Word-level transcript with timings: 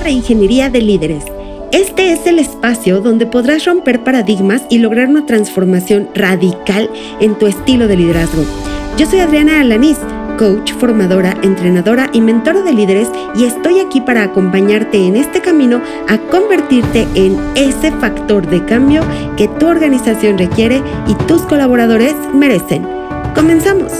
reingeniería 0.00 0.70
de 0.70 0.80
líderes. 0.80 1.24
Este 1.72 2.12
es 2.12 2.26
el 2.26 2.38
espacio 2.38 3.00
donde 3.00 3.26
podrás 3.26 3.64
romper 3.64 4.04
paradigmas 4.04 4.62
y 4.70 4.78
lograr 4.78 5.08
una 5.08 5.26
transformación 5.26 6.08
radical 6.14 6.88
en 7.20 7.36
tu 7.36 7.46
estilo 7.46 7.88
de 7.88 7.96
liderazgo. 7.96 8.44
Yo 8.96 9.06
soy 9.06 9.18
Adriana 9.20 9.60
Alaniz, 9.60 9.98
coach, 10.38 10.72
formadora, 10.72 11.36
entrenadora 11.42 12.10
y 12.12 12.20
mentora 12.20 12.62
de 12.62 12.72
líderes 12.72 13.08
y 13.34 13.44
estoy 13.44 13.80
aquí 13.80 14.00
para 14.00 14.22
acompañarte 14.22 14.98
en 15.06 15.16
este 15.16 15.40
camino 15.40 15.82
a 16.08 16.18
convertirte 16.18 17.06
en 17.14 17.36
ese 17.54 17.90
factor 17.92 18.46
de 18.46 18.64
cambio 18.64 19.02
que 19.36 19.48
tu 19.48 19.66
organización 19.66 20.38
requiere 20.38 20.82
y 21.08 21.14
tus 21.26 21.42
colaboradores 21.42 22.14
merecen. 22.32 22.86
Comenzamos. 23.34 23.92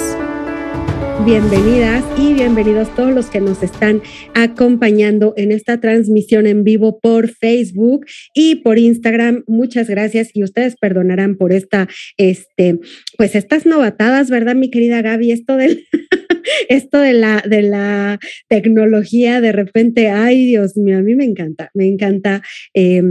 Bienvenidas 1.23 2.05
y 2.19 2.35
bienvenidos 2.35 2.95
todos 2.95 3.14
los 3.14 3.27
que 3.27 3.41
nos 3.41 3.63
están 3.63 4.03
acompañando 4.35 5.33
en 5.39 5.53
esta 5.53 5.81
transmisión 5.81 6.46
en 6.46 6.64
vivo 6.64 6.99
por 7.01 7.29
Facebook 7.29 8.05
y 8.35 8.57
por 8.57 8.79
Instagram. 8.79 9.43
Muchas 9.46 9.89
gracias 9.89 10.31
y 10.35 10.43
ustedes 10.43 10.77
perdonarán 10.77 11.36
por 11.36 11.53
esta, 11.53 11.89
este, 12.19 12.79
pues 13.17 13.36
estas 13.36 13.64
novatadas, 13.64 14.29
¿verdad, 14.29 14.55
mi 14.55 14.71
querida 14.71 15.00
Gaby? 15.00 15.31
Esto 15.31 15.57
del, 15.57 15.86
esto 16.69 16.99
de 16.99 17.14
la, 17.14 17.43
de 17.49 17.63
la 17.63 18.19
tecnología, 18.49 19.41
de 19.41 19.53
repente, 19.53 20.11
ay 20.11 20.44
Dios 20.44 20.77
mío, 20.77 20.99
a 20.99 21.03
mí 21.03 21.14
me 21.14 21.25
encanta, 21.25 21.71
me 21.72 21.86
encanta. 21.86 22.43
Eh, 22.75 23.03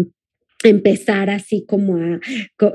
empezar 0.64 1.30
así 1.30 1.66
como 1.68 1.98
a, 1.98 2.20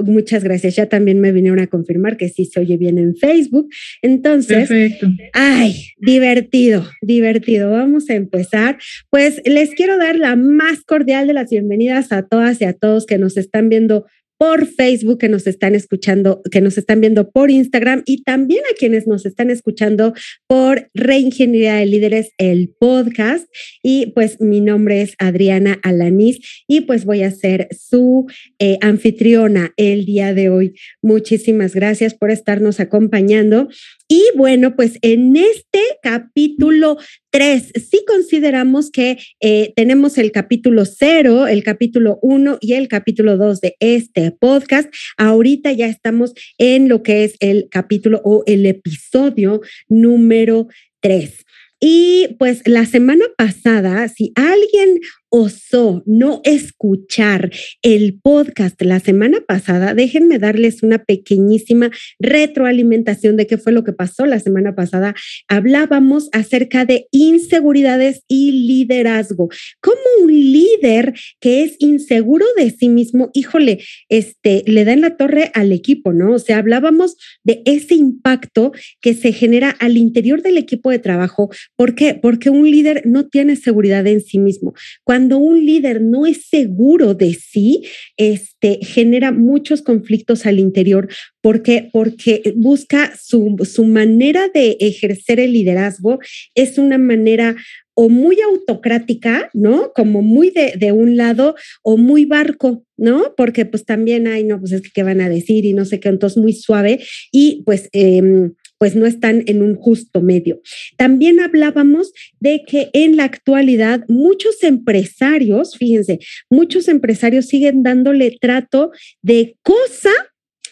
muchas 0.04 0.44
gracias, 0.44 0.76
ya 0.76 0.86
también 0.86 1.20
me 1.20 1.32
vinieron 1.32 1.60
a 1.60 1.66
confirmar 1.66 2.16
que 2.16 2.28
sí 2.28 2.44
se 2.44 2.60
oye 2.60 2.76
bien 2.76 2.98
en 2.98 3.16
Facebook. 3.16 3.68
Entonces, 4.02 4.68
Perfecto. 4.68 5.08
ay, 5.32 5.74
divertido, 5.98 6.86
divertido. 7.02 7.70
Vamos 7.70 8.10
a 8.10 8.14
empezar. 8.14 8.78
Pues 9.10 9.40
les 9.44 9.70
quiero 9.70 9.98
dar 9.98 10.16
la 10.16 10.36
más 10.36 10.82
cordial 10.84 11.26
de 11.26 11.32
las 11.34 11.50
bienvenidas 11.50 12.12
a 12.12 12.22
todas 12.22 12.60
y 12.60 12.64
a 12.64 12.72
todos 12.72 13.06
que 13.06 13.18
nos 13.18 13.36
están 13.36 13.68
viendo 13.68 14.06
por 14.38 14.66
Facebook, 14.66 15.18
que 15.18 15.28
nos 15.28 15.46
están 15.46 15.74
escuchando, 15.74 16.42
que 16.50 16.60
nos 16.60 16.78
están 16.78 17.00
viendo 17.00 17.30
por 17.30 17.50
Instagram 17.50 18.02
y 18.06 18.22
también 18.22 18.62
a 18.70 18.76
quienes 18.76 19.06
nos 19.06 19.26
están 19.26 19.50
escuchando 19.50 20.14
por 20.46 20.88
Reingeniería 20.94 21.74
de 21.74 21.86
Líderes, 21.86 22.30
el 22.38 22.72
podcast. 22.78 23.48
Y 23.82 24.12
pues 24.12 24.40
mi 24.40 24.60
nombre 24.60 25.02
es 25.02 25.14
Adriana 25.18 25.78
Alaniz 25.82 26.38
y 26.68 26.82
pues 26.82 27.04
voy 27.04 27.22
a 27.22 27.30
ser 27.32 27.68
su 27.76 28.26
eh, 28.60 28.78
anfitriona 28.80 29.72
el 29.76 30.04
día 30.04 30.32
de 30.32 30.48
hoy. 30.48 30.74
Muchísimas 31.02 31.74
gracias 31.74 32.14
por 32.14 32.30
estarnos 32.30 32.78
acompañando. 32.80 33.68
Y 34.08 34.22
bueno, 34.36 34.74
pues 34.74 34.98
en 35.02 35.36
este 35.36 35.82
capítulo 36.02 36.96
3, 37.38 37.72
sí 37.88 38.04
consideramos 38.04 38.90
que 38.90 39.16
eh, 39.38 39.72
tenemos 39.76 40.18
el 40.18 40.32
capítulo 40.32 40.84
0, 40.84 41.46
el 41.46 41.62
capítulo 41.62 42.18
1 42.20 42.58
y 42.60 42.72
el 42.72 42.88
capítulo 42.88 43.36
2 43.36 43.60
de 43.60 43.76
este 43.78 44.32
podcast. 44.32 44.92
Ahorita 45.16 45.70
ya 45.70 45.86
estamos 45.86 46.34
en 46.58 46.88
lo 46.88 47.04
que 47.04 47.22
es 47.22 47.36
el 47.38 47.68
capítulo 47.70 48.20
o 48.24 48.42
el 48.48 48.66
episodio 48.66 49.60
número 49.88 50.66
3. 50.98 51.44
Y 51.78 52.34
pues 52.40 52.62
la 52.66 52.86
semana 52.86 53.24
pasada, 53.36 54.08
si 54.08 54.32
alguien 54.34 54.98
osó 55.30 56.02
no 56.06 56.40
escuchar 56.44 57.50
el 57.82 58.18
podcast 58.20 58.80
la 58.82 59.00
semana 59.00 59.38
pasada, 59.46 59.94
déjenme 59.94 60.38
darles 60.38 60.82
una 60.82 61.04
pequeñísima 61.04 61.90
retroalimentación 62.18 63.36
de 63.36 63.46
qué 63.46 63.58
fue 63.58 63.72
lo 63.72 63.84
que 63.84 63.92
pasó 63.92 64.26
la 64.26 64.40
semana 64.40 64.74
pasada. 64.74 65.14
Hablábamos 65.48 66.28
acerca 66.32 66.84
de 66.84 67.08
inseguridades 67.10 68.22
y 68.28 68.66
liderazgo. 68.66 69.48
Como 69.80 70.00
un 70.22 70.32
líder 70.32 71.14
que 71.40 71.62
es 71.62 71.76
inseguro 71.78 72.46
de 72.56 72.70
sí 72.70 72.88
mismo, 72.88 73.30
híjole, 73.34 73.80
este, 74.08 74.62
le 74.66 74.84
da 74.84 74.92
en 74.92 75.02
la 75.02 75.16
torre 75.16 75.50
al 75.54 75.72
equipo, 75.72 76.12
¿no? 76.12 76.34
O 76.34 76.38
sea, 76.38 76.58
hablábamos 76.58 77.16
de 77.44 77.62
ese 77.64 77.94
impacto 77.94 78.72
que 79.00 79.14
se 79.14 79.32
genera 79.32 79.70
al 79.70 79.96
interior 79.96 80.42
del 80.42 80.58
equipo 80.58 80.90
de 80.90 80.98
trabajo. 80.98 81.50
¿Por 81.76 81.94
qué? 81.94 82.14
Porque 82.14 82.50
un 82.50 82.70
líder 82.70 83.02
no 83.04 83.28
tiene 83.28 83.56
seguridad 83.56 84.06
en 84.06 84.20
sí 84.20 84.38
mismo. 84.38 84.74
Cuando 85.04 85.17
un 85.26 85.64
líder 85.64 86.00
no 86.00 86.26
es 86.26 86.46
seguro 86.46 87.14
de 87.14 87.34
sí, 87.34 87.82
este, 88.16 88.78
genera 88.82 89.32
muchos 89.32 89.82
conflictos 89.82 90.46
al 90.46 90.58
interior. 90.58 91.08
¿Por? 91.40 91.90
Porque 91.92 92.52
busca 92.56 93.14
su, 93.20 93.56
su 93.64 93.84
manera 93.84 94.48
de 94.52 94.76
ejercer 94.80 95.40
el 95.40 95.52
liderazgo 95.52 96.18
es 96.54 96.78
una 96.78 96.98
manera 96.98 97.56
o 98.00 98.08
muy 98.08 98.40
autocrática, 98.40 99.50
¿no? 99.54 99.92
Como 99.92 100.22
muy 100.22 100.50
de, 100.50 100.74
de, 100.78 100.92
un 100.92 101.16
lado 101.16 101.56
o 101.82 101.96
muy 101.96 102.26
barco, 102.26 102.84
¿no? 102.96 103.34
Porque 103.36 103.66
pues 103.66 103.84
también 103.84 104.28
hay, 104.28 104.44
no, 104.44 104.60
pues 104.60 104.70
es 104.70 104.82
que 104.82 104.90
qué 104.94 105.02
van 105.02 105.20
a 105.20 105.28
decir 105.28 105.64
y 105.64 105.72
no 105.72 105.84
sé 105.84 105.98
qué, 105.98 106.08
entonces 106.08 106.36
muy 106.36 106.52
suave 106.52 107.00
y 107.32 107.64
pues 107.66 107.88
eh, 107.92 108.50
pues 108.78 108.94
no 108.94 109.06
están 109.06 109.42
en 109.46 109.62
un 109.62 109.74
justo 109.74 110.22
medio. 110.22 110.60
También 110.96 111.40
hablábamos 111.40 112.12
de 112.40 112.62
que 112.66 112.90
en 112.92 113.16
la 113.16 113.24
actualidad 113.24 114.04
muchos 114.08 114.62
empresarios, 114.62 115.76
fíjense, 115.76 116.20
muchos 116.48 116.88
empresarios 116.88 117.46
siguen 117.46 117.82
dándole 117.82 118.36
trato 118.40 118.90
de 119.22 119.56
cosa 119.62 120.10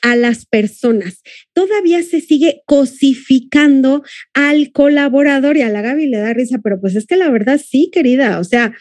a 0.03 0.15
las 0.15 0.47
personas. 0.47 1.23
Todavía 1.53 2.03
se 2.03 2.21
sigue 2.21 2.63
cosificando 2.67 4.05
al 4.35 4.71
colaborador 4.71 5.57
y 5.57 5.63
a 5.63 5.69
la 5.69 5.83
Gaby 5.83 6.07
le 6.07 6.19
da 6.19 6.33
risa, 6.33 6.61
pero 6.63 6.81
pues 6.81 6.95
es 6.95 7.07
que 7.07 7.17
la 7.17 7.29
verdad 7.29 7.61
sí, 7.63 7.91
querida, 7.93 8.39
o 8.39 8.45
sea, 8.45 8.73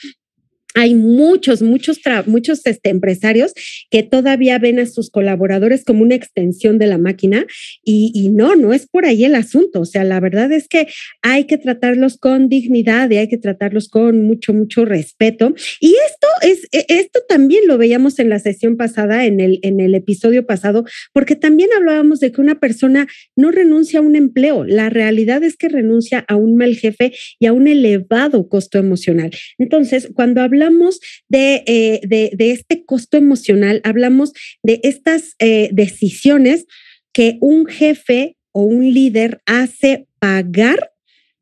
hay 0.75 0.93
muchos, 0.93 1.61
muchos, 1.61 1.99
muchos 2.27 2.65
este, 2.65 2.89
empresarios 2.89 3.53
que 3.89 4.03
todavía 4.03 4.59
ven 4.59 4.77
a 4.77 4.85
sus 4.85 5.09
colaboradores 5.09 5.85
como 5.85 6.03
una 6.03 6.15
extensión 6.15 6.77
de 6.77 6.85
la 6.85 6.97
máquina 6.97 7.45
y, 7.83 8.29
no, 8.29 8.55
no 8.57 8.73
es 8.73 8.85
por 8.85 9.05
ahí 9.05 9.23
el 9.23 9.35
asunto. 9.35 9.79
O 9.79 9.85
sea, 9.85 10.03
la 10.03 10.19
verdad 10.19 10.51
es 10.51 10.67
que 10.67 10.87
hay 11.21 11.45
que 11.45 11.57
tratarlos 11.57 12.17
con 12.17 12.49
dignidad 12.49 13.09
y 13.09 13.17
hay 13.17 13.29
que 13.29 13.37
tratarlos 13.37 13.87
con 13.87 14.21
mucho, 14.23 14.53
mucho 14.53 14.83
respeto. 14.83 15.55
Y 15.79 15.95
esto 16.07 16.27
es, 16.41 16.67
e, 16.73 16.85
esto 16.89 17.21
también 17.27 17.67
lo 17.67 17.77
veíamos 17.77 18.19
en 18.19 18.27
la 18.27 18.39
sesión 18.39 18.75
pasada, 18.75 19.25
en 19.25 19.39
el, 19.39 19.59
en 19.61 19.79
el 19.79 19.95
episodio 19.95 20.45
pasado, 20.45 20.83
porque 21.13 21.37
también 21.37 21.69
hablábamos 21.75 22.19
de 22.19 22.33
que 22.33 22.41
una 22.41 22.59
persona 22.59 23.07
no 23.37 23.51
renuncia 23.51 23.99
a 23.99 24.01
un 24.01 24.17
empleo. 24.17 24.65
La 24.65 24.89
realidad 24.89 25.41
es 25.43 25.55
que 25.55 25.69
renuncia 25.69 26.25
a 26.27 26.35
un 26.35 26.57
mal 26.57 26.75
jefe 26.75 27.13
y 27.39 27.45
a 27.45 27.53
un 27.53 27.69
elevado 27.69 28.49
costo 28.49 28.77
emocional. 28.77 29.31
Entonces, 29.57 30.09
cuando 30.13 30.41
hablamos 30.41 30.64
hablamos 30.65 30.99
eh, 31.31 32.01
de, 32.03 32.31
de, 32.35 32.51
este 32.51 32.85
costo 32.85 33.17
emocional, 33.17 33.81
hablamos 33.83 34.33
de 34.63 34.79
estas 34.83 35.35
eh, 35.39 35.69
decisiones 35.71 36.65
que 37.13 37.37
un 37.41 37.65
jefe 37.65 38.37
o 38.51 38.61
un 38.61 38.93
líder 38.93 39.41
hace 39.45 40.07
pagar, 40.19 40.91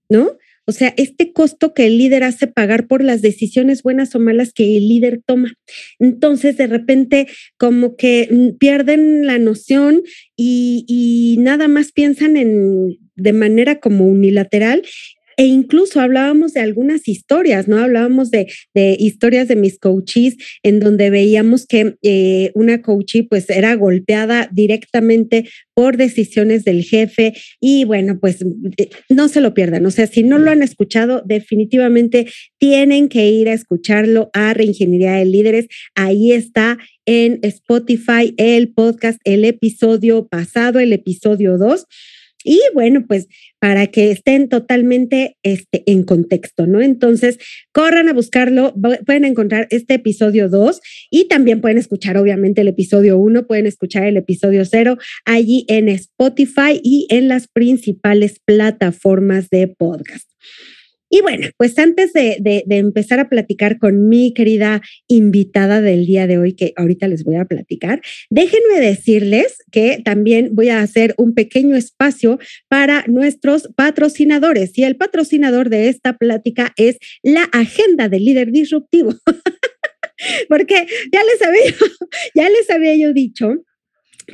¿no? 0.10 0.38
O 0.66 0.72
sea, 0.72 0.94
este 0.96 1.34
costo 1.34 1.74
que 1.74 1.88
el 1.88 1.98
líder 1.98 2.24
hace 2.24 2.48
pagar 2.48 2.88
por 2.88 3.04
las 3.04 3.22
decisiones 3.22 3.84
buenas 3.84 4.16
o 4.16 4.20
malas 4.20 4.54
que 4.54 4.78
el 4.78 4.88
líder 4.88 5.22
toma. 5.26 5.54
Entonces, 6.00 6.56
de 6.56 6.68
repente, 6.68 7.28
como 7.58 7.98
que 7.98 8.30
mm, 8.32 8.58
pierden 8.58 9.26
la 9.26 9.40
noción 9.40 10.04
y, 10.38 10.86
y 10.88 11.42
nada 11.42 11.68
más 11.68 11.92
piensan 11.92 12.38
en 12.38 12.98
de 13.16 13.34
manera 13.34 13.80
como 13.80 14.08
unilateral 14.08 14.84
e 15.38 15.46
incluso 15.46 16.00
hablábamos 16.00 16.54
de 16.54 16.62
algunas 16.62 17.08
historias, 17.08 17.68
¿no? 17.68 17.78
Hablábamos 17.78 18.32
de, 18.32 18.48
historias 18.74 19.48
de 19.48 19.56
mis 19.56 19.80
coaches 19.80 20.38
en 20.64 20.80
donde 20.80 21.10
veíamos 21.10 21.66
que 21.66 21.96
eh, 22.02 22.52
una 22.56 22.82
coachee 22.82 23.24
pues 23.24 23.50
era 23.50 23.76
golpeada 23.76 24.50
directamente 24.52 25.50
por 25.74 25.98
decisiones 25.98 26.64
del 26.64 26.84
jefe 26.84 27.34
y 27.60 27.86
bueno, 27.86 28.20
pues 28.20 28.44
eh, 28.78 28.90
no 29.10 29.28
se 29.28 29.42
lo 29.42 29.54
pierdan. 29.54 29.86
O 29.86 29.92
sea, 29.92 30.08
si 30.08 30.24
no 30.24 30.38
lo 30.38 30.52
han 30.52 30.62
escuchado, 30.62 31.24
definitivamente 31.26 32.28
tienen 32.60 33.10
que 33.10 33.30
ir 33.30 33.50
a 33.50 33.54
escucharlo 33.54 34.30
a 34.34 34.54
Reingeniería 34.54 35.14
de 35.14 35.26
Líderes. 35.26 35.68
Ahí 35.96 36.32
está 36.32 36.78
en 37.06 37.40
Spotify 37.42 38.34
el 38.38 38.72
podcast, 38.74 39.20
el 39.24 39.46
episodio 39.46 40.28
pasado, 40.28 40.80
el 40.80 40.94
episodio 40.94 41.58
2. 41.58 41.86
Y 42.44 42.60
bueno, 42.74 43.06
pues 43.08 43.28
para 43.60 43.88
que 43.88 44.12
estén 44.12 44.50
totalmente 44.50 45.38
este, 45.44 45.84
en 45.86 46.04
contexto, 46.04 46.68
¿no? 46.68 46.82
Entonces, 46.82 47.38
corran 47.72 48.10
a 48.10 48.14
buscarlo, 48.14 48.74
pueden 49.06 49.26
encontrar 49.26 49.68
este 49.70 49.96
episodio 49.96 50.50
2 50.50 50.82
y 51.10 51.28
también 51.28 51.62
pueden 51.62 51.78
escuchar 51.78 52.18
obviamente 52.18 52.62
el 52.62 52.68
episodio 52.68 53.18
1, 53.18 53.48
pueden 53.48 53.66
escuchar 53.66 54.06
el 54.06 54.18
episodio 54.18 54.66
0 54.66 54.98
allí 55.26 55.66
en 55.70 55.90
Spotify 55.90 56.80
y 56.84 57.08
en 57.10 57.28
las 57.28 57.48
principales 57.48 58.40
plataformas 58.46 59.50
de 59.50 59.68
podcast. 59.68 60.30
Y 61.14 61.22
bueno, 61.22 61.48
pues 61.58 61.78
antes 61.78 62.12
de, 62.12 62.42
empezar 62.70 63.20
a 63.20 63.30
platicar 63.30 63.78
con 63.78 64.10
mi 64.10 64.34
querida 64.34 64.82
invitada 65.08 65.80
del 65.80 66.08
día 66.08 66.26
de 66.26 66.40
hoy, 66.40 66.54
que 66.54 66.74
ahorita 66.76 67.08
les 67.08 67.24
voy 67.24 67.36
a 67.36 67.46
platicar, 67.46 68.02
déjenme 68.32 68.80
decirles 68.80 69.58
que 69.72 70.02
también 70.04 70.56
voy 70.56 70.70
a 70.70 70.82
hacer 70.82 71.14
un 71.20 71.36
pequeño 71.36 71.76
espacio 71.76 72.40
para 72.68 73.04
nuestros 73.06 73.70
patrocinadores. 73.76 74.76
Y 74.76 74.86
el 74.86 74.96
patrocinador 74.96 75.70
de 75.70 75.88
esta 75.88 76.18
plática 76.18 76.74
es 76.78 76.98
la 77.22 77.44
Agenda 77.44 78.10
del 78.10 78.26
Líder 78.26 78.52
Disruptivo. 78.52 79.14
Porque 80.50 80.88
ya 81.12 81.22
les 81.26 81.42
había, 81.44 81.76
ya 82.34 82.50
les 82.50 82.72
había 82.72 82.96
yo 82.96 83.14
dicho 83.14 83.64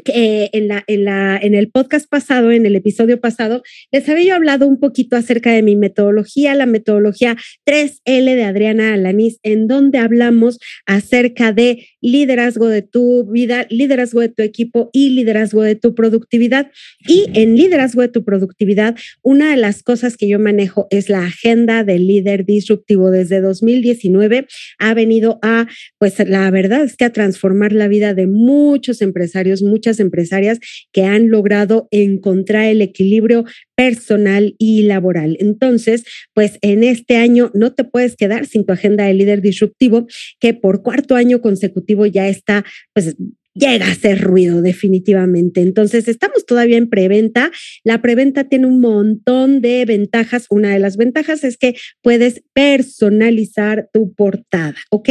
que 0.03 0.49
en, 0.53 0.67
la, 0.67 0.83
en, 0.87 1.05
la, 1.05 1.37
en 1.41 1.55
el 1.55 1.69
podcast 1.69 2.07
pasado, 2.09 2.51
en 2.51 2.65
el 2.65 2.75
episodio 2.75 3.19
pasado, 3.19 3.63
les 3.91 4.07
había 4.07 4.29
yo 4.29 4.35
hablado 4.35 4.67
un 4.67 4.79
poquito 4.79 5.15
acerca 5.15 5.51
de 5.51 5.63
mi 5.63 5.75
metodología, 5.75 6.55
la 6.55 6.65
metodología 6.65 7.35
3L 7.65 8.35
de 8.35 8.43
Adriana 8.43 8.93
Alaniz, 8.93 9.39
en 9.43 9.67
donde 9.67 9.97
hablamos 9.97 10.59
acerca 10.85 11.53
de 11.53 11.87
liderazgo 12.01 12.67
de 12.67 12.81
tu 12.81 13.25
vida, 13.29 13.65
liderazgo 13.69 14.21
de 14.21 14.29
tu 14.29 14.43
equipo 14.43 14.89
y 14.93 15.09
liderazgo 15.09 15.63
de 15.63 15.75
tu 15.75 15.95
productividad. 15.95 16.71
Y 17.07 17.25
en 17.33 17.55
liderazgo 17.55 18.01
de 18.01 18.09
tu 18.09 18.23
productividad, 18.23 18.95
una 19.21 19.51
de 19.51 19.57
las 19.57 19.83
cosas 19.83 20.17
que 20.17 20.27
yo 20.27 20.39
manejo 20.39 20.87
es 20.89 21.09
la 21.09 21.25
agenda 21.25 21.83
del 21.83 22.07
líder 22.07 22.45
disruptivo. 22.45 23.11
Desde 23.11 23.41
2019 23.41 24.47
ha 24.77 24.93
venido 24.93 25.39
a, 25.41 25.67
pues 25.97 26.19
la 26.19 26.49
verdad 26.51 26.83
es 26.83 26.95
que 26.95 27.05
a 27.05 27.13
transformar 27.13 27.73
la 27.73 27.87
vida 27.87 28.13
de 28.13 28.27
muchos 28.27 29.01
empresarios, 29.01 29.61
muchas 29.79 29.99
empresarias 30.01 30.59
que 30.91 31.03
han 31.03 31.29
logrado 31.29 31.87
encontrar 31.91 32.65
el 32.65 32.81
equilibrio 32.81 33.45
personal 33.75 34.55
y 34.57 34.83
laboral. 34.83 35.37
Entonces, 35.39 36.03
pues 36.33 36.57
en 36.61 36.83
este 36.83 37.15
año 37.15 37.49
no 37.53 37.73
te 37.73 37.85
puedes 37.85 38.17
quedar 38.17 38.45
sin 38.45 38.65
tu 38.65 38.73
agenda 38.73 39.05
de 39.05 39.13
líder 39.13 39.41
disruptivo, 39.41 40.05
que 40.39 40.53
por 40.53 40.83
cuarto 40.83 41.15
año 41.15 41.41
consecutivo 41.41 42.05
ya 42.05 42.27
está, 42.27 42.65
pues 42.93 43.15
llega 43.53 43.87
a 43.87 43.91
hacer 43.91 44.21
ruido 44.21 44.61
definitivamente. 44.61 45.61
Entonces, 45.61 46.07
estamos 46.07 46.45
todavía 46.45 46.77
en 46.77 46.89
preventa. 46.89 47.51
La 47.83 48.01
preventa 48.01 48.43
tiene 48.43 48.67
un 48.67 48.81
montón 48.81 49.61
de 49.61 49.85
ventajas. 49.85 50.45
Una 50.49 50.73
de 50.73 50.79
las 50.79 50.97
ventajas 50.97 51.43
es 51.43 51.57
que 51.57 51.75
puedes 52.01 52.43
personalizar 52.53 53.89
tu 53.93 54.13
portada, 54.13 54.75
¿ok? 54.91 55.09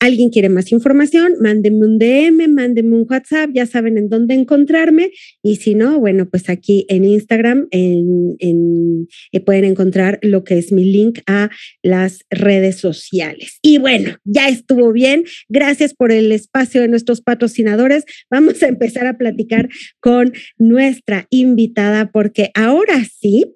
Alguien 0.00 0.30
quiere 0.30 0.48
más 0.48 0.72
información, 0.72 1.34
mándeme 1.40 1.84
un 1.84 1.98
DM, 1.98 2.48
mándeme 2.48 2.96
un 2.96 3.06
WhatsApp, 3.08 3.50
ya 3.52 3.66
saben 3.66 3.98
en 3.98 4.08
dónde 4.08 4.34
encontrarme. 4.34 5.10
Y 5.42 5.56
si 5.56 5.74
no, 5.74 5.98
bueno, 5.98 6.28
pues 6.28 6.48
aquí 6.48 6.84
en 6.88 7.04
Instagram 7.04 7.68
eh, 7.70 9.40
pueden 9.44 9.64
encontrar 9.64 10.18
lo 10.22 10.44
que 10.44 10.58
es 10.58 10.72
mi 10.72 10.84
link 10.84 11.20
a 11.26 11.50
las 11.82 12.24
redes 12.30 12.76
sociales. 12.76 13.58
Y 13.62 13.78
bueno, 13.78 14.16
ya 14.24 14.48
estuvo 14.48 14.92
bien. 14.92 15.24
Gracias 15.48 15.94
por 15.94 16.12
el 16.12 16.32
espacio 16.32 16.80
de 16.80 16.88
nuestros 16.88 17.20
patrocinadores. 17.20 18.04
Vamos 18.30 18.62
a 18.62 18.68
empezar 18.68 19.06
a 19.06 19.16
platicar 19.16 19.68
con 20.00 20.32
nuestra 20.58 21.26
invitada 21.30 22.10
porque 22.10 22.50
ahora 22.54 23.04
sí. 23.04 23.54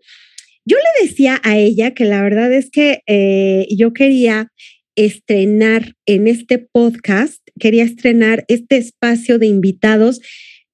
Yo 0.67 0.77
le 0.77 1.07
decía 1.07 1.41
a 1.43 1.59
ella 1.59 1.93
que 1.93 2.05
la 2.05 2.23
verdad 2.23 2.53
es 2.53 2.71
que 2.71 3.01
eh, 3.07 3.67
yo 3.77 3.93
quería 3.93 4.53
estrenar 4.97 5.95
en 6.07 6.27
este 6.27 6.59
podcast, 6.59 7.41
quería 7.59 7.85
estrenar 7.85 8.45
este 8.49 8.77
espacio 8.77 9.39
de 9.39 9.47
invitados 9.47 10.21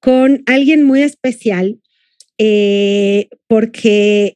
con 0.00 0.42
alguien 0.46 0.84
muy 0.84 1.02
especial, 1.02 1.80
eh, 2.38 3.28
porque 3.48 4.34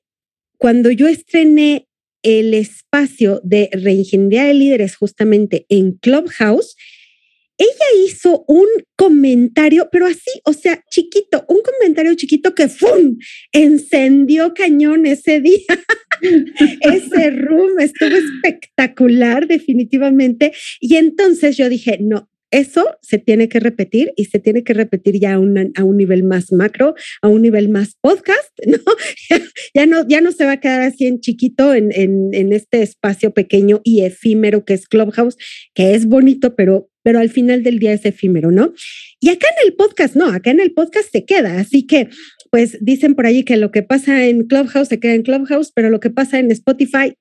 cuando 0.59 0.91
yo 0.91 1.09
estrené 1.09 1.87
el 2.23 2.55
espacio 2.55 3.41
de 3.45 3.71
reingeniería 3.73 4.45
de 4.45 4.55
líderes 4.55 4.97
justamente 4.97 5.67
en 5.69 5.93
Clubhouse, 5.93 6.77
ella 7.61 8.07
hizo 8.07 8.45
un 8.49 8.67
comentario, 8.97 9.89
pero 9.93 10.07
así, 10.07 10.31
o 10.45 10.55
sea, 10.55 10.83
chiquito, 10.91 11.45
un 11.47 11.61
comentario 11.63 12.15
chiquito 12.15 12.55
que 12.55 12.69
¡fum! 12.69 13.19
encendió 13.53 14.55
cañón 14.55 15.05
ese 15.05 15.41
día. 15.41 15.67
ese 16.81 17.31
room 17.31 17.79
estuvo 17.79 18.17
espectacular, 18.17 19.47
definitivamente. 19.47 20.53
Y 20.81 20.97
entonces 20.97 21.57
yo 21.57 21.69
dije, 21.69 21.99
no, 22.01 22.31
eso 22.51 22.85
se 23.01 23.19
tiene 23.19 23.49
que 23.49 23.61
repetir 23.61 24.13
y 24.17 24.25
se 24.25 24.41
tiene 24.41 24.65
que 24.65 24.75
repetir 24.75 25.21
ya 25.21 25.35
a, 25.35 25.37
a 25.37 25.85
un 25.85 25.97
nivel 25.97 26.25
más 26.25 26.53
macro, 26.53 26.95
a 27.23 27.29
un 27.29 27.43
nivel 27.43 27.69
más 27.69 27.97
podcast, 28.01 28.51
¿no? 28.67 28.79
ya, 29.75 29.87
no, 29.87 30.07
ya 30.09 30.21
no 30.21 30.33
se 30.33 30.45
va 30.45 30.53
a 30.53 30.61
quedar 30.61 30.83
así 30.83 31.07
en 31.07 31.21
chiquito 31.21 31.75
en, 31.75 31.93
en, 31.93 32.31
en, 32.33 32.53
este 32.53 32.83
espacio 32.83 33.33
pequeño 33.33 33.81
y 33.85 34.03
efímero 34.03 34.65
que 34.65 34.75
es 34.75 34.89
Clubhouse, 34.89 35.37
que 35.75 35.95
es 35.95 36.07
bonito, 36.07 36.57
pero, 36.57 36.91
pero 37.03 37.21
al 37.21 37.31
final 37.31 37.63
del 37.63 37.79
día 37.79 37.93
es 37.93 38.05
efímero, 38.05 38.51
¿no? 38.51 38.75
Y 39.21 39.29
acá 39.31 39.47
en 39.57 39.69
el 39.69 39.75
podcast, 39.75 40.17
no, 40.17 40.27
acá 40.27 40.51
en 40.51 40.61
el 40.61 40.73
podcast 40.73 41.11
se 41.13 41.25
queda, 41.25 41.61
así 41.61 41.87
que 41.87 42.09
pues 42.51 42.79
dicen 42.81 43.15
por 43.15 43.27
allí 43.27 43.45
que 43.45 43.57
lo 43.57 43.71
que 43.71 43.83
pasa 43.83 44.25
en 44.25 44.47
Clubhouse 44.47 44.89
se 44.89 45.01
queda 45.01 45.15
en 45.15 45.23
Clubhouse, 45.23 45.73
pero 45.75 45.91
lo 45.91 46.01
que 46.01 46.11
pasa 46.11 46.39
en 46.39 46.51
Spotify 46.51 47.15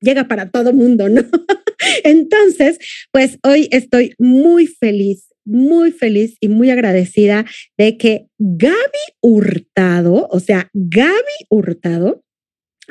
llega 0.00 0.28
para 0.28 0.50
todo 0.50 0.72
mundo, 0.72 1.08
¿no? 1.08 1.22
Entonces, 2.04 2.78
pues 3.10 3.38
hoy 3.42 3.68
estoy 3.70 4.14
muy 4.18 4.66
feliz, 4.66 5.28
muy 5.44 5.90
feliz 5.90 6.36
y 6.40 6.48
muy 6.48 6.70
agradecida 6.70 7.44
de 7.76 7.96
que 7.96 8.26
Gaby 8.38 8.74
Hurtado, 9.20 10.28
o 10.30 10.40
sea, 10.40 10.70
Gaby 10.72 11.46
Hurtado, 11.48 12.22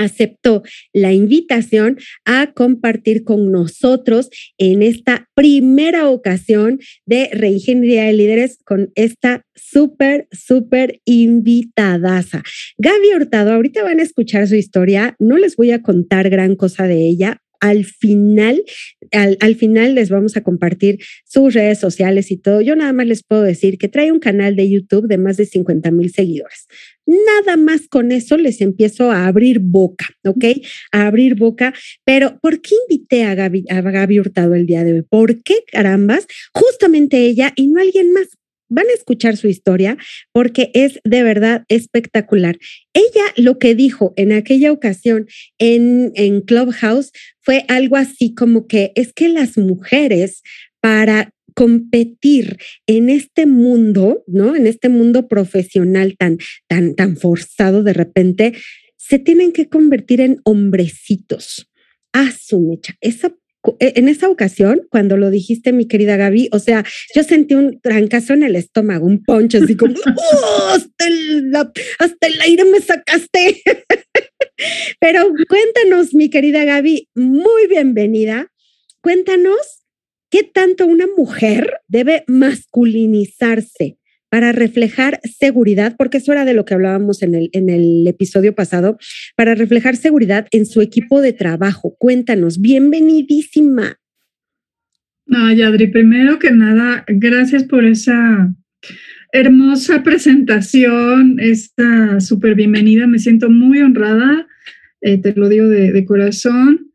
aceptó 0.03 0.63
la 0.93 1.13
invitación 1.13 1.97
a 2.25 2.51
compartir 2.53 3.23
con 3.23 3.51
nosotros 3.51 4.29
en 4.57 4.81
esta 4.81 5.29
primera 5.33 6.09
ocasión 6.09 6.79
de 7.05 7.29
Reingeniería 7.31 8.05
de 8.05 8.13
Líderes 8.13 8.59
con 8.65 8.91
esta 8.95 9.45
súper, 9.55 10.27
súper 10.31 11.01
invitadaza. 11.05 12.43
Gaby 12.77 13.13
Hurtado, 13.15 13.53
ahorita 13.53 13.83
van 13.83 13.99
a 13.99 14.03
escuchar 14.03 14.47
su 14.47 14.55
historia, 14.55 15.15
no 15.19 15.37
les 15.37 15.55
voy 15.55 15.71
a 15.71 15.81
contar 15.81 16.29
gran 16.29 16.55
cosa 16.55 16.87
de 16.87 17.05
ella, 17.05 17.41
al 17.61 17.85
final, 17.85 18.63
al, 19.11 19.55
final 19.55 19.95
les 19.95 20.09
vamos 20.09 20.35
a 20.35 20.41
compartir 20.41 20.99
sus 21.23 21.53
redes 21.53 21.79
sociales 21.79 22.31
y 22.31 22.37
todo. 22.37 22.59
Yo 22.59 22.75
nada 22.75 22.91
más 22.91 23.05
les 23.05 23.23
puedo 23.23 23.43
decir 23.43 23.77
que 23.77 23.87
trae 23.87 24.11
un 24.11 24.19
canal 24.19 24.55
de 24.55 24.69
YouTube 24.69 25.07
de 25.07 25.19
más 25.19 25.37
de 25.37 25.45
50 25.45 25.91
mil 25.91 26.11
seguidores. 26.11 26.67
Nada 27.05 27.57
más 27.57 27.87
con 27.87 28.11
eso 28.11 28.35
les 28.37 28.61
empiezo 28.61 29.11
a 29.11 29.27
abrir 29.27 29.59
boca, 29.59 30.07
¿ok? 30.25 30.45
A 30.91 31.07
abrir 31.07 31.35
boca. 31.35 31.73
Pero 32.03 32.39
¿por 32.41 32.61
qué 32.61 32.75
invité 32.89 33.23
a 33.23 33.35
Gaby, 33.35 33.65
a 33.69 33.81
Gaby 33.81 34.19
Hurtado 34.19 34.55
el 34.55 34.65
día 34.65 34.83
de 34.83 34.93
hoy? 34.93 35.01
¿Por 35.03 35.43
qué 35.43 35.57
carambas? 35.71 36.25
Justamente 36.53 37.25
ella 37.25 37.53
y 37.55 37.67
no 37.67 37.79
alguien 37.79 38.11
más 38.11 38.27
van 38.71 38.87
a 38.87 38.93
escuchar 38.93 39.37
su 39.37 39.47
historia 39.47 39.97
porque 40.31 40.71
es 40.73 40.99
de 41.03 41.23
verdad 41.23 41.65
espectacular. 41.67 42.57
Ella 42.93 43.25
lo 43.35 43.59
que 43.59 43.75
dijo 43.75 44.13
en 44.15 44.31
aquella 44.31 44.71
ocasión 44.71 45.27
en, 45.59 46.13
en 46.15 46.41
Clubhouse 46.41 47.11
fue 47.41 47.65
algo 47.67 47.97
así 47.97 48.33
como 48.33 48.67
que 48.67 48.91
es 48.95 49.13
que 49.13 49.29
las 49.29 49.57
mujeres 49.57 50.41
para 50.79 51.31
competir 51.53 52.57
en 52.87 53.09
este 53.09 53.45
mundo, 53.45 54.23
¿no? 54.27 54.55
En 54.55 54.67
este 54.67 54.89
mundo 54.89 55.27
profesional 55.27 56.15
tan, 56.17 56.37
tan, 56.67 56.95
tan 56.95 57.17
forzado 57.17 57.83
de 57.83 57.93
repente, 57.93 58.53
se 58.97 59.19
tienen 59.19 59.51
que 59.51 59.67
convertir 59.67 60.21
en 60.21 60.39
hombrecitos. 60.43 61.69
Ah, 62.13 62.31
su 62.31 62.59
mecha. 62.59 62.95
Esa 63.01 63.35
e, 63.79 63.93
en 63.95 64.07
esa 64.07 64.29
ocasión, 64.29 64.87
cuando 64.89 65.17
lo 65.17 65.29
dijiste, 65.29 65.71
mi 65.71 65.87
querida 65.87 66.17
Gaby, 66.17 66.49
o 66.51 66.59
sea, 66.59 66.83
yo 67.15 67.23
sentí 67.23 67.53
un 67.53 67.79
trancazo 67.79 68.33
en 68.33 68.43
el 68.43 68.55
estómago, 68.55 69.05
un 69.05 69.23
poncho, 69.23 69.59
así 69.63 69.75
como, 69.75 69.93
¡Oh, 70.05 70.69
hasta, 70.73 71.07
el, 71.07 71.51
hasta 71.99 72.27
el 72.27 72.41
aire 72.41 72.65
me 72.65 72.79
sacaste. 72.79 73.61
Pero 74.99 75.33
cuéntanos, 75.47 76.13
mi 76.13 76.29
querida 76.29 76.65
Gaby, 76.65 77.09
muy 77.15 77.67
bienvenida. 77.67 78.51
Cuéntanos 79.01 79.83
qué 80.29 80.43
tanto 80.43 80.85
una 80.85 81.07
mujer 81.17 81.79
debe 81.87 82.23
masculinizarse 82.27 83.97
para 84.29 84.53
reflejar 84.53 85.19
seguridad, 85.23 85.95
porque 85.97 86.19
eso 86.19 86.31
era 86.31 86.45
de 86.45 86.53
lo 86.53 86.63
que 86.63 86.73
hablábamos 86.73 87.21
en 87.21 87.35
el, 87.35 87.49
en 87.51 87.69
el 87.69 88.07
episodio 88.07 88.55
pasado, 88.55 88.97
para 89.35 89.55
reflejar 89.55 89.97
seguridad 89.97 90.47
en 90.51 90.65
su 90.65 90.79
equipo 90.81 91.19
de 91.19 91.33
trabajo. 91.33 91.95
Cuéntanos, 91.97 92.61
bienvenidísima. 92.61 93.97
Ay, 95.27 95.61
Adri, 95.61 95.87
primero 95.87 96.39
que 96.39 96.51
nada, 96.51 97.03
gracias 97.07 97.65
por 97.65 97.83
esa 97.85 98.53
hermosa 99.31 100.03
presentación, 100.03 101.37
esta 101.39 102.19
súper 102.19 102.55
bienvenida. 102.55 103.07
Me 103.07 103.19
siento 103.19 103.49
muy 103.49 103.81
honrada, 103.81 104.47
eh, 105.01 105.17
te 105.17 105.33
lo 105.33 105.49
digo 105.49 105.67
de, 105.67 105.91
de 105.91 106.05
corazón. 106.05 106.91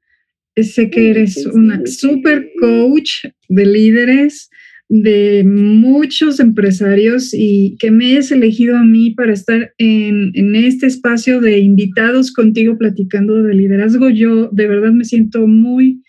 Sé 0.56 0.88
que 0.88 1.10
eres 1.10 1.44
una 1.46 1.84
súper 1.84 2.50
coach 2.58 3.26
de 3.48 3.66
líderes, 3.66 4.48
de 4.88 5.44
muchos 5.44 6.40
empresarios 6.40 7.34
y 7.34 7.76
que 7.78 7.90
me 7.90 8.16
has 8.16 8.30
elegido 8.30 8.76
a 8.76 8.84
mí 8.84 9.10
para 9.10 9.32
estar 9.32 9.74
en, 9.78 10.30
en, 10.34 10.54
este 10.54 10.86
espacio 10.86 11.40
de 11.40 11.58
invitados 11.58 12.32
contigo 12.32 12.78
platicando 12.78 13.42
de 13.42 13.54
liderazgo. 13.54 14.08
Yo 14.08 14.48
de 14.50 14.68
verdad 14.68 14.92
me 14.92 15.04
siento 15.04 15.46
muy, 15.46 16.02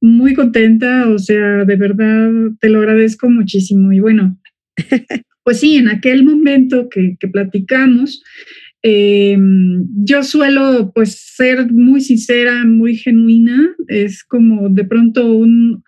muy 0.00 0.34
contenta, 0.34 1.08
o 1.08 1.18
sea, 1.18 1.64
de 1.64 1.76
verdad 1.76 2.30
te 2.60 2.68
lo 2.68 2.80
agradezco 2.80 3.30
muchísimo. 3.30 3.92
Y 3.92 4.00
bueno, 4.00 4.38
pues 5.44 5.60
sí, 5.60 5.76
en 5.76 5.88
aquel 5.88 6.24
momento 6.24 6.88
que, 6.88 7.16
platicamos, 7.32 8.22
eh, 8.82 9.36
yo 10.04 10.22
suelo 10.22 10.92
pues 10.94 11.34
ser 11.36 11.70
muy 11.72 12.00
sincera, 12.00 12.64
muy 12.64 12.96
genuina, 12.96 13.74
es 13.88 14.24
como 14.24 14.68
de 14.68 14.84
pronto 14.84 15.32
un, 15.32 15.82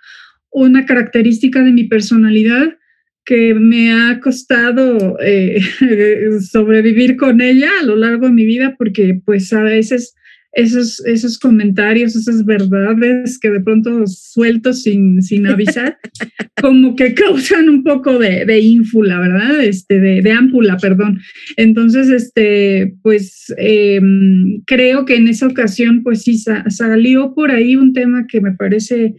una 0.50 0.84
característica 0.84 1.62
de 1.62 1.72
mi 1.72 1.84
personalidad 1.84 2.76
que 3.24 3.54
me 3.54 3.92
ha 3.92 4.20
costado 4.20 5.16
eh, 5.20 5.60
sobrevivir 6.50 7.16
con 7.16 7.40
ella 7.40 7.70
a 7.80 7.84
lo 7.84 7.96
largo 7.96 8.26
de 8.26 8.32
mi 8.32 8.44
vida 8.44 8.74
porque 8.76 9.20
pues 9.24 9.52
a 9.52 9.62
veces 9.62 10.14
esos, 10.52 11.04
esos 11.06 11.38
comentarios, 11.38 12.14
esas 12.14 12.44
verdades 12.44 13.38
que 13.38 13.50
de 13.50 13.60
pronto 13.60 14.06
suelto 14.06 14.72
sin, 14.72 15.22
sin 15.22 15.46
avisar, 15.46 15.98
como 16.60 16.94
que 16.94 17.14
causan 17.14 17.68
un 17.68 17.82
poco 17.82 18.18
de, 18.18 18.44
de 18.44 18.58
ínfula, 18.60 19.18
¿verdad? 19.18 19.62
Este, 19.62 20.00
de, 20.00 20.22
de, 20.22 20.32
ámpula, 20.32 20.76
perdón. 20.76 21.20
Entonces, 21.56 22.08
este, 22.08 22.94
pues 23.02 23.52
em, 23.56 24.62
creo 24.66 25.04
que 25.04 25.16
en 25.16 25.28
esa 25.28 25.46
ocasión, 25.46 26.02
pues 26.02 26.22
sí, 26.22 26.38
salió 26.68 27.34
por 27.34 27.50
ahí 27.50 27.76
un 27.76 27.92
tema 27.92 28.26
que 28.26 28.40
me 28.40 28.52
parece 28.52 29.14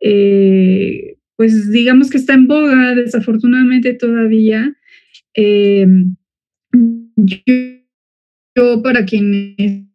eh, 0.00 1.16
pues 1.36 1.70
digamos 1.70 2.10
que 2.10 2.18
está 2.18 2.34
en 2.34 2.46
boga, 2.46 2.94
desafortunadamente 2.94 3.94
todavía. 3.94 4.74
Eh, 5.34 5.86
yo, 7.16 7.54
para 8.82 9.04
quienes 9.04 9.86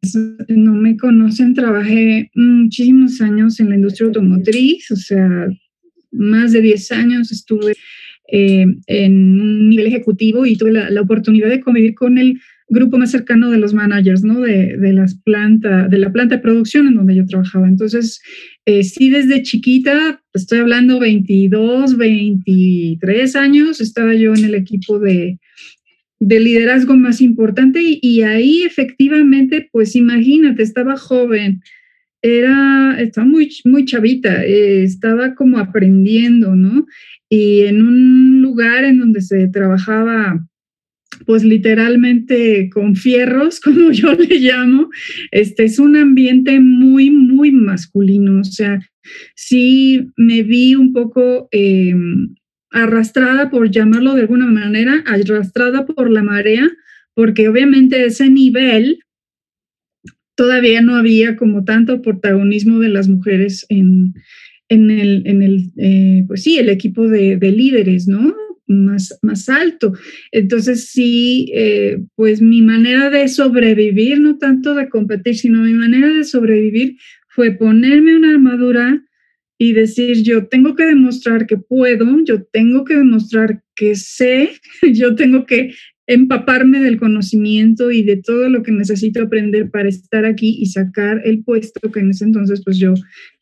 no 0.48 0.74
me 0.74 0.98
conocen, 0.98 1.54
trabajé 1.54 2.30
muchísimos 2.36 3.22
años 3.22 3.60
en 3.60 3.70
la 3.70 3.76
industria 3.76 4.08
automotriz, 4.08 4.90
o 4.92 4.96
sea, 4.96 5.48
más 6.12 6.54
de 6.54 6.62
10 6.62 6.92
años 6.94 7.32
estuve 7.32 7.74
eh, 8.32 8.66
en 8.88 9.42
un 9.42 9.70
nivel 9.70 9.88
ejecutivo 9.88 10.46
y 10.46 10.56
tuve 10.56 10.72
la, 10.72 10.90
la, 10.90 11.02
oportunidad 11.02 11.50
de 11.50 11.60
convivir 11.60 11.94
con 11.94 12.18
el 12.18 12.40
grupo 12.68 12.98
más 12.98 13.12
cercano 13.12 13.52
de 13.52 13.60
los 13.60 13.74
managers, 13.74 14.24
¿no? 14.24 14.42
De, 14.42 14.78
de, 14.78 14.94
las 14.94 15.16
planta, 15.22 15.88
de 15.88 16.00
la 16.00 16.12
planta 16.12 16.38
de 16.38 16.42
producción 16.42 16.88
en 16.88 16.96
donde 16.96 17.16
yo 17.16 17.26
trabajaba. 17.26 17.68
Entonces, 17.68 18.22
eh, 18.66 18.84
sí, 18.84 19.10
desde 19.10 19.44
chiquita, 19.44 20.24
estoy 20.34 20.60
hablando 20.60 21.00
22, 21.00 21.98
23 21.98 23.36
años, 23.36 23.82
estaba 23.82 24.16
yo 24.16 24.34
en 24.34 24.46
el 24.46 24.56
equipo 24.56 24.98
de, 24.98 25.40
de 26.20 26.40
liderazgo 26.40 26.96
más 26.96 27.22
importante 27.22 27.80
y, 27.84 28.22
ahí 28.22 28.64
efectivamente, 28.64 29.70
pues 29.72 29.96
imagínate, 29.96 30.64
estaba 30.64 30.98
joven, 30.98 31.62
era, 32.22 32.98
estaba 33.00 33.28
muy, 33.28 33.50
muy 33.66 33.86
chavita, 33.86 34.44
eh, 34.46 34.84
estaba 34.84 35.36
como 35.36 35.60
aprendiendo, 35.60 36.56
¿no? 36.56 36.86
Y 37.30 37.62
en 37.62 37.82
un 37.82 38.42
lugar 38.42 38.84
en 38.86 39.00
donde 39.00 39.22
se 39.22 39.48
trabajaba 39.48 40.46
pues 41.26 41.44
literalmente 41.44 42.70
con 42.70 42.96
fierros, 42.96 43.60
como 43.62 43.92
yo 43.92 44.14
le 44.14 44.40
llamo, 44.40 44.90
este 45.32 45.66
es 45.66 45.80
un 45.80 45.96
ambiente 45.96 46.60
muy, 46.60 47.10
muy 47.10 47.52
masculino. 47.52 48.42
O 48.42 48.44
sea, 48.44 48.80
sí 49.36 50.08
me 50.18 50.44
vi 50.44 50.76
un 50.76 50.94
poco 50.94 51.48
eh, 51.52 51.96
arrastrada, 52.76 53.50
por 53.50 53.72
llamarlo 53.72 54.14
de 54.14 54.22
alguna 54.22 54.48
manera, 54.48 55.04
arrastrada 55.06 55.86
por 55.86 56.12
la 56.12 56.24
marea, 56.24 56.70
porque 57.14 57.48
obviamente 57.48 58.06
ese 58.06 58.30
nivel 58.30 59.00
todavía 60.36 60.82
no 60.82 60.96
había 60.96 61.38
como 61.38 61.64
tanto 61.64 62.02
protagonismo 62.02 62.80
de 62.80 62.90
las 62.90 63.08
mujeres 63.08 63.66
en, 63.70 64.14
en 64.68 64.92
el, 64.92 65.24
en 65.26 65.42
el 65.42 65.72
eh, 65.78 66.26
pues 66.28 66.44
sí, 66.44 66.58
el 66.58 66.68
equipo 66.68 67.08
de, 67.08 67.38
de 67.38 67.52
líderes, 67.52 68.08
¿no? 68.08 68.36
más, 68.68 69.18
más 69.22 69.48
alto. 69.50 69.94
Entonces 70.32 70.88
sí, 70.88 71.52
eh, 71.54 72.04
pues 72.16 72.42
mi 72.42 72.62
manera 72.62 73.10
de 73.10 73.28
sobrevivir, 73.28 74.20
no 74.20 74.38
tanto 74.38 74.76
de 74.76 74.90
competir, 74.90 75.36
sino 75.36 75.62
mi 75.62 75.74
manera 75.74 76.10
de 76.10 76.24
sobrevivir 76.24 76.98
fue 77.30 77.52
ponerme 77.52 78.16
una 78.16 78.32
armadura 78.32 79.02
y 79.58 79.74
decir, 79.74 80.24
yo 80.24 80.48
tengo 80.48 80.76
que 80.76 80.86
demostrar 80.86 81.48
que 81.48 81.58
puedo, 81.58 82.24
yo 82.24 82.44
tengo 82.44 82.84
que 82.84 82.96
demostrar 82.96 83.64
que 83.76 83.96
sé, 83.96 84.50
yo 84.94 85.16
tengo 85.16 85.46
que 85.46 85.74
empaparme 86.08 86.82
del 86.82 86.98
conocimiento 86.98 87.92
y 87.92 88.04
de 88.04 88.18
todo 88.18 88.48
lo 88.50 88.62
que 88.62 88.72
necesito 88.72 89.24
aprender 89.24 89.72
para 89.72 89.90
estar 89.90 90.26
aquí 90.26 90.58
y 90.60 90.68
sacar 90.68 91.22
el 91.26 91.44
puesto 91.44 91.92
que 91.92 92.00
en 92.00 92.12
ese 92.12 92.26
entonces 92.26 92.62
pues 92.64 92.78
yo 92.78 92.94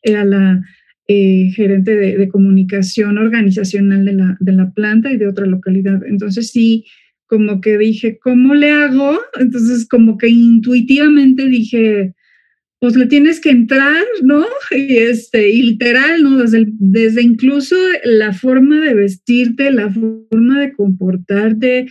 era 0.02 0.24
la, 0.24 0.62
eh, 1.06 1.50
gerente 1.54 1.94
de, 1.94 2.28
comunicación 2.28 3.18
organizacional 3.18 4.06
de 4.06 4.14
la, 4.14 4.38
de 4.40 4.52
la 4.52 4.72
planta 4.72 5.12
y 5.12 5.18
de 5.18 5.28
otra 5.28 5.44
localidad. 5.44 6.00
Entonces 6.06 6.50
sí, 6.50 6.86
como 7.26 7.60
que 7.60 7.76
dije, 7.76 8.18
¿cómo 8.18 8.54
le 8.54 8.70
hago? 8.70 9.20
Entonces 9.38 9.86
como 9.86 10.16
que 10.16 10.30
intuitivamente 10.30 11.46
dije, 11.46 12.14
pues 12.84 12.96
le 12.96 13.06
tienes 13.06 13.40
que 13.40 13.48
entrar, 13.48 14.04
¿no? 14.24 14.44
Y, 14.70 14.98
este, 14.98 15.48
y 15.48 15.62
literal, 15.62 16.22
¿no? 16.22 16.36
Desde, 16.36 17.22
incluso 17.22 17.74
la 18.04 18.34
forma 18.34 18.78
de 18.78 18.92
vestirte, 18.92 19.70
la 19.70 19.90
forma 19.90 20.60
de 20.60 20.74
comportarte, 20.74 21.86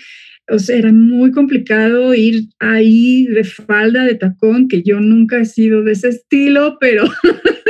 o 0.52 0.60
sea, 0.60 0.78
era 0.78 0.94
muy 0.94 1.32
complicado 1.32 2.14
ir 2.14 2.44
ahí 2.60 3.26
de 3.26 3.44
falda, 3.44 4.06
de 4.06 4.14
tacón, 4.14 4.68
que 4.68 4.84
yo 4.84 5.00
nunca 5.00 5.40
he 5.40 5.46
sido 5.46 5.82
de 5.82 5.94
ese 5.94 6.10
estilo, 6.10 6.78
pero 6.80 7.06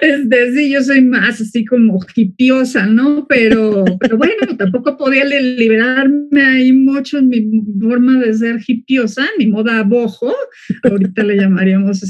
Este, 0.00 0.52
sí, 0.52 0.70
yo 0.70 0.82
soy 0.82 1.02
más 1.02 1.40
así 1.40 1.64
como 1.64 1.98
hipiosa, 2.14 2.86
¿no? 2.86 3.26
Pero, 3.28 3.84
pero 4.00 4.16
bueno, 4.16 4.56
tampoco 4.56 4.96
podía 4.96 5.24
liberarme 5.24 6.42
ahí 6.42 6.72
mucho 6.72 7.18
en 7.18 7.28
mi 7.28 7.46
forma 7.80 8.18
de 8.18 8.32
ser 8.34 8.60
hipiosa, 8.66 9.26
mi 9.38 9.46
moda 9.46 9.82
bojo, 9.82 10.34
ahorita 10.82 11.22
le 11.24 11.36
llamaríamos 11.36 12.02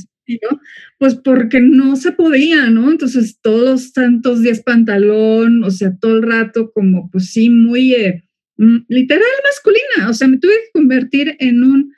¿no? 0.43 0.61
Pues 0.99 1.15
porque 1.15 1.61
no 1.61 1.97
se 1.97 2.13
podía, 2.13 2.71
¿no? 2.71 2.91
Entonces 2.91 3.39
todos 3.41 3.65
los 3.65 3.93
tantos 3.93 4.43
días 4.43 4.61
pantalón, 4.61 5.65
o 5.65 5.71
sea, 5.71 5.97
todo 6.01 6.17
el 6.17 6.23
rato 6.23 6.71
como, 6.73 7.11
pues 7.11 7.33
sí, 7.33 7.51
muy 7.51 7.95
eh, 7.95 8.25
mm, 8.59 8.79
literal 8.89 9.27
masculina, 9.45 10.11
o 10.11 10.15
sea, 10.15 10.29
me 10.29 10.39
tuve 10.39 10.53
que 10.53 10.79
convertir 10.79 11.37
en 11.39 11.65
un 11.65 11.95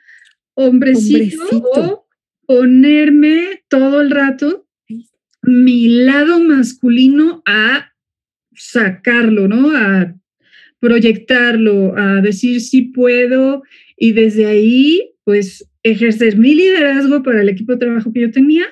hombrecito. 0.55 1.61
o 1.75 2.03
ponerme 2.45 3.63
todo 3.69 4.01
el 4.01 4.11
rato 4.11 4.67
mi 5.43 5.87
lado 5.87 6.39
masculino 6.39 7.43
a 7.45 7.93
sacarlo, 8.55 9.47
¿no? 9.47 9.75
A 9.75 10.15
proyectarlo, 10.79 11.97
a 11.97 12.21
decir 12.21 12.61
sí 12.61 12.83
puedo 12.83 13.63
y 13.97 14.13
desde 14.13 14.45
ahí, 14.45 15.11
pues, 15.23 15.69
ejercer 15.83 16.37
mi 16.37 16.55
liderazgo 16.55 17.23
para 17.23 17.41
el 17.41 17.49
equipo 17.49 17.73
de 17.73 17.79
trabajo 17.79 18.11
que 18.13 18.21
yo 18.21 18.31
tenía 18.31 18.65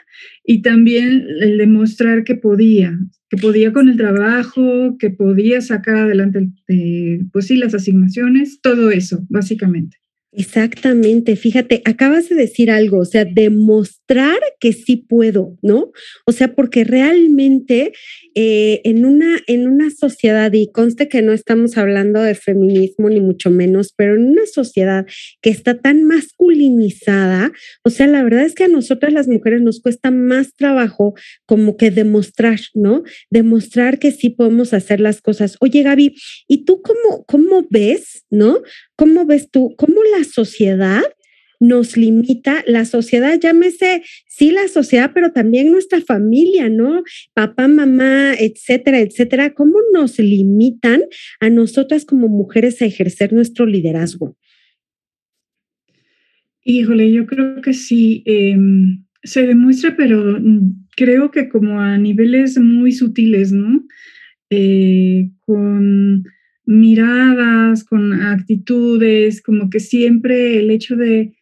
y 0.44 0.62
también 0.62 1.28
el 1.42 1.58
demostrar 1.58 2.24
que 2.24 2.36
podía, 2.36 2.98
que 3.30 3.38
podía 3.38 3.74
con 3.74 3.90
el 3.90 3.98
trabajo, 3.98 4.98
que 4.98 5.10
podía 5.10 5.62
sacar 5.62 5.98
adelante, 5.98 6.50
eh, 6.70 7.22
pues 7.32 7.48
sí, 7.48 7.58
las 7.58 7.76
asignaciones, 7.76 8.60
todo 8.62 8.92
eso, 8.92 9.26
básicamente. 9.30 9.98
Exactamente, 10.34 11.36
fíjate, 11.36 11.82
acabas 11.84 12.30
de 12.30 12.36
decir 12.36 12.72
algo, 12.72 13.00
o 13.00 13.06
sea, 13.06 13.26
demostrar 13.26 14.40
que 14.62 14.72
sí 14.72 14.96
puedo, 14.96 15.58
¿no? 15.62 15.92
O 16.26 16.32
sea, 16.32 16.56
porque 16.56 16.86
realmente 16.86 17.92
eh, 18.36 18.82
en, 18.84 19.06
una, 19.06 19.40
en 19.48 19.68
una 19.68 19.90
sociedad, 19.90 20.52
y 20.54 20.72
conste 20.72 21.10
que 21.10 21.22
no 21.22 21.34
estamos 21.34 21.78
hablando 21.78 22.22
de 22.22 22.36
feminismo 22.36 23.10
ni 23.10 23.20
mucho 23.20 23.50
menos, 23.50 23.94
pero 23.96 24.16
en 24.16 24.30
una 24.30 24.46
sociedad 24.46 25.06
que 25.42 25.50
está 25.50 25.80
tan 25.80 26.04
masculinizada, 26.04 27.52
o 27.84 27.90
sea, 27.90 28.08
la 28.08 28.24
verdad 28.24 28.44
es 28.44 28.56
que 28.56 28.66
a 28.66 28.70
nosotras 28.70 29.14
las 29.14 29.28
mujeres 29.28 29.62
nos 29.62 29.82
cuesta 29.82 30.12
más 30.12 30.54
trabajo 30.56 31.14
como 31.46 31.78
que 31.78 31.92
demostrar, 31.92 32.60
¿no? 32.74 33.04
Demostrar 33.30 34.00
que 34.00 34.12
sí 34.12 34.30
podemos 34.30 34.74
hacer 34.74 35.00
las 35.00 35.22
cosas. 35.22 35.58
Oye, 35.60 35.84
Gaby, 35.84 36.16
¿y 36.48 36.66
tú 36.66 36.82
cómo, 36.82 37.26
cómo 37.26 37.68
ves, 37.70 38.26
¿no? 38.30 38.62
¿Cómo 38.96 39.26
ves 39.26 39.50
tú, 39.50 39.76
cómo 39.78 40.02
la 40.18 40.24
sociedad 40.24 41.04
nos 41.62 41.96
limita, 41.96 42.64
la 42.68 42.84
sociedad, 42.84 43.40
llámese, 43.40 44.04
sí 44.28 44.52
la 44.52 44.68
sociedad, 44.68 45.12
pero 45.14 45.32
también 45.32 45.72
nuestra 45.72 46.02
familia, 46.02 46.68
¿no? 46.68 47.04
Papá, 47.34 47.70
mamá, 47.70 48.34
etcétera, 48.38 49.00
etcétera, 49.00 49.54
¿cómo 49.54 49.78
nos 49.94 50.20
limitan 50.20 51.04
a 51.40 51.50
nosotras 51.50 52.04
como 52.04 52.28
mujeres 52.28 52.82
a 52.82 52.86
ejercer 52.86 53.32
nuestro 53.32 53.66
liderazgo? 53.66 54.36
Híjole, 56.66 57.12
yo 57.14 57.26
creo 57.26 57.62
que 57.62 57.74
sí, 57.74 58.24
em, 58.26 59.06
se 59.24 59.48
demuestra, 59.48 59.96
pero 59.96 60.40
mm, 60.40 60.88
creo 60.98 61.32
que 61.32 61.48
como 61.48 61.80
a 61.80 61.98
niveles 61.98 62.60
muy 62.60 62.92
sutiles, 62.92 63.54
¿no? 63.54 63.86
eh, 64.52 65.32
con 65.46 66.26
miradas, 66.66 67.84
con 67.84 68.14
actitudes, 68.14 69.42
como 69.42 69.70
que 69.70 69.80
siempre 69.80 70.60
el 70.60 70.70
hecho 70.70 70.96
de 70.96 71.34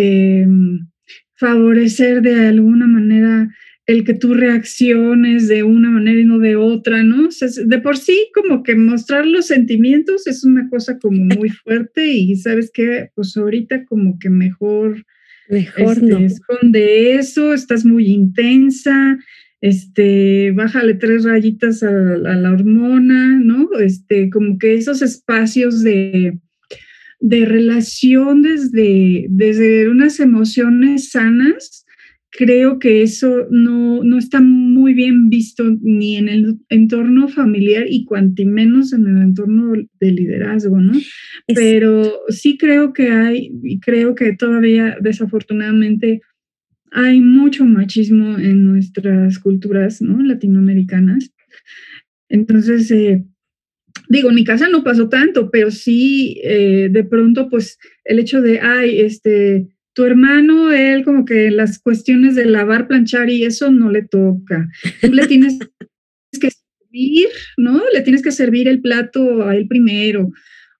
em, 0.00 0.86
favorecer 1.34 2.22
de 2.22 2.48
alguna 2.48 2.86
manera 2.86 3.48
el 3.86 4.04
que 4.04 4.14
tú 4.14 4.34
reacciones 4.34 5.48
de 5.48 5.64
una 5.64 5.90
manera 5.90 6.20
y 6.20 6.24
no 6.24 6.38
de 6.38 6.54
otra, 6.54 7.02
¿no? 7.02 7.28
de 7.66 7.78
por 7.78 7.96
sí, 7.96 8.30
como 8.34 8.62
que 8.62 8.76
mostrar 8.76 9.26
los 9.26 9.48
sentimientos 9.48 10.28
es 10.28 10.44
una 10.44 10.68
cosa 10.68 10.98
como 10.98 11.24
muy 11.24 11.48
fuerte 11.64 12.06
y 12.06 12.36
sabes 12.36 12.70
que, 12.72 13.08
pues 13.16 13.36
ahorita 13.36 13.84
como 13.86 14.18
que 14.20 14.30
mejor, 14.30 15.04
mejor 15.48 15.94
este, 15.94 16.06
no. 16.06 16.18
esconde 16.18 17.14
eso, 17.16 17.52
estás 17.52 17.84
muy 17.84 18.06
intensa, 18.06 19.18
este, 19.60 20.52
bájale 20.52 20.94
tres 20.94 21.24
rayitas 21.24 21.82
a, 21.82 21.90
la 21.90 22.52
hormona, 22.52 23.40
¿no? 23.42 23.70
Este, 23.80 24.30
como 24.30 24.56
que 24.58 24.74
esos 24.74 25.02
espacios 25.02 25.82
de, 25.82 26.38
de 27.20 27.44
relación 27.44 28.42
desde, 28.42 29.26
desde 29.28 29.88
unas 29.88 30.20
emociones 30.20 31.10
sanas, 31.10 31.84
creo 32.30 32.78
que 32.78 33.02
eso 33.02 33.46
no, 33.50 34.02
no 34.02 34.18
está 34.18 34.40
muy 34.40 34.94
bien 34.94 35.28
visto 35.28 35.64
ni 35.82 36.16
en 36.16 36.28
el 36.28 36.58
entorno 36.68 37.28
familiar 37.28 37.86
y 37.88 38.04
cuanti 38.04 38.44
menos 38.44 38.92
en 38.92 39.06
el 39.06 39.22
entorno 39.22 39.72
de 40.00 40.12
liderazgo, 40.12 40.80
¿no? 40.80 40.92
Pero 41.46 42.20
sí 42.28 42.56
creo 42.56 42.92
que 42.92 43.10
hay, 43.10 43.52
y 43.62 43.80
creo 43.80 44.14
que 44.14 44.34
todavía 44.34 44.96
desafortunadamente 45.00 46.22
hay 46.92 47.20
mucho 47.20 47.64
machismo 47.64 48.38
en 48.38 48.64
nuestras 48.64 49.38
culturas, 49.38 50.00
¿no? 50.00 50.22
Latinoamericanas. 50.22 51.32
Entonces, 52.28 52.90
eh, 52.90 53.24
digo, 54.08 54.28
en 54.28 54.34
mi 54.34 54.44
casa 54.44 54.68
no 54.68 54.84
pasó 54.84 55.08
tanto, 55.08 55.50
pero 55.50 55.70
sí, 55.70 56.40
eh, 56.42 56.88
de 56.90 57.04
pronto, 57.04 57.48
pues 57.48 57.78
el 58.04 58.18
hecho 58.18 58.42
de, 58.42 58.60
ay, 58.60 59.00
este, 59.00 59.68
tu 59.92 60.04
hermano, 60.04 60.72
él 60.72 61.04
como 61.04 61.24
que 61.24 61.50
las 61.50 61.78
cuestiones 61.78 62.34
de 62.34 62.46
lavar, 62.46 62.88
planchar 62.88 63.30
y 63.30 63.44
eso 63.44 63.70
no 63.70 63.90
le 63.90 64.02
toca. 64.02 64.68
Tú 65.00 65.12
le 65.12 65.26
tienes 65.26 65.58
que 66.40 66.50
servir, 66.50 67.28
¿no? 67.56 67.82
Le 67.92 68.02
tienes 68.02 68.22
que 68.22 68.32
servir 68.32 68.68
el 68.68 68.80
plato 68.80 69.44
a 69.44 69.56
él 69.56 69.66
primero. 69.68 70.30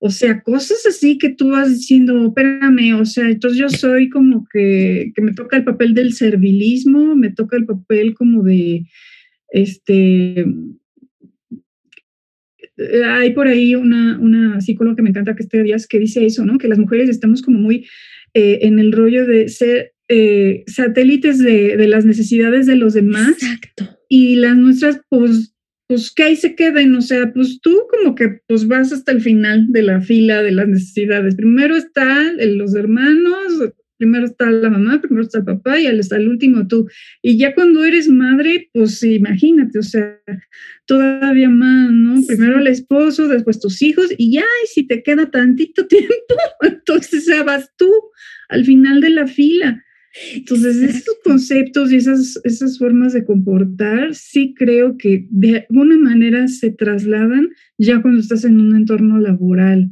O 0.02 0.10
sea, 0.10 0.40
cosas 0.40 0.86
así 0.86 1.18
que 1.18 1.28
tú 1.28 1.50
vas 1.50 1.68
diciendo, 1.68 2.28
espérame, 2.28 2.98
o 2.98 3.04
sea, 3.04 3.28
entonces 3.28 3.58
yo 3.58 3.68
soy 3.68 4.08
como 4.08 4.46
que, 4.50 5.12
que 5.14 5.20
me 5.20 5.34
toca 5.34 5.58
el 5.58 5.64
papel 5.64 5.92
del 5.92 6.14
servilismo, 6.14 7.14
me 7.14 7.30
toca 7.30 7.58
el 7.58 7.66
papel 7.66 8.14
como 8.14 8.42
de, 8.42 8.86
este, 9.50 10.46
hay 13.06 13.32
por 13.32 13.46
ahí 13.46 13.74
una, 13.74 14.18
una 14.18 14.60
psicóloga 14.60 14.96
que 14.96 15.02
me 15.02 15.10
encanta 15.10 15.34
que 15.34 15.42
esté 15.42 15.62
días 15.62 15.86
que 15.86 15.98
dice 15.98 16.24
eso, 16.24 16.44
¿no? 16.44 16.58
Que 16.58 16.68
las 16.68 16.78
mujeres 16.78 17.08
estamos 17.08 17.42
como 17.42 17.58
muy 17.58 17.86
eh, 18.34 18.60
en 18.62 18.78
el 18.78 18.92
rollo 18.92 19.26
de 19.26 19.48
ser 19.48 19.92
eh, 20.08 20.64
satélites 20.66 21.38
de, 21.38 21.76
de, 21.76 21.88
las 21.88 22.04
necesidades 22.04 22.66
de 22.66 22.76
los 22.76 22.94
demás. 22.94 23.30
Exacto. 23.42 23.98
Y 24.08 24.36
las 24.36 24.56
nuestras, 24.56 25.00
pues, 25.08 25.54
pues 25.86 26.12
que 26.12 26.22
ahí 26.22 26.36
se 26.36 26.54
queden, 26.54 26.94
o 26.94 27.00
sea, 27.00 27.32
pues 27.32 27.60
tú 27.60 27.76
como 27.90 28.14
que 28.14 28.40
pues 28.46 28.68
vas 28.68 28.92
hasta 28.92 29.10
el 29.12 29.20
final 29.20 29.66
de 29.70 29.82
la 29.82 30.00
fila 30.00 30.42
de 30.42 30.52
las 30.52 30.68
necesidades. 30.68 31.34
Primero 31.34 31.76
están 31.76 32.36
los 32.56 32.74
hermanos, 32.74 33.72
primero 34.00 34.24
está 34.24 34.50
la 34.50 34.70
mamá, 34.70 34.98
primero 34.98 35.22
está 35.22 35.38
el 35.38 35.44
papá 35.44 35.78
y 35.78 35.86
hasta 35.86 36.16
el 36.16 36.26
último 36.26 36.66
tú. 36.66 36.88
Y 37.20 37.36
ya 37.36 37.54
cuando 37.54 37.84
eres 37.84 38.08
madre, 38.08 38.70
pues 38.72 39.02
imagínate, 39.02 39.78
o 39.78 39.82
sea, 39.82 40.18
todavía 40.86 41.50
más, 41.50 41.92
¿no? 41.92 42.26
Primero 42.26 42.58
el 42.58 42.66
esposo, 42.66 43.28
después 43.28 43.60
tus 43.60 43.82
hijos 43.82 44.06
y 44.16 44.32
ya, 44.32 44.44
y 44.64 44.66
si 44.68 44.86
te 44.86 45.02
queda 45.02 45.30
tantito 45.30 45.86
tiempo, 45.86 46.34
entonces 46.62 47.26
ya 47.26 47.42
vas 47.42 47.70
tú 47.76 47.90
al 48.48 48.64
final 48.64 49.02
de 49.02 49.10
la 49.10 49.26
fila. 49.26 49.84
Entonces, 50.34 50.82
esos 50.82 51.18
conceptos 51.22 51.92
y 51.92 51.96
esas, 51.96 52.40
esas 52.42 52.78
formas 52.78 53.12
de 53.12 53.24
comportar, 53.24 54.14
sí 54.14 54.54
creo 54.56 54.96
que 54.96 55.28
de 55.30 55.66
alguna 55.68 55.98
manera 55.98 56.48
se 56.48 56.70
trasladan 56.70 57.50
ya 57.78 58.00
cuando 58.00 58.20
estás 58.20 58.44
en 58.44 58.58
un 58.58 58.74
entorno 58.74 59.18
laboral. 59.18 59.90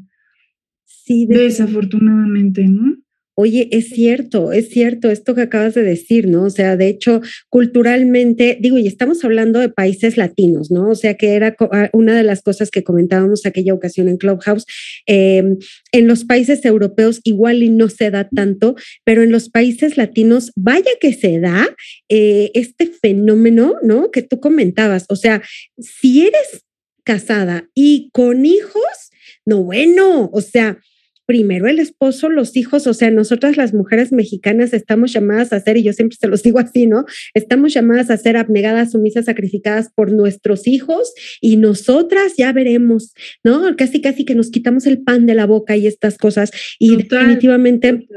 Sí, 0.87 1.27
desafortunadamente, 1.27 2.67
¿no? 2.67 2.97
Oye, 3.41 3.69
es 3.71 3.91
cierto, 3.91 4.51
es 4.51 4.69
cierto 4.69 5.13
esto 5.13 5.37
que 5.37 5.43
acabas 5.43 5.75
de 5.75 5.85
decir, 5.85 6.27
¿no? 6.27 6.43
O 6.43 6.51
sea, 6.51 6.77
de 6.77 6.89
hecho, 6.89 7.21
culturalmente, 7.49 8.59
digo, 8.61 8.79
y 8.79 8.89
estamos 8.89 9.25
hablando 9.25 9.61
de 9.61 9.69
países 9.69 10.17
latinos, 10.17 10.73
¿no? 10.73 10.91
O 10.91 10.97
sea, 10.97 11.15
que 11.15 11.35
era 11.35 11.55
ah, 11.71 11.89
una 11.93 12.17
de 12.17 12.25
las 12.25 12.43
cosas 12.43 12.73
que 12.73 12.83
comentábamos 12.83 13.47
aquella 13.47 13.75
ocasión 13.75 14.09
en 14.09 14.17
Clubhouse. 14.17 14.65
Em, 15.07 15.57
en 15.93 16.09
los 16.09 16.25
países 16.25 16.65
europeos 16.65 17.21
igual 17.23 17.63
y 17.63 17.71
no 17.71 17.89
se 17.89 18.11
da 18.11 18.29
tanto, 18.29 18.75
pero 19.05 19.23
en 19.23 19.31
los 19.31 19.51
países 19.51 19.97
latinos, 19.97 20.51
vaya 20.57 20.91
que 21.01 21.13
se 21.13 21.39
da 21.39 21.65
eh, 22.09 22.51
este 22.55 22.89
fenómeno, 22.89 23.77
¿no? 23.85 24.11
Que 24.11 24.23
tú 24.23 24.41
comentabas. 24.41 25.05
O 25.11 25.15
sea, 25.15 25.43
si 25.79 26.23
eres 26.23 26.65
casada 27.05 27.71
y 27.73 28.11
con 28.13 28.45
hijos, 28.45 29.13
no, 29.47 29.63
bueno, 29.63 30.29
o 30.33 30.41
sea, 30.41 30.81
primero 31.29 31.69
el 31.69 31.79
esposo, 31.79 32.31
los 32.31 32.57
hijos, 32.57 32.87
o 32.87 32.95
sea, 32.95 33.11
nosotras 33.11 33.59
las 33.59 33.75
mujeres 33.75 34.13
mexicanas 34.13 34.73
estamos 34.73 35.13
llamadas 35.13 35.53
a 35.53 35.61
ser, 35.61 35.77
y 35.77 35.83
yo 35.83 35.93
siempre 35.93 36.17
se 36.19 36.27
los 36.27 36.43
digo 36.49 36.59
así, 36.59 36.87
¿no? 36.87 37.05
Estamos 37.35 37.75
llamadas 37.75 38.11
a 38.11 38.17
ser 38.17 38.39
abnegadas, 38.39 38.93
sumisas, 38.93 39.27
sacrificadas 39.27 39.91
por 39.95 40.11
nuestros 40.11 40.67
hijos 40.67 41.13
y 41.43 41.59
nosotras 41.59 42.33
ya 42.39 42.51
veremos, 42.55 43.13
¿no? 43.45 43.77
Casi, 43.77 44.01
casi 44.01 44.25
que 44.25 44.35
nos 44.35 44.51
quitamos 44.51 44.87
el 44.87 45.03
pan 45.03 45.27
de 45.27 45.35
la 45.35 45.45
boca 45.45 45.77
y 45.77 45.87
estas 45.87 46.17
cosas 46.17 46.51
y 46.79 46.97
definitivamente... 46.97 48.09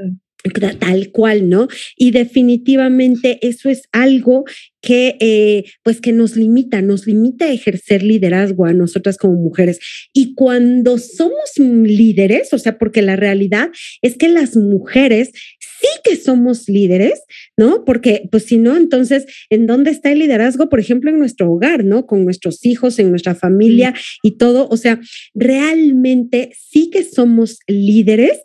tal 0.80 1.12
cual, 1.12 1.49
¿no? 1.49 1.67
Y 1.95 2.12
definitivamente 2.12 3.39
eso 3.41 3.69
es 3.69 3.84
algo 3.91 4.45
que 4.82 5.15
eh, 5.19 5.65
pues 5.84 6.01
que 6.01 6.12
nos 6.12 6.36
limita, 6.36 6.82
nos 6.82 7.06
limita 7.06 7.45
a 7.45 7.51
ejercer 7.51 8.01
liderazgo 8.01 8.65
a 8.65 8.73
nosotras 8.73 9.17
como 9.17 9.36
mujeres. 9.36 9.80
Y 10.13 10.34
cuando 10.34 10.97
somos 10.97 11.58
líderes, 11.58 12.51
o 12.54 12.58
sea, 12.58 12.77
porque 12.77 13.01
la 13.01 13.15
realidad 13.15 13.69
es 14.01 14.17
que 14.17 14.27
las 14.27 14.56
mujeres 14.56 15.32
sí 15.60 15.88
que 16.04 16.15
somos 16.15 16.67
líderes, 16.67 17.23
¿no? 17.58 17.86
Porque 17.86 18.27
pues 18.32 18.45
si 18.45 18.58
no, 18.58 18.75
entonces, 18.75 19.25
¿en 19.49 19.67
dónde 19.67 19.91
está 19.91 20.12
el 20.12 20.19
liderazgo? 20.19 20.69
Por 20.69 20.80
ejemplo, 20.80 21.12
en 21.12 21.19
nuestro 21.19 21.51
hogar, 21.51 21.84
¿no? 21.84 22.06
Con 22.08 22.23
nuestros 22.23 22.65
hijos, 22.65 22.97
en 22.99 23.12
nuestra 23.12 23.36
familia 23.36 23.93
y 24.23 24.38
todo. 24.38 24.67
O 24.69 24.77
sea, 24.77 24.99
realmente 25.36 26.54
sí 26.58 26.89
que 26.89 27.04
somos 27.04 27.60
líderes 27.67 28.41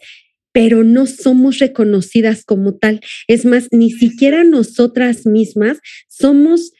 pero 0.57 0.85
no 0.85 1.05
somos 1.05 1.59
reconocidas 1.59 2.43
como 2.43 2.77
tal. 2.77 3.03
Es 3.29 3.45
más, 3.45 3.69
ni 3.73 3.91
siquiera 3.91 4.43
nosotras 4.43 5.27
mismas 5.27 5.81
somos 6.09 6.73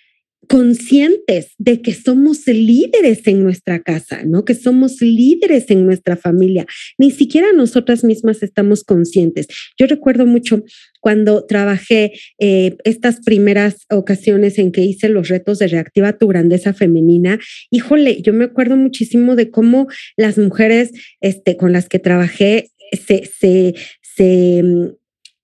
conscientes 0.49 1.49
de 1.59 1.83
que 1.83 1.93
somos 1.93 2.47
líderes 2.47 3.27
en 3.27 3.43
nuestra 3.43 3.81
casa, 3.83 4.23
¿no? 4.25 4.47
Que 4.47 4.55
somos 4.55 5.03
líderes 5.03 5.67
en 5.69 5.85
nuestra 5.85 6.17
familia. 6.17 6.65
Ni 6.97 7.11
siquiera 7.11 7.53
nosotras 7.53 8.03
mismas 8.03 8.43
estamos 8.43 8.83
conscientes. 8.83 9.47
Yo 9.79 9.87
recuerdo 9.87 10.25
mucho 10.25 10.65
cuando 11.01 11.45
trabajé 11.45 12.13
eh, 12.39 12.77
estas 12.85 13.21
primeras 13.27 13.85
ocasiones 13.91 14.59
en 14.59 14.73
que 14.73 14.81
hice 14.81 15.11
los 15.11 15.29
retos 15.29 15.59
de 15.59 15.69
reactiva 15.69 16.17
tu 16.17 16.29
grandeza 16.29 16.73
femenina. 16.73 17.39
Híjole, 17.71 18.23
yo 18.23 18.33
me 18.33 18.45
acuerdo 18.45 18.77
muchísimo 18.79 19.37
de 19.37 19.51
cómo 19.51 19.87
las 20.17 20.39
mujeres 20.39 20.93
este, 21.21 21.59
con 21.59 21.73
las 21.73 21.91
que 21.91 21.99
trabajé 21.99 22.71
se, 22.93 23.25
se, 23.25 23.75
se, 24.03 24.63
mm, 24.63 24.89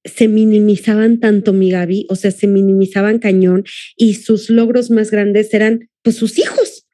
se 0.04 0.28
minimizaban 0.28 1.20
tanto, 1.20 1.52
mi 1.52 1.70
Gaby, 1.70 2.06
o 2.08 2.16
sea, 2.16 2.30
se 2.30 2.46
minimizaban 2.46 3.18
cañón 3.18 3.64
y 3.96 4.14
sus 4.14 4.50
logros 4.50 4.90
más 4.90 5.10
grandes 5.10 5.54
eran 5.54 5.88
pues 6.02 6.16
sus 6.16 6.38
hijos, 6.38 6.86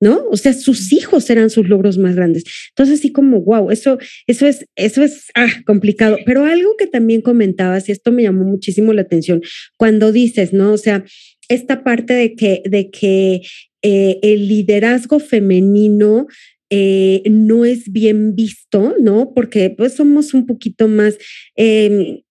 ¿no? 0.00 0.24
O 0.30 0.36
sea, 0.36 0.52
sus 0.52 0.92
hijos 0.92 1.28
eran 1.30 1.50
sus 1.50 1.68
logros 1.68 1.98
más 1.98 2.14
grandes. 2.14 2.44
Entonces, 2.70 3.00
así 3.00 3.10
como, 3.10 3.40
wow, 3.40 3.70
eso, 3.70 3.98
eso 4.26 4.46
es, 4.46 4.66
eso 4.76 5.02
es 5.02 5.26
ah, 5.34 5.62
complicado. 5.66 6.16
Pero 6.24 6.44
algo 6.44 6.76
que 6.76 6.86
también 6.86 7.20
comentabas, 7.20 7.88
y 7.88 7.92
esto 7.92 8.12
me 8.12 8.22
llamó 8.22 8.44
muchísimo 8.44 8.92
la 8.92 9.02
atención, 9.02 9.42
cuando 9.76 10.12
dices, 10.12 10.52
¿no? 10.52 10.72
O 10.72 10.78
sea, 10.78 11.04
esta 11.48 11.84
parte 11.84 12.14
de 12.14 12.34
que, 12.34 12.62
de 12.64 12.90
que 12.90 13.42
eh, 13.82 14.20
el 14.22 14.48
liderazgo 14.48 15.18
femenino 15.18 16.28
eh, 16.74 17.22
no 17.26 17.66
es 17.66 17.92
bien 17.92 18.34
visto, 18.34 18.94
¿no? 18.98 19.34
Porque 19.34 19.68
pues 19.68 19.92
somos 19.92 20.32
un 20.32 20.46
poquito 20.46 20.88
más 20.88 21.18
em, 21.54 22.22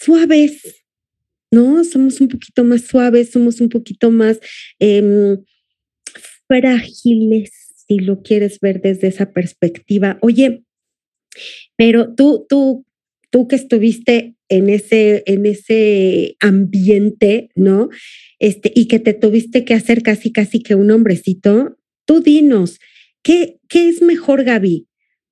suaves, 0.00 0.86
¿no? 1.50 1.84
Somos 1.84 2.18
un 2.22 2.28
poquito 2.28 2.64
más 2.64 2.86
suaves, 2.86 3.30
somos 3.30 3.60
un 3.60 3.68
poquito 3.68 4.10
más 4.10 4.40
em, 4.78 5.36
frágiles, 6.48 7.50
si 7.86 7.98
lo 7.98 8.22
quieres 8.22 8.58
ver 8.60 8.80
desde 8.80 9.08
esa 9.08 9.34
perspectiva. 9.34 10.18
Oye, 10.22 10.64
pero 11.76 12.14
tú, 12.14 12.46
tú, 12.48 12.86
tú 13.28 13.48
que 13.48 13.56
estuviste 13.56 14.34
en 14.48 14.70
ese, 14.70 15.24
en 15.26 15.44
ese 15.44 16.36
ambiente, 16.40 17.50
¿no? 17.54 17.90
Este, 18.38 18.72
y 18.74 18.86
que 18.86 18.98
te 18.98 19.12
tuviste 19.12 19.66
que 19.66 19.74
hacer 19.74 20.02
casi, 20.02 20.32
casi 20.32 20.62
que 20.62 20.74
un 20.74 20.90
hombrecito, 20.90 21.76
tú 22.06 22.20
dinos, 22.20 22.78
¿qué, 23.22 23.58
qué 23.68 23.88
es 23.88 24.02
mejor, 24.02 24.44
Gaby? 24.44 24.86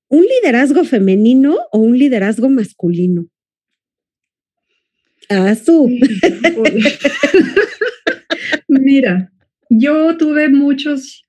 ¿Un 0.08 0.24
liderazgo 0.24 0.84
femenino 0.84 1.56
o 1.72 1.78
un 1.78 1.98
liderazgo 1.98 2.48
masculino? 2.48 3.28
Ah, 5.28 5.54
su. 5.54 5.88
Mira, 8.68 9.30
yo 9.68 10.16
tuve 10.16 10.48
muchos 10.48 11.24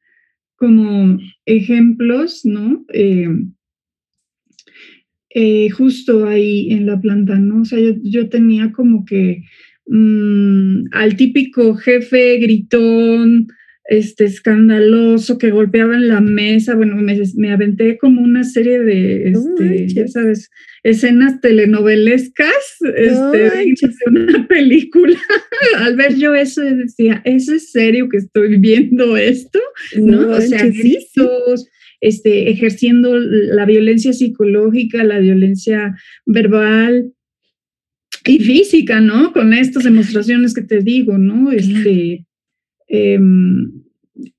como 0.56 1.18
ejemplos, 1.46 2.46
¿no? 2.46 2.86
Eh, 2.94 3.28
eh, 5.32 5.70
justo 5.70 6.26
ahí 6.28 6.72
en 6.72 6.86
la 6.86 7.00
planta, 7.00 7.38
¿no? 7.38 7.62
O 7.62 7.66
sea, 7.66 7.80
yo, 8.04 8.30
tenía 8.30 8.72
como 8.72 9.06
que 9.06 9.44
mm, 9.88 10.86
al 10.92 11.16
típico 11.16 11.76
jefe 11.76 12.38
gritón, 12.40 13.48
este 13.90 14.26
escandaloso 14.26 15.40
que 15.40 15.50
golpeaba 15.50 15.96
en 15.96 16.10
la 16.10 16.22
mesa. 16.22 16.76
Bueno, 16.76 16.96
me, 16.96 17.52
aventé 17.52 17.98
como 17.98 18.22
una 18.22 18.44
serie 18.44 18.80
de, 18.80 19.32
este, 19.32 19.88
ya 19.88 20.08
sabes, 20.08 20.52
escenas 20.84 21.42
telenovelescas 21.42 22.78
este, 22.96 23.38
de 23.38 23.76
una 24.06 24.48
película. 24.48 25.18
Al 25.78 25.96
ver 25.96 26.16
yo 26.16 26.36
eso 26.36 26.62
decía, 26.62 27.24
¿es 27.26 27.48
serio 27.72 28.10
que 28.10 28.18
estoy 28.18 28.60
viendo 28.60 29.18
esto? 29.18 29.60
¿No? 29.98 30.34
o 30.34 30.42
sea, 30.42 30.68
gritos, 30.68 31.68
este, 32.00 32.52
ejerciendo 32.52 33.18
la 33.18 33.66
violencia 33.66 34.14
psicológica, 34.14 35.04
la 35.04 35.18
violencia 35.18 35.96
verbal 36.28 37.12
y 38.24 38.38
física, 38.38 39.02
¿no? 39.02 39.34
Con 39.34 39.56
estas 39.56 39.84
demostraciones 39.84 40.54
que 40.54 40.62
te 40.62 40.82
digo, 40.82 41.18
¿no? 41.18 41.52
Este, 41.52 42.28
em, 42.88 43.79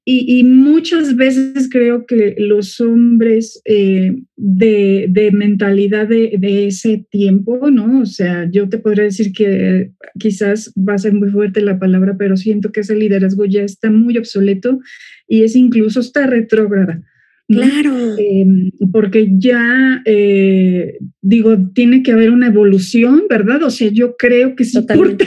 y, 0.05 0.45
muchas 0.45 1.17
veces 1.17 1.69
creo 1.71 2.05
que 2.07 2.35
los 2.39 2.81
hombres 2.81 3.61
eh, 3.65 4.17
de, 4.37 5.31
mentalidad 5.33 6.09
de, 6.09 6.35
de, 6.39 6.67
ese 6.67 7.07
tiempo, 7.11 7.71
¿no? 7.71 8.01
O 8.01 8.07
sea, 8.07 8.49
yo 8.51 8.69
te 8.69 8.79
podría 8.79 9.05
decir 9.05 9.33
que 9.33 9.93
quizás 10.19 10.73
va 10.77 10.95
a 10.95 10.99
ser 10.99 11.13
muy 11.13 11.31
fuerte 11.31 11.61
la 11.61 11.79
palabra, 11.79 12.17
pero 12.19 12.37
siento 12.37 12.73
que 12.73 12.81
ese 12.81 12.97
liderazgo 12.97 13.45
ya 13.45 13.63
está 13.63 13.91
muy 13.91 14.19
obsoleto 14.19 14.81
y 15.29 15.45
es 15.45 15.55
incluso 15.57 16.01
está 16.01 16.27
retrógrada. 16.27 17.03
Claro. 17.53 18.17
Em, 18.17 18.71
porque 18.93 19.29
ya, 19.37 20.03
eh, 20.05 20.99
digo, 21.21 21.57
tiene 21.75 22.03
que 22.03 22.13
haber 22.13 22.31
una 22.31 22.47
evolución, 22.47 23.25
¿verdad? 23.29 23.65
O 23.65 23.71
sea, 23.71 23.91
yo 23.91 24.17
creo 24.17 24.55
que 24.55 24.63
es 24.63 24.75
importante 24.75 25.27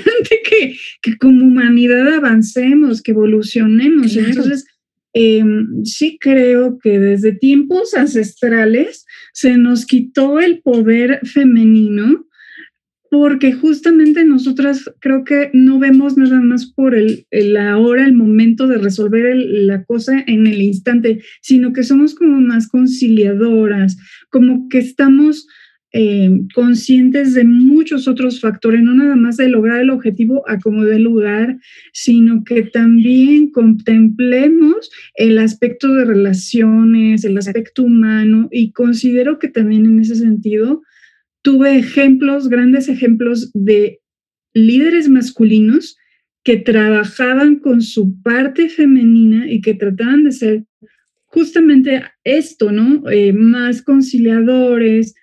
que, 0.49 0.75
que, 1.01 1.17
como 1.17 1.45
humanidad 1.45 2.13
avancemos, 2.13 3.01
que 3.01 3.11
evolucionemos. 3.11 4.15
Entonces, 4.15 4.65
em, 5.13 5.83
sí 5.83 6.17
creo 6.19 6.79
que 6.81 6.97
desde 6.97 7.33
tiempos 7.33 7.93
ancestrales 7.93 9.05
se 9.33 9.57
nos 9.57 9.85
quitó 9.85 10.39
el 10.39 10.61
poder 10.61 11.19
femenino 11.23 12.25
porque 13.13 13.53
justamente 13.53 14.25
nosotras 14.25 14.89
creo 14.99 15.23
que 15.23 15.51
no 15.53 15.77
vemos 15.77 16.17
nada 16.17 16.41
más 16.41 16.65
por 16.65 16.95
el, 16.95 17.27
el 17.29 17.55
ahora, 17.57 18.07
el 18.07 18.15
momento 18.15 18.65
de 18.65 18.79
resolver 18.79 19.35
la 19.37 19.83
cosa 19.83 20.23
en 20.25 20.47
el 20.47 20.63
instante, 20.63 21.21
sino 21.39 21.73
que 21.73 21.83
somos 21.83 22.15
como 22.15 22.41
más 22.41 22.67
conciliadoras, 22.67 23.97
como 24.31 24.67
que 24.67 24.79
estamos 24.79 25.45
eh, 25.91 26.31
conscientes 26.55 27.35
de 27.35 27.43
muchos 27.43 28.07
otros 28.07 28.41
factores, 28.41 28.81
no 28.81 28.95
nada 28.95 29.15
más 29.15 29.37
de 29.37 29.47
lograr 29.47 29.81
el 29.81 29.91
objetivo 29.91 30.43
a 30.49 30.57
como 30.57 30.83
de 30.83 30.97
lugar, 30.97 31.59
sino 31.91 32.43
que 32.43 32.63
también 32.63 33.51
contemplemos 33.51 34.89
el 35.13 35.37
aspecto 35.37 35.93
de 35.93 36.05
relaciones, 36.05 37.25
el 37.25 37.37
aspecto 37.37 37.83
humano, 37.83 38.49
y 38.51 38.71
considero 38.71 39.37
que 39.37 39.49
también 39.49 39.85
en 39.85 39.99
ese 39.99 40.15
sentido, 40.15 40.81
tuve 41.43 41.77
ejemplos, 41.77 42.49
grandes 42.49 42.89
ejemplos 42.89 43.51
de 43.53 43.99
líderes 44.53 45.09
masculinos 45.09 45.97
que 46.43 46.57
trabajaban 46.57 47.57
con 47.57 47.81
su 47.81 48.21
parte 48.21 48.69
femenina 48.69 49.51
y 49.51 49.61
que 49.61 49.75
trataban 49.75 50.23
de 50.23 50.31
ser 50.31 50.65
justamente 51.25 52.03
esto, 52.23 52.71
¿no? 52.71 53.09
Eh, 53.09 53.33
más 53.33 53.81
conciliadores, 53.81 55.15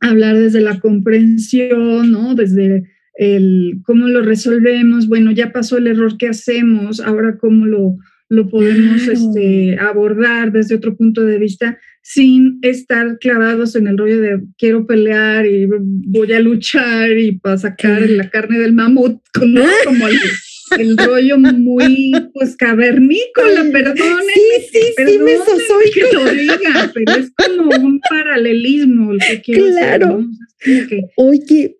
hablar 0.00 0.36
desde 0.36 0.60
la 0.60 0.80
comprensión, 0.80 2.10
¿no? 2.10 2.34
Desde 2.34 2.84
el 3.14 3.80
cómo 3.84 4.08
lo 4.08 4.22
resolvemos, 4.22 5.08
bueno, 5.08 5.32
ya 5.32 5.52
pasó 5.52 5.78
el 5.78 5.86
error 5.86 6.16
que 6.18 6.28
hacemos, 6.28 7.00
ahora 7.00 7.38
cómo 7.38 7.66
lo, 7.66 7.96
lo 8.28 8.48
podemos 8.48 9.06
este, 9.08 9.78
abordar 9.78 10.52
desde 10.52 10.74
otro 10.74 10.96
punto 10.96 11.24
de 11.24 11.38
vista 11.38 11.78
sin 12.02 12.58
estar 12.62 13.18
clavados 13.20 13.76
en 13.76 13.86
el 13.86 13.96
rollo 13.96 14.20
de 14.20 14.40
quiero 14.58 14.86
pelear 14.86 15.46
y 15.46 15.66
voy 15.66 16.32
a 16.32 16.40
luchar 16.40 17.16
y 17.16 17.32
para 17.38 17.58
sacar 17.58 18.02
la 18.02 18.28
carne 18.28 18.58
del 18.58 18.72
mamut, 18.72 19.20
¿no? 19.40 19.64
como 19.84 20.08
el, 20.08 20.96
rollo 20.98 21.38
muy 21.38 22.12
pues 22.34 22.56
cavernícola, 22.56 23.64
perdone. 23.70 24.32
Sí, 24.34 24.68
sí, 24.72 24.80
sí, 24.96 25.18
me 25.18 25.36
soy 25.36 25.90
que 25.92 26.12
lo 26.12 26.24
diga, 26.32 26.90
pero 26.92 27.12
es 27.12 27.30
como 27.36 27.70
un 27.76 28.00
paralelismo 28.00 29.12
el 29.12 29.20
que 29.20 29.42
quiero 29.42 29.66
claro. 29.66 30.26
que 30.60 31.02
Oye, 31.16 31.76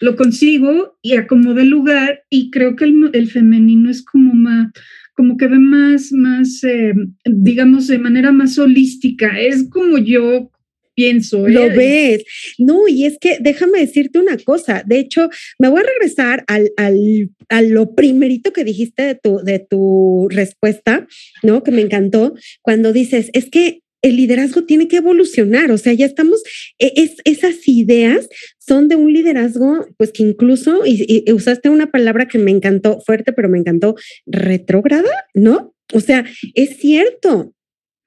lo 0.00 0.14
consigo 0.14 0.98
y 1.02 1.16
acomodé 1.16 1.64
lugar 1.64 2.22
y 2.28 2.50
creo 2.50 2.76
que 2.76 2.84
el, 2.84 3.10
el 3.12 3.30
femenino 3.30 3.90
es 3.90 4.04
como 4.04 4.34
más 4.34 4.68
como 5.14 5.36
que 5.36 5.46
ve 5.46 5.58
más, 5.58 6.12
más, 6.12 6.62
eh, 6.64 6.92
digamos, 7.24 7.86
de 7.86 7.98
manera 7.98 8.32
más 8.32 8.58
holística. 8.58 9.40
Es 9.40 9.68
como 9.68 9.98
yo 9.98 10.50
pienso. 10.94 11.46
Lo 11.48 11.64
¿eh? 11.64 11.76
ves. 11.76 12.24
No, 12.58 12.88
y 12.88 13.04
es 13.04 13.18
que 13.18 13.38
déjame 13.40 13.80
decirte 13.80 14.18
una 14.18 14.36
cosa. 14.38 14.82
De 14.86 14.98
hecho, 14.98 15.28
me 15.58 15.68
voy 15.68 15.80
a 15.80 15.86
regresar 15.86 16.44
al, 16.46 16.70
al, 16.76 17.30
a 17.48 17.62
lo 17.62 17.94
primerito 17.94 18.52
que 18.52 18.64
dijiste 18.64 19.02
de 19.02 19.14
tu, 19.14 19.38
de 19.38 19.58
tu 19.58 20.28
respuesta, 20.30 21.06
¿no? 21.42 21.62
Que 21.62 21.70
me 21.70 21.82
encantó, 21.82 22.34
cuando 22.62 22.92
dices, 22.92 23.30
es 23.32 23.50
que 23.50 23.83
el 24.04 24.16
liderazgo 24.16 24.64
tiene 24.64 24.86
que 24.86 24.98
evolucionar, 24.98 25.70
o 25.70 25.78
sea, 25.78 25.94
ya 25.94 26.04
estamos, 26.04 26.42
e, 26.78 26.92
es, 26.94 27.16
esas 27.24 27.66
ideas 27.66 28.28
son 28.58 28.88
de 28.88 28.96
un 28.96 29.10
liderazgo, 29.10 29.86
pues 29.96 30.12
que 30.12 30.22
incluso, 30.22 30.82
y, 30.84 31.24
usaste 31.32 31.70
una 31.70 31.90
palabra 31.90 32.28
que 32.28 32.36
me 32.36 32.50
encantó, 32.50 33.00
fuerte, 33.00 33.32
pero 33.32 33.48
me 33.48 33.58
encantó, 33.58 33.96
retrógrada, 34.26 35.10
¿no? 35.32 35.74
O 35.94 36.00
sea, 36.00 36.26
es 36.54 36.76
cierto, 36.76 37.54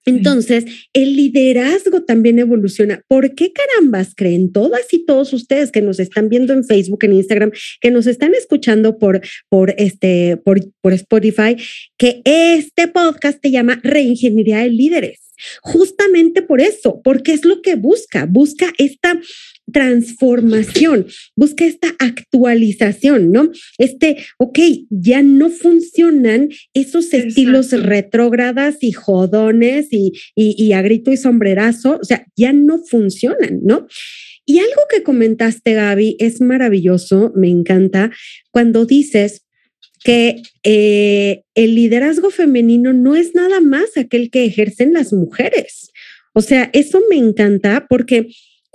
entonces, 0.06 0.64
el 0.94 1.18
liderazgo 1.18 2.04
también 2.04 2.40
evoluciona. 2.40 3.02
¿Por 3.10 3.36
qué 3.36 3.52
carambas 3.52 4.14
creen 4.16 4.54
todas 4.54 4.94
y 4.94 5.06
todos 5.06 5.34
ustedes 5.34 5.70
que 5.70 5.82
nos 5.82 6.00
están 6.00 6.30
viendo 6.30 6.54
en 6.54 6.64
Facebook, 6.64 7.04
en 7.04 7.14
Instagram, 7.14 7.52
que 7.82 7.92
nos 7.92 8.08
están 8.08 8.34
escuchando 8.34 9.00
por, 9.00 9.20
por, 9.50 9.74
este, 9.78 10.38
por, 10.38 10.62
por 10.80 10.94
Spotify, 10.94 11.58
que 11.98 12.22
este 12.24 12.88
podcast 12.88 13.42
te 13.42 13.52
llama 13.52 13.82
Reingeniería 13.84 14.60
de 14.60 14.70
Líderes? 14.70 15.27
Justamente 15.62 16.42
por 16.42 16.62
eso, 16.62 17.02
porque 17.04 17.34
es 17.34 17.46
lo 17.46 17.62
que 17.62 17.76
busca, 17.76 18.26
busca 18.26 18.74
esta 18.78 19.20
transformación, 19.72 21.08
busca 21.36 21.66
esta 21.66 21.90
actualización, 22.00 23.32
¿no? 23.32 23.52
Este, 23.78 24.18
ok, 24.38 24.60
ya 24.90 25.22
no 25.22 25.50
funcionan 25.50 26.50
esos 26.74 27.14
estilos 27.14 27.72
retrógradas 27.72 28.78
y 28.82 28.92
jodones 28.92 29.88
y, 29.92 30.14
y, 30.36 30.56
y 30.58 30.74
a 30.74 30.82
grito 30.82 31.12
y 31.12 31.18
sombrerazo, 31.18 32.00
o 32.02 32.04
sea, 32.04 32.26
ya 32.36 32.54
no 32.54 32.80
funcionan, 32.80 33.60
¿no? 33.64 33.88
Y 34.50 34.60
algo 34.60 34.82
que 34.90 35.04
comentaste, 35.04 35.74
Gaby, 35.74 36.16
es 36.20 36.40
maravilloso, 36.40 37.34
me 37.36 37.50
encanta, 37.50 38.12
cuando 38.52 38.86
dices, 38.86 39.47
que 40.04 40.42
eh, 40.64 41.44
el 41.56 41.76
liderazgo 41.76 42.30
femenino 42.30 42.94
no 42.94 43.16
es 43.16 43.36
nada 43.36 43.62
más 43.62 43.98
aquel 43.98 44.30
que 44.30 44.46
ejercen 44.46 44.94
las 44.94 45.14
mujeres. 45.14 45.92
O 46.34 46.42
sea, 46.42 46.70
eso 46.74 47.02
me 47.10 47.18
encanta 47.18 47.88
porque 47.90 48.28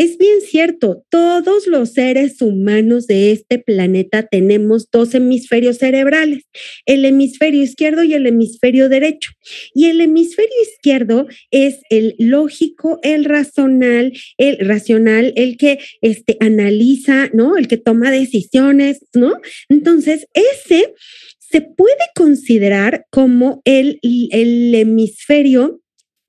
es 0.02 0.18
bien 0.18 0.40
cierto, 0.40 1.04
todos 1.10 1.68
los 1.68 1.92
seres 1.92 2.42
humanos 2.42 3.06
de 3.06 3.30
este 3.30 3.60
planeta 3.60 4.24
tenemos 4.24 4.90
dos 4.90 5.14
hemisferios 5.14 5.78
cerebrales, 5.78 6.42
el 6.86 7.04
hemisferio 7.04 7.62
izquierdo 7.62 8.02
y 8.02 8.14
el 8.14 8.26
hemisferio 8.26 8.88
derecho. 8.88 9.30
Y 9.74 9.86
el 9.86 10.00
hemisferio 10.00 10.56
izquierdo 10.60 11.28
es 11.52 11.80
el 11.88 12.16
lógico, 12.18 12.98
el 13.04 13.24
racional, 13.24 14.12
el 14.38 14.58
racional, 14.58 15.32
el 15.36 15.56
que 15.56 15.78
este, 16.00 16.36
analiza, 16.40 17.30
¿no? 17.32 17.56
El 17.56 17.68
que 17.68 17.76
toma 17.76 18.10
decisiones, 18.10 19.06
¿no? 19.14 19.34
Entonces, 19.68 20.26
ese 20.34 20.94
se 21.38 21.60
puede 21.60 21.94
considerar 22.16 23.06
como 23.10 23.62
el, 23.64 24.00
el 24.02 24.74
hemisferio 24.74 25.81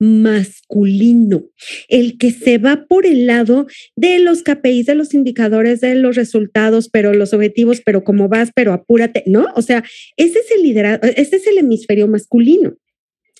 masculino, 0.04 1.48
el 1.88 2.18
que 2.18 2.30
se 2.30 2.58
va 2.58 2.84
por 2.86 3.06
el 3.06 3.26
lado 3.26 3.66
de 3.96 4.18
los 4.18 4.42
KPIs, 4.42 4.86
de 4.86 4.94
los 4.94 5.14
indicadores, 5.14 5.80
de 5.80 5.94
los 5.94 6.14
resultados, 6.14 6.90
pero 6.90 7.14
los 7.14 7.32
objetivos, 7.32 7.80
pero 7.84 8.04
cómo 8.04 8.28
vas, 8.28 8.50
pero 8.54 8.72
apúrate, 8.72 9.24
¿no? 9.26 9.46
O 9.56 9.62
sea, 9.62 9.82
ese 10.16 10.38
es 10.40 10.50
el 10.50 10.62
liderazgo, 10.62 11.08
ese 11.16 11.36
es 11.36 11.46
el 11.46 11.58
hemisferio 11.58 12.06
masculino. 12.06 12.76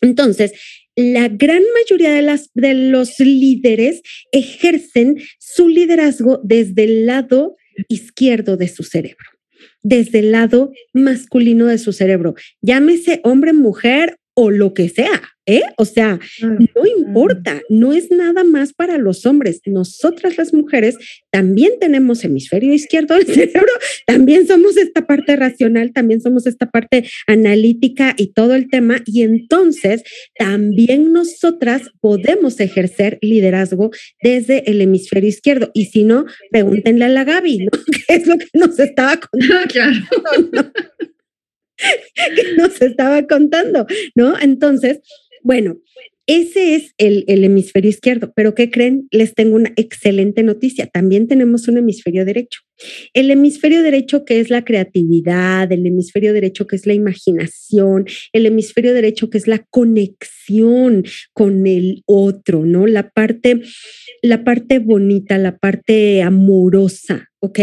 Entonces, 0.01 0.53
la 0.97 1.29
gran 1.29 1.63
mayoría 1.75 2.13
de, 2.13 2.23
las, 2.23 2.51
de 2.55 2.75
los 2.75 3.19
líderes 3.21 4.03
ejercen 4.33 5.21
su 5.39 5.69
liderazgo 5.69 6.41
desde 6.45 6.85
el 6.85 7.07
lado 7.07 7.57
izquierdo 7.89 8.57
de 8.57 8.69
su 8.69 8.85
cerebro, 8.85 9.29
desde 9.83 10.21
el 10.21 10.33
lado 10.33 10.73
masculino 10.93 11.67
de 11.67 11.79
su 11.79 11.93
cerebro, 11.93 12.35
llámese 12.63 13.21
hombre, 13.25 13.53
mujer 13.53 14.19
o 14.35 14.51
lo 14.51 14.73
que 14.73 14.89
sea. 14.89 15.34
¿Eh? 15.47 15.63
O 15.77 15.85
sea, 15.85 16.19
no 16.41 16.87
importa, 16.87 17.61
no 17.69 17.93
es 17.93 18.11
nada 18.11 18.45
más 18.45 18.73
para 18.73 18.97
los 18.97 19.27
hombres. 19.27 19.61
Nosotras 19.67 20.39
las 20.39 20.55
mujeres 20.55 20.97
también 21.31 21.73
tenemos 21.81 22.25
hemisferio 22.25 22.73
izquierdo 22.73 23.15
del 23.15 23.27
cerebro, 23.35 23.73
también 24.07 24.47
somos 24.47 24.77
esta 24.77 25.07
parte 25.07 25.37
racional, 25.37 25.93
también 25.93 26.21
somos 26.21 26.47
esta 26.47 26.71
parte 26.71 27.05
analítica 27.27 28.15
y 28.17 28.29
todo 28.33 28.55
el 28.55 28.71
tema. 28.71 29.03
Y 29.05 29.23
entonces 29.23 30.03
también 30.39 31.13
nosotras 31.13 31.91
podemos 32.01 32.61
ejercer 32.61 33.19
liderazgo 33.21 33.91
desde 34.23 34.71
el 34.71 34.81
hemisferio 34.81 35.29
izquierdo. 35.29 35.71
Y 35.75 35.87
si 35.87 36.05
no, 36.05 36.27
pregúntenle 36.51 37.05
a 37.05 37.09
la 37.09 37.25
Gaby, 37.25 37.59
¿no? 37.59 37.71
¿Qué 38.07 38.15
es 38.15 38.27
lo 38.27 38.39
que 38.39 38.47
nos 38.55 38.79
estaba 38.79 39.17
contando? 39.31 39.69
Claro. 39.69 40.73
que 42.37 42.57
nos 42.57 42.81
estaba 42.81 43.27
contando, 43.27 43.87
¿no? 44.15 44.39
Entonces, 44.39 45.01
bueno, 45.45 45.79
ese 46.27 46.75
es 46.75 46.95
el, 46.97 47.25
hemisferio 47.27 47.91
izquierdo, 47.91 48.33
pero 48.35 48.55
¿qué 48.55 48.71
creen? 48.71 49.07
Les 49.11 49.35
tengo 49.35 49.57
una 49.57 49.75
excelente 49.77 50.43
noticia. 50.43 50.87
También 50.87 51.29
tenemos 51.29 51.69
un 51.69 51.77
hemisferio 51.77 52.25
derecho. 52.25 52.61
El 53.13 53.31
hemisferio 53.31 53.83
derecho 53.83 54.25
que 54.25 54.41
es 54.41 54.49
la 54.49 54.65
creatividad, 54.65 55.71
el 55.71 55.87
hemisferio 55.87 56.33
derecho 56.33 56.67
que 56.67 56.77
es 56.77 56.87
la 56.87 56.95
imaginación, 56.95 58.07
el 58.33 58.47
hemisferio 58.47 58.95
derecho 58.95 59.29
que 59.29 59.37
es 59.37 59.47
la 59.47 59.67
conexión 59.69 61.05
con 61.35 61.67
el 61.67 62.03
otro, 62.07 62.65
¿no? 62.65 62.87
La 62.87 63.11
parte, 63.11 63.61
la 64.23 64.45
parte 64.45 64.79
bonita, 64.79 65.37
la 65.37 65.59
parte 65.59 66.23
amorosa, 66.23 67.29
¿ok? 67.41 67.61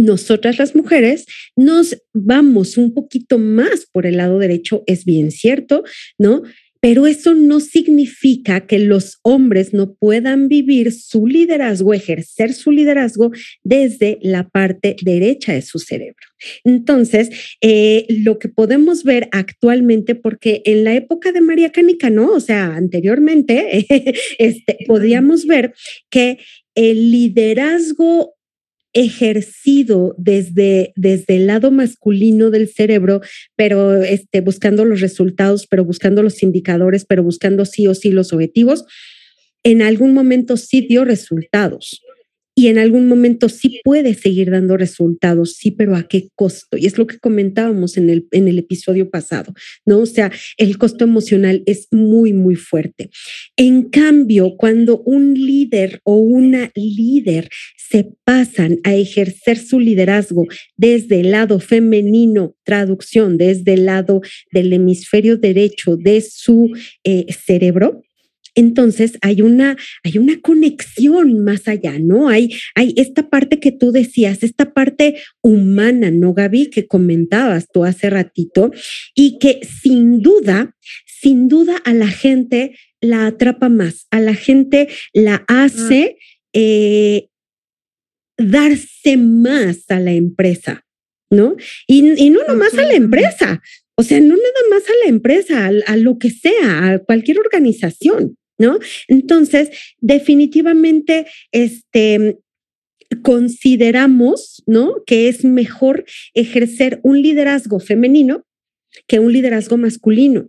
Nosotras 0.00 0.58
las 0.58 0.74
mujeres 0.74 1.26
nos 1.56 1.96
vamos 2.12 2.76
un 2.76 2.94
poquito 2.94 3.38
más 3.38 3.86
por 3.92 4.06
el 4.06 4.16
lado 4.16 4.38
derecho, 4.38 4.82
es 4.86 5.04
bien 5.04 5.30
cierto, 5.30 5.84
¿no? 6.18 6.42
Pero 6.82 7.06
eso 7.06 7.34
no 7.34 7.60
significa 7.60 8.66
que 8.66 8.78
los 8.78 9.18
hombres 9.22 9.74
no 9.74 9.94
puedan 9.94 10.48
vivir 10.48 10.92
su 10.92 11.26
liderazgo, 11.26 11.92
ejercer 11.92 12.54
su 12.54 12.70
liderazgo 12.70 13.32
desde 13.62 14.18
la 14.22 14.48
parte 14.48 14.96
derecha 15.02 15.52
de 15.52 15.60
su 15.60 15.78
cerebro. 15.78 16.14
Entonces, 16.64 17.28
eh, 17.60 18.06
lo 18.08 18.38
que 18.38 18.48
podemos 18.48 19.04
ver 19.04 19.28
actualmente, 19.30 20.14
porque 20.14 20.62
en 20.64 20.84
la 20.84 20.94
época 20.94 21.32
de 21.32 21.42
María 21.42 21.70
Canica, 21.70 22.08
¿no? 22.08 22.32
O 22.32 22.40
sea, 22.40 22.74
anteriormente, 22.74 23.86
este, 24.38 24.78
podíamos 24.86 25.44
ver 25.44 25.74
que 26.08 26.38
el 26.74 27.10
liderazgo 27.10 28.36
ejercido 28.92 30.14
desde, 30.18 30.92
desde 30.96 31.36
el 31.36 31.46
lado 31.46 31.70
masculino 31.70 32.50
del 32.50 32.68
cerebro, 32.68 33.20
pero 33.56 34.02
este, 34.02 34.40
buscando 34.40 34.84
los 34.84 35.00
resultados, 35.00 35.66
pero 35.66 35.84
buscando 35.84 36.22
los 36.22 36.42
indicadores, 36.42 37.04
pero 37.04 37.22
buscando 37.22 37.64
sí 37.64 37.86
o 37.86 37.94
sí 37.94 38.10
los 38.10 38.32
objetivos, 38.32 38.84
en 39.62 39.82
algún 39.82 40.14
momento 40.14 40.56
sí 40.56 40.80
dio 40.80 41.04
resultados 41.04 42.02
y 42.54 42.66
en 42.66 42.78
algún 42.78 43.08
momento 43.08 43.48
sí 43.48 43.80
puede 43.84 44.14
seguir 44.14 44.50
dando 44.50 44.76
resultados, 44.76 45.56
sí, 45.56 45.70
pero 45.70 45.96
¿a 45.96 46.08
qué 46.08 46.28
costo? 46.34 46.76
Y 46.76 46.86
es 46.86 46.98
lo 46.98 47.06
que 47.06 47.18
comentábamos 47.18 47.96
en 47.96 48.10
el, 48.10 48.26
en 48.32 48.48
el 48.48 48.58
episodio 48.58 49.08
pasado, 49.08 49.54
¿no? 49.86 50.00
O 50.00 50.06
sea, 50.06 50.30
el 50.56 50.76
costo 50.76 51.04
emocional 51.04 51.62
es 51.66 51.88
muy, 51.90 52.32
muy 52.32 52.56
fuerte. 52.56 53.10
En 53.56 53.88
cambio, 53.90 54.56
cuando 54.56 55.00
un 55.02 55.34
líder 55.34 56.00
o 56.04 56.16
una 56.16 56.70
líder 56.74 57.48
se 57.76 58.08
pasan 58.24 58.78
a 58.84 58.94
ejercer 58.94 59.58
su 59.58 59.80
liderazgo 59.80 60.46
desde 60.76 61.20
el 61.20 61.32
lado 61.32 61.60
femenino, 61.60 62.54
traducción, 62.64 63.38
desde 63.38 63.74
el 63.74 63.86
lado 63.86 64.20
del 64.52 64.72
hemisferio 64.72 65.36
derecho 65.36 65.96
de 65.96 66.20
su 66.20 66.72
eh, 67.04 67.26
cerebro, 67.32 68.02
entonces 68.54 69.18
hay 69.20 69.42
una, 69.42 69.76
hay 70.02 70.18
una 70.18 70.40
conexión 70.40 71.44
más 71.44 71.68
allá, 71.68 71.98
¿no? 71.98 72.28
Hay, 72.28 72.54
hay 72.74 72.94
esta 72.96 73.28
parte 73.28 73.60
que 73.60 73.72
tú 73.72 73.92
decías, 73.92 74.42
esta 74.42 74.72
parte 74.72 75.16
humana, 75.42 76.10
¿no, 76.10 76.34
Gaby? 76.34 76.70
Que 76.70 76.86
comentabas 76.86 77.68
tú 77.72 77.84
hace 77.84 78.10
ratito 78.10 78.70
y 79.14 79.38
que 79.38 79.60
sin 79.64 80.20
duda, 80.20 80.76
sin 81.06 81.48
duda 81.48 81.76
a 81.84 81.92
la 81.92 82.08
gente 82.08 82.76
la 83.00 83.26
atrapa 83.26 83.68
más, 83.68 84.06
a 84.10 84.20
la 84.20 84.34
gente 84.34 84.88
la 85.12 85.44
hace 85.48 86.18
eh, 86.52 87.28
darse 88.36 89.16
más 89.16 89.90
a 89.90 90.00
la 90.00 90.12
empresa, 90.12 90.84
¿no? 91.30 91.56
Y, 91.86 92.22
y 92.22 92.30
no 92.30 92.40
nomás 92.46 92.74
a 92.74 92.82
la 92.82 92.94
empresa, 92.94 93.62
o 94.00 94.02
sea, 94.02 94.18
no 94.18 94.34
nada 94.34 94.62
más 94.70 94.82
a 94.88 94.92
la 95.04 95.10
empresa, 95.10 95.70
a, 95.86 95.96
lo 95.98 96.16
que 96.16 96.30
sea, 96.30 96.88
a 96.88 96.98
cualquier 97.00 97.38
organización. 97.38 98.38
¿no? 98.58 98.78
Entonces, 99.08 99.68
definitivamente, 99.98 101.26
este, 101.52 102.38
consideramos, 103.22 104.62
¿no? 104.66 105.04
Que 105.06 105.28
es 105.28 105.44
mejor 105.44 106.06
ejercer 106.32 107.00
un 107.02 107.20
liderazgo 107.20 107.78
femenino 107.78 108.46
que 109.06 109.18
un 109.18 109.34
liderazgo 109.34 109.76
masculino. 109.76 110.48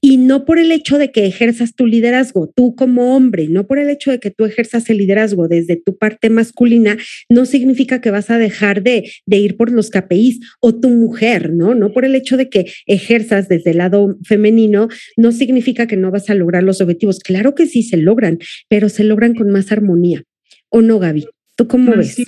Y 0.00 0.16
no 0.16 0.44
por 0.44 0.58
el 0.58 0.70
hecho 0.70 0.96
de 0.96 1.10
que 1.10 1.26
ejerzas 1.26 1.74
tu 1.74 1.84
liderazgo 1.84 2.52
tú 2.54 2.76
como 2.76 3.16
hombre, 3.16 3.48
no 3.48 3.66
por 3.66 3.78
el 3.78 3.90
hecho 3.90 4.12
de 4.12 4.20
que 4.20 4.30
tú 4.30 4.44
ejerzas 4.44 4.88
el 4.90 4.98
liderazgo 4.98 5.48
desde 5.48 5.76
tu 5.76 5.96
parte 5.98 6.30
masculina, 6.30 6.96
no 7.28 7.46
significa 7.46 8.00
que 8.00 8.12
vas 8.12 8.30
a 8.30 8.38
dejar 8.38 8.82
de, 8.82 9.10
ir 9.26 9.56
por 9.56 9.72
los 9.72 9.90
KPIs 9.90 10.38
o 10.60 10.78
tu 10.78 10.88
mujer, 10.90 11.52
¿no? 11.52 11.74
No 11.74 11.92
por 11.92 12.04
el 12.04 12.14
hecho 12.14 12.36
de 12.36 12.48
que 12.48 12.66
ejerzas 12.86 13.48
desde 13.48 13.72
el 13.72 13.78
lado 13.78 14.16
femenino, 14.22 14.88
no 15.16 15.32
significa 15.32 15.88
que 15.88 15.96
no 15.96 16.12
vas 16.12 16.30
a 16.30 16.34
lograr 16.34 16.62
los 16.62 16.80
objetivos. 16.80 17.18
Claro 17.18 17.56
que 17.56 17.66
sí 17.66 17.82
se 17.82 17.96
logran, 17.96 18.38
pero 18.68 18.88
se 18.88 19.02
logran 19.02 19.34
con 19.34 19.50
más 19.50 19.72
armonía. 19.72 20.22
¿O 20.68 20.80
no, 20.80 21.00
Gaby? 21.00 21.26
¿Tú 21.56 21.66
cómo 21.66 21.96
ves? 21.96 22.14
Sí, 22.14 22.24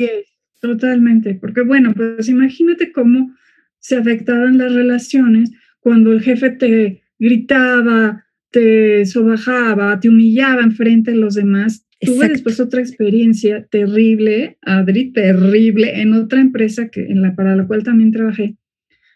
totalmente. 0.61 1.35
Porque 1.35 1.63
bueno, 1.63 1.95
pues 1.95 2.29
imagínate 2.29 2.91
cómo 2.91 3.33
se 3.79 3.97
afectaban 3.97 4.59
las 4.59 4.73
relaciones 4.73 5.51
cuando 5.81 6.13
el 6.13 6.21
jefe 6.21 6.51
te 6.51 7.03
gritaba, 7.21 8.25
te 8.51 9.07
sobajaba, 9.07 10.01
te 10.01 10.09
humillaba 10.09 10.63
enfrente 10.63 11.13
de 11.13 11.19
los 11.19 11.35
demás. 11.35 11.87
Tuve 12.01 12.31
después 12.31 12.59
otra 12.59 12.81
experiencia 12.81 13.67
terrible, 13.71 14.59
Adri, 14.63 15.13
terrible, 15.13 16.01
en 16.01 16.15
otra 16.15 16.41
empresa 16.41 16.89
que, 16.89 17.05
en 17.05 17.23
la, 17.23 17.37
para 17.37 17.55
la 17.55 17.67
cual 17.67 17.85
también 17.85 18.11
trabajé. 18.11 18.57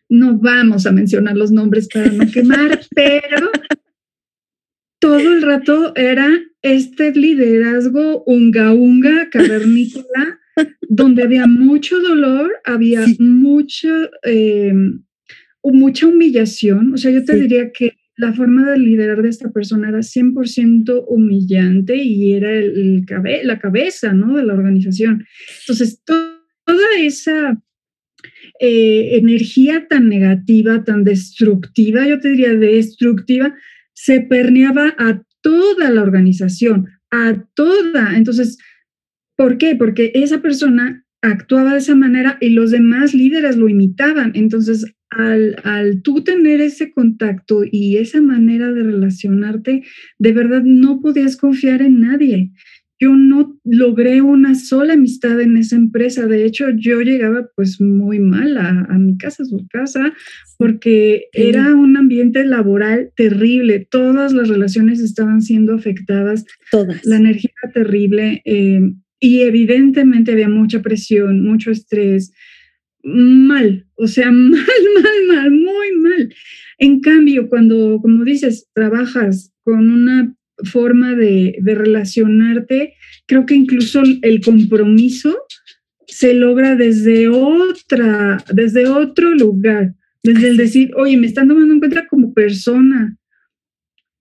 No 0.08 0.38
vamos 0.38 0.86
a 0.86 0.92
mencionar 0.92 1.36
los 1.36 1.50
nombres 1.50 1.88
para 1.88 2.12
no 2.12 2.24
quemar, 2.32 2.80
pero 2.94 3.50
todo 5.00 5.18
el 5.18 5.42
rato 5.42 5.96
era 5.96 6.28
este 6.62 7.12
liderazgo 7.12 8.22
unga 8.26 8.72
unga, 8.72 9.28
cavernícola, 9.30 10.40
donde 10.88 11.22
había 11.22 11.46
mucho 11.46 12.00
dolor, 12.00 12.52
había 12.64 13.04
mucho, 13.18 13.88
eh, 14.22 14.72
mucha 15.72 16.07
humillación. 16.07 16.92
O 16.94 16.96
sea, 16.96 17.11
yo 17.11 17.24
te 17.24 17.37
diría 17.37 17.72
que 17.72 17.96
la 18.16 18.33
forma 18.33 18.70
de 18.70 18.79
liderar 18.79 19.22
de 19.22 19.29
esta 19.29 19.50
persona 19.50 19.88
era 19.88 19.98
100% 19.98 21.05
humillante 21.09 21.96
y 21.96 22.35
era 22.35 22.53
el, 22.53 23.05
la 23.42 23.59
cabeza 23.59 24.12
¿no? 24.12 24.37
de 24.37 24.44
la 24.44 24.55
organización. 24.55 25.27
Entonces, 25.61 26.03
toda 26.05 26.98
esa 26.98 27.61
eh, 28.61 29.16
energía 29.16 29.87
tan 29.88 30.09
negativa, 30.09 30.85
tan 30.85 31.03
destructiva, 31.03 32.07
yo 32.07 32.20
te 32.20 32.29
diría 32.29 32.55
destructiva, 32.55 33.55
se 33.94 34.20
permeaba 34.20 34.94
a 34.98 35.22
toda 35.40 35.90
la 35.90 36.03
organización, 36.03 36.88
a 37.11 37.44
toda. 37.55 38.16
Entonces, 38.16 38.59
¿por 39.37 39.59
qué? 39.59 39.74
Porque 39.74 40.12
esa 40.14 40.40
persona 40.40 41.03
actuaba 41.24 41.72
de 41.72 41.78
esa 41.78 41.94
manera 41.94 42.38
y 42.40 42.50
los 42.50 42.70
demás 42.70 43.14
líderes 43.14 43.56
lo 43.56 43.68
imitaban. 43.68 44.32
Entonces, 44.34 44.94
al, 45.10 45.56
al, 45.64 46.02
tú 46.02 46.22
tener 46.22 46.60
ese 46.60 46.92
contacto 46.92 47.62
y 47.70 47.96
esa 47.96 48.20
manera 48.20 48.72
de 48.72 48.82
relacionarte, 48.82 49.82
de 50.18 50.32
verdad 50.32 50.62
no 50.64 51.00
podías 51.00 51.37
confiar 51.37 51.82
en 51.82 52.00
nadie. 52.00 52.52
Yo 53.00 53.16
no 53.16 53.58
logré 53.64 54.22
una 54.22 54.54
sola 54.54 54.94
amistad 54.94 55.40
en 55.40 55.56
esa 55.56 55.76
empresa. 55.76 56.26
De 56.26 56.44
hecho, 56.44 56.66
yo 56.76 57.00
llegaba 57.00 57.48
pues 57.56 57.80
muy 57.80 58.20
mal 58.20 58.56
a, 58.56 58.87
a 58.88 58.98
mi 58.98 59.18
casa, 59.18 59.42
a 59.42 59.46
su 59.46 59.66
casa, 59.68 60.14
porque 60.58 61.24
era 61.32 61.74
un 61.74 61.96
ambiente 61.96 62.44
laboral 62.44 63.10
terrible. 63.16 63.87
Todas 63.90 64.32
las 64.32 64.48
relaciones 64.48 65.00
estaban 65.00 65.42
siendo 65.42 65.74
afectadas. 65.74 66.46
Todas. 66.70 67.04
La 67.04 67.16
energía 67.16 67.50
era 67.62 67.72
terrible. 67.72 68.42
Eh, 68.44 68.80
y 69.24 69.40
evidentemente 69.40 70.32
había 70.32 70.50
mucha 70.50 70.82
presión, 70.82 71.42
mucho 71.42 71.70
estrés, 71.70 72.34
mal, 73.02 73.87
o 73.94 74.06
sea, 74.06 74.30
mal, 74.30 74.60
mal, 75.02 75.26
mal, 75.28 75.50
muy 75.50 75.92
mal. 75.96 76.34
En 76.78 77.00
cambio, 77.00 77.48
cuando, 77.48 78.00
como 78.02 78.22
dices, 78.22 78.68
trabajas 78.74 79.50
con 79.62 79.90
una 79.90 80.37
forma 80.64 81.14
de, 81.14 81.56
de 81.58 81.74
relacionarte, 81.74 82.96
creo 83.24 83.46
que 83.46 83.54
incluso 83.54 84.02
el 84.20 84.42
compromiso 84.42 85.34
se 86.06 86.34
logra 86.34 86.76
desde 86.76 87.28
otra, 87.28 88.44
desde 88.52 88.87
otro 88.88 89.30
lugar, 89.30 89.94
desde 90.22 90.48
el 90.48 90.58
decir, 90.58 90.90
oye, 90.96 91.16
me 91.16 91.28
están 91.28 91.48
tomando 91.48 91.72
en 91.72 91.80
cuenta 91.80 92.06
como 92.08 92.34
persona. 92.34 93.16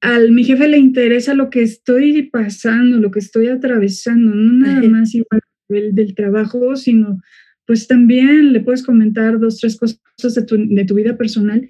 Al 0.03 0.33
mi 0.33 0.43
jefe 0.43 0.67
le 0.67 0.77
interesa 0.77 1.33
lo 1.33 1.49
que 1.49 1.61
estoy 1.61 2.23
pasando, 2.23 2.99
lo 2.99 3.09
que 3.09 3.19
estoy 3.19 3.47
atravesando, 3.47 4.35
no 4.35 4.51
nada 4.51 4.81
más 4.89 5.15
igual 5.15 5.39
el 5.69 5.95
del 5.95 6.13
trabajo, 6.13 6.75
sino 6.75 7.21
pues 7.65 7.87
también 7.87 8.51
le 8.51 8.59
puedes 8.59 8.83
comentar 8.83 9.39
dos, 9.39 9.59
tres 9.59 9.77
cosas 9.77 10.35
de 10.35 10.45
tu, 10.45 10.57
de 10.57 10.83
tu 10.83 10.95
vida 10.95 11.17
personal. 11.17 11.69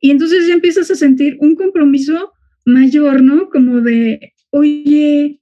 Y 0.00 0.10
entonces 0.10 0.48
ya 0.48 0.54
empiezas 0.54 0.90
a 0.90 0.96
sentir 0.96 1.36
un 1.38 1.54
compromiso 1.54 2.32
mayor, 2.64 3.22
¿no? 3.22 3.48
Como 3.48 3.80
de, 3.80 4.32
oye, 4.50 5.40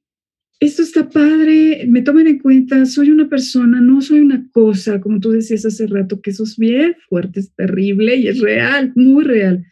esto 0.61 0.83
está 0.83 1.09
padre, 1.09 1.87
me 1.89 2.03
tomen 2.03 2.27
en 2.27 2.39
cuenta, 2.39 2.85
soy 2.85 3.13
una 3.13 3.31
persona, 3.31 3.81
no 3.81 4.03
soy 4.03 4.21
una 4.21 4.47
cosa, 4.53 5.01
como 5.01 5.21
tú 5.21 5.31
decías 5.31 5.65
hace 5.65 5.87
rato, 5.87 6.21
que 6.21 6.33
eso 6.33 6.45
es 6.45 6.59
bien 6.59 6.97
fuerte, 7.09 7.41
es 7.41 7.55
terrible 7.55 8.17
y 8.17 8.29
es 8.29 8.41
real, 8.41 8.93
muy 8.95 9.25
real. 9.25 9.65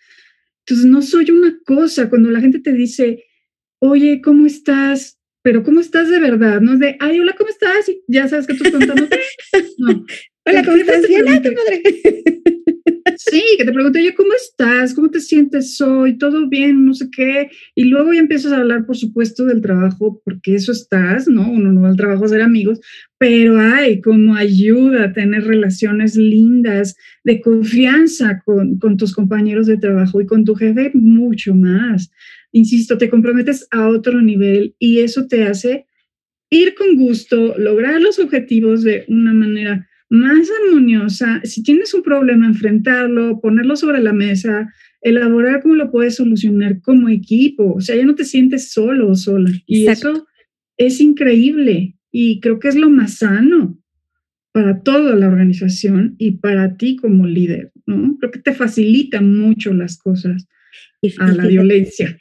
Entonces, 0.66 0.86
no 0.86 1.02
soy 1.02 1.30
una 1.30 1.58
cosa. 1.64 2.08
Cuando 2.08 2.30
la 2.30 2.40
gente 2.40 2.58
te 2.60 2.72
dice, 2.72 3.24
oye, 3.80 4.20
¿cómo 4.22 4.46
estás? 4.46 5.18
Pero 5.42 5.62
¿cómo 5.62 5.80
estás 5.80 6.08
de 6.08 6.18
verdad? 6.18 6.60
No 6.60 6.72
es 6.72 6.78
de, 6.78 6.96
ay, 7.00 7.20
hola, 7.20 7.34
¿cómo 7.36 7.50
estás? 7.50 7.88
Y 7.88 8.02
ya 8.08 8.26
sabes 8.28 8.46
que 8.46 8.54
tú 8.54 8.64
contando. 8.70 9.06
no. 9.78 10.06
Hola, 10.46 10.62
¿cómo 10.62 10.76
estás? 10.76 11.08
Bien, 11.08 11.24
ah, 11.26 11.40
madre. 11.40 11.82
Sí, 13.16 13.42
que 13.56 13.64
te 13.64 13.72
pregunte, 13.72 14.00
oye, 14.00 14.14
¿cómo 14.14 14.32
estás? 14.32 14.92
¿Cómo 14.92 15.08
te 15.08 15.20
sientes 15.20 15.80
hoy? 15.80 16.18
¿Todo 16.18 16.48
bien? 16.48 16.84
No 16.84 16.94
sé 16.94 17.10
qué. 17.10 17.48
Y 17.74 17.84
luego 17.84 18.12
ya 18.12 18.20
empiezas 18.20 18.52
a 18.52 18.58
hablar, 18.58 18.86
por 18.86 18.96
supuesto, 18.96 19.44
del 19.44 19.60
trabajo, 19.60 20.20
porque 20.24 20.54
eso 20.54 20.72
estás, 20.72 21.28
¿no? 21.28 21.48
Uno 21.48 21.72
no 21.72 21.82
va 21.82 21.88
al 21.88 21.96
trabajo 21.96 22.24
a 22.24 22.28
ser 22.28 22.42
amigos, 22.42 22.80
pero 23.18 23.58
hay 23.58 24.00
como 24.00 24.34
ayuda 24.34 25.04
a 25.04 25.12
tener 25.12 25.44
relaciones 25.44 26.16
lindas, 26.16 26.96
de 27.22 27.40
confianza 27.40 28.42
con, 28.44 28.78
con 28.78 28.96
tus 28.96 29.14
compañeros 29.14 29.66
de 29.66 29.78
trabajo 29.78 30.20
y 30.20 30.26
con 30.26 30.44
tu 30.44 30.54
jefe, 30.54 30.90
mucho 30.94 31.54
más. 31.54 32.10
Insisto, 32.52 32.98
te 32.98 33.10
comprometes 33.10 33.66
a 33.70 33.88
otro 33.88 34.20
nivel 34.20 34.74
y 34.78 35.00
eso 35.00 35.26
te 35.26 35.44
hace 35.44 35.86
ir 36.50 36.74
con 36.74 36.96
gusto, 36.96 37.56
lograr 37.58 38.00
los 38.00 38.18
objetivos 38.18 38.82
de 38.82 39.04
una 39.08 39.32
manera 39.32 39.88
más 40.10 40.48
armoniosa, 40.64 41.40
si 41.44 41.62
tienes 41.62 41.94
un 41.94 42.02
problema, 42.02 42.46
enfrentarlo, 42.46 43.40
ponerlo 43.40 43.76
sobre 43.76 44.00
la 44.00 44.12
mesa, 44.12 44.72
elaborar 45.00 45.62
cómo 45.62 45.74
lo 45.74 45.90
puedes 45.90 46.16
solucionar 46.16 46.80
como 46.80 47.08
equipo. 47.08 47.74
O 47.74 47.80
sea, 47.80 47.96
ya 47.96 48.04
no 48.04 48.14
te 48.14 48.24
sientes 48.24 48.72
solo 48.72 49.08
o 49.08 49.14
sola. 49.14 49.50
Y 49.66 49.86
eso 49.86 50.26
es 50.76 51.00
increíble 51.00 51.96
y 52.10 52.40
creo 52.40 52.58
que 52.58 52.68
es 52.68 52.76
lo 52.76 52.90
más 52.90 53.18
sano 53.18 53.78
para 54.52 54.82
toda 54.82 55.16
la 55.16 55.26
organización 55.26 56.14
y 56.18 56.32
para 56.38 56.76
ti 56.76 56.96
como 56.96 57.26
líder, 57.26 57.72
¿no? 57.86 58.16
Creo 58.18 58.30
que 58.30 58.38
te 58.38 58.54
facilita 58.54 59.20
mucho 59.20 59.74
las 59.74 59.98
cosas 59.98 60.46
a 61.18 61.32
la 61.32 61.46
violencia. 61.46 62.16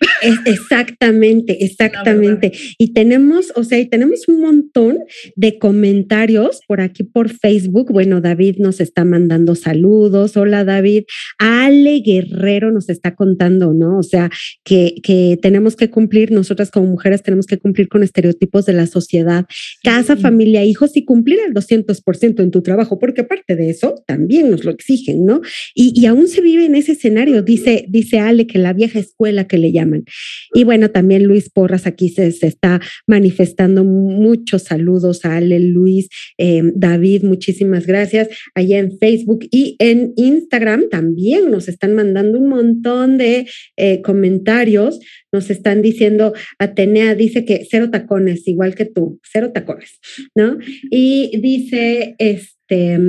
exactamente, 0.46 1.58
exactamente. 1.64 2.52
Y 2.78 2.94
tenemos, 2.94 3.52
o 3.56 3.64
sea, 3.64 3.80
y 3.80 3.88
tenemos 3.88 4.28
un 4.28 4.42
montón 4.42 5.00
de 5.36 5.58
comentarios 5.58 6.62
por 6.68 6.82
aquí 6.82 7.04
por 7.04 7.30
Facebook. 7.30 7.92
Bueno, 7.92 8.22
David 8.22 8.58
nos 8.60 8.80
está 8.80 9.06
mandando 9.06 9.56
saludos. 9.56 10.38
Hola, 10.38 10.64
David. 10.64 11.04
Ale 11.40 12.02
Guerrero 12.02 12.72
nos 12.72 12.90
está 12.90 13.16
contando, 13.16 13.74
¿no? 13.74 14.00
O 14.00 14.04
sea, 14.04 14.30
que, 14.64 14.96
que 15.04 15.38
tenemos 15.42 15.76
que 15.76 15.90
cumplir, 15.90 16.32
nosotras 16.32 16.72
como 16.72 16.88
mujeres 16.88 17.24
tenemos 17.24 17.46
que 17.46 17.58
cumplir 17.58 17.88
con 17.88 18.04
estereotipos 18.04 18.66
de 18.66 18.74
la 18.74 18.88
sociedad, 18.88 19.46
casa, 19.84 20.16
familia, 20.16 20.64
hijos 20.64 20.96
y 20.96 21.06
cumplir 21.06 21.40
el 21.46 21.54
200% 21.54 22.42
en 22.42 22.52
tu 22.52 22.62
trabajo, 22.62 23.00
porque 23.00 23.22
aparte 23.22 23.56
de 23.56 23.70
eso, 23.70 24.04
también 24.08 24.50
nos 24.50 24.64
lo 24.64 24.72
exigen, 24.72 25.26
¿no? 25.26 25.42
Y, 25.74 25.94
y 26.00 26.06
aún 26.06 26.28
se 26.28 26.42
vive 26.42 26.66
en 26.66 26.76
ese 26.76 26.94
escenario, 26.94 27.42
dice, 27.42 27.86
dice 27.90 28.20
Ale 28.20 28.48
que 28.48 28.60
la 28.60 28.73
vieja 28.74 29.00
escuela 29.00 29.48
que 29.48 29.58
le 29.58 29.72
llaman. 29.72 30.06
Y 30.54 30.64
bueno, 30.64 30.92
también 30.92 31.24
Luis 31.24 31.50
Porras 31.50 31.88
aquí 31.88 32.10
se, 32.10 32.28
está 32.28 32.82
manifestando 33.08 33.84
muchos 33.84 34.64
saludos 34.64 35.26
a 35.26 35.38
Ale, 35.38 35.60
Luis, 35.60 36.10
em, 36.38 36.74
David, 36.76 37.24
muchísimas 37.24 37.86
gracias. 37.86 38.30
Allá 38.56 38.80
en 38.80 38.98
Facebook 38.98 39.48
y 39.52 39.76
en 39.80 40.14
Instagram 40.16 40.90
también 40.90 41.52
nos 41.52 41.68
están 41.68 41.94
mandando 41.94 42.40
un 42.40 42.50
montón 42.50 43.18
de 43.18 43.48
eh, 43.78 44.02
comentarios. 44.02 45.00
Nos 45.32 45.50
están 45.50 45.82
diciendo, 45.82 46.34
Atenea 46.60 47.16
dice 47.16 47.46
que 47.46 47.66
cero 47.70 47.90
tacones, 47.92 48.48
igual 48.48 48.76
que 48.76 48.86
tú, 48.86 49.20
cero 49.24 49.52
tacones, 49.54 50.00
¿no? 50.36 50.58
Y 50.90 51.40
dice, 51.42 52.16
este, 52.20 53.00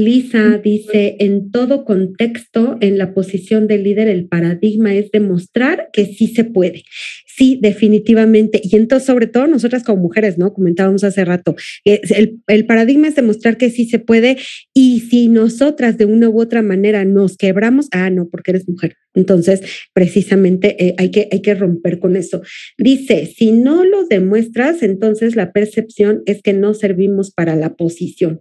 Lisa 0.00 0.58
dice, 0.58 1.16
en 1.20 1.50
todo 1.50 1.84
contexto, 1.84 2.76
en 2.80 2.98
la 2.98 3.14
posición 3.14 3.66
de 3.66 3.78
líder, 3.78 4.08
el 4.08 4.26
paradigma 4.26 4.94
es 4.94 5.10
demostrar 5.10 5.90
que 5.92 6.06
sí 6.06 6.28
se 6.28 6.44
puede. 6.44 6.82
Sí, 7.26 7.58
definitivamente. 7.62 8.60
Y 8.62 8.76
entonces, 8.76 9.06
sobre 9.06 9.26
todo 9.26 9.46
nosotras 9.46 9.82
como 9.84 10.02
mujeres, 10.02 10.36
¿no? 10.36 10.52
Comentábamos 10.52 11.04
hace 11.04 11.24
rato, 11.24 11.56
el, 11.84 12.40
el 12.46 12.66
paradigma 12.66 13.08
es 13.08 13.14
demostrar 13.14 13.56
que 13.56 13.70
sí 13.70 13.86
se 13.86 13.98
puede 13.98 14.36
y 14.74 15.00
si 15.00 15.28
nosotras 15.28 15.96
de 15.96 16.04
una 16.04 16.28
u 16.28 16.40
otra 16.40 16.62
manera 16.62 17.04
nos 17.04 17.36
quebramos, 17.36 17.88
ah, 17.92 18.10
no, 18.10 18.28
porque 18.28 18.50
eres 18.50 18.68
mujer. 18.68 18.96
Entonces, 19.14 19.62
precisamente 19.92 20.84
eh, 20.84 20.94
hay, 20.98 21.10
que, 21.10 21.28
hay 21.32 21.42
que 21.42 21.54
romper 21.54 21.98
con 21.98 22.16
eso. 22.16 22.42
Dice, 22.78 23.26
si 23.26 23.52
no 23.52 23.84
lo 23.84 24.04
demuestras, 24.04 24.82
entonces 24.82 25.36
la 25.36 25.52
percepción 25.52 26.22
es 26.26 26.42
que 26.42 26.52
no 26.52 26.74
servimos 26.74 27.30
para 27.30 27.56
la 27.56 27.74
posición. 27.74 28.40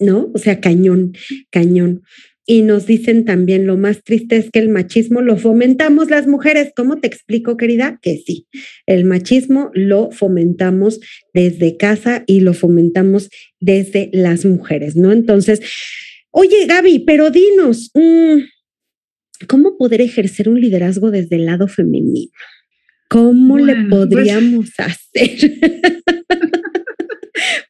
¿No? 0.00 0.30
O 0.34 0.38
sea, 0.38 0.60
cañón, 0.60 1.12
cañón. 1.50 2.02
Y 2.46 2.62
nos 2.62 2.86
dicen 2.86 3.24
también, 3.24 3.66
lo 3.66 3.76
más 3.76 4.02
triste 4.02 4.36
es 4.36 4.50
que 4.50 4.58
el 4.58 4.70
machismo 4.70 5.20
lo 5.20 5.36
fomentamos 5.36 6.10
las 6.10 6.26
mujeres. 6.26 6.72
¿Cómo 6.74 6.98
te 6.98 7.06
explico, 7.06 7.56
querida? 7.56 8.00
Que 8.02 8.16
sí, 8.16 8.48
el 8.86 9.04
machismo 9.04 9.70
lo 9.72 10.10
fomentamos 10.10 10.98
desde 11.32 11.76
casa 11.76 12.24
y 12.26 12.40
lo 12.40 12.52
fomentamos 12.52 13.28
desde 13.60 14.10
las 14.12 14.44
mujeres, 14.44 14.96
¿no? 14.96 15.12
Entonces, 15.12 15.60
oye, 16.32 16.66
Gaby, 16.66 17.04
pero 17.06 17.30
dinos, 17.30 17.92
mm, 17.94 18.38
¿cómo 19.46 19.76
poder 19.78 20.00
ejercer 20.00 20.48
un 20.48 20.60
liderazgo 20.60 21.12
desde 21.12 21.36
el 21.36 21.46
lado 21.46 21.68
femenino? 21.68 22.32
¿Cómo 23.08 23.58
le 23.58 23.74
pues 23.74 23.88
podríamos 23.90 24.70
hacer? 24.78 26.16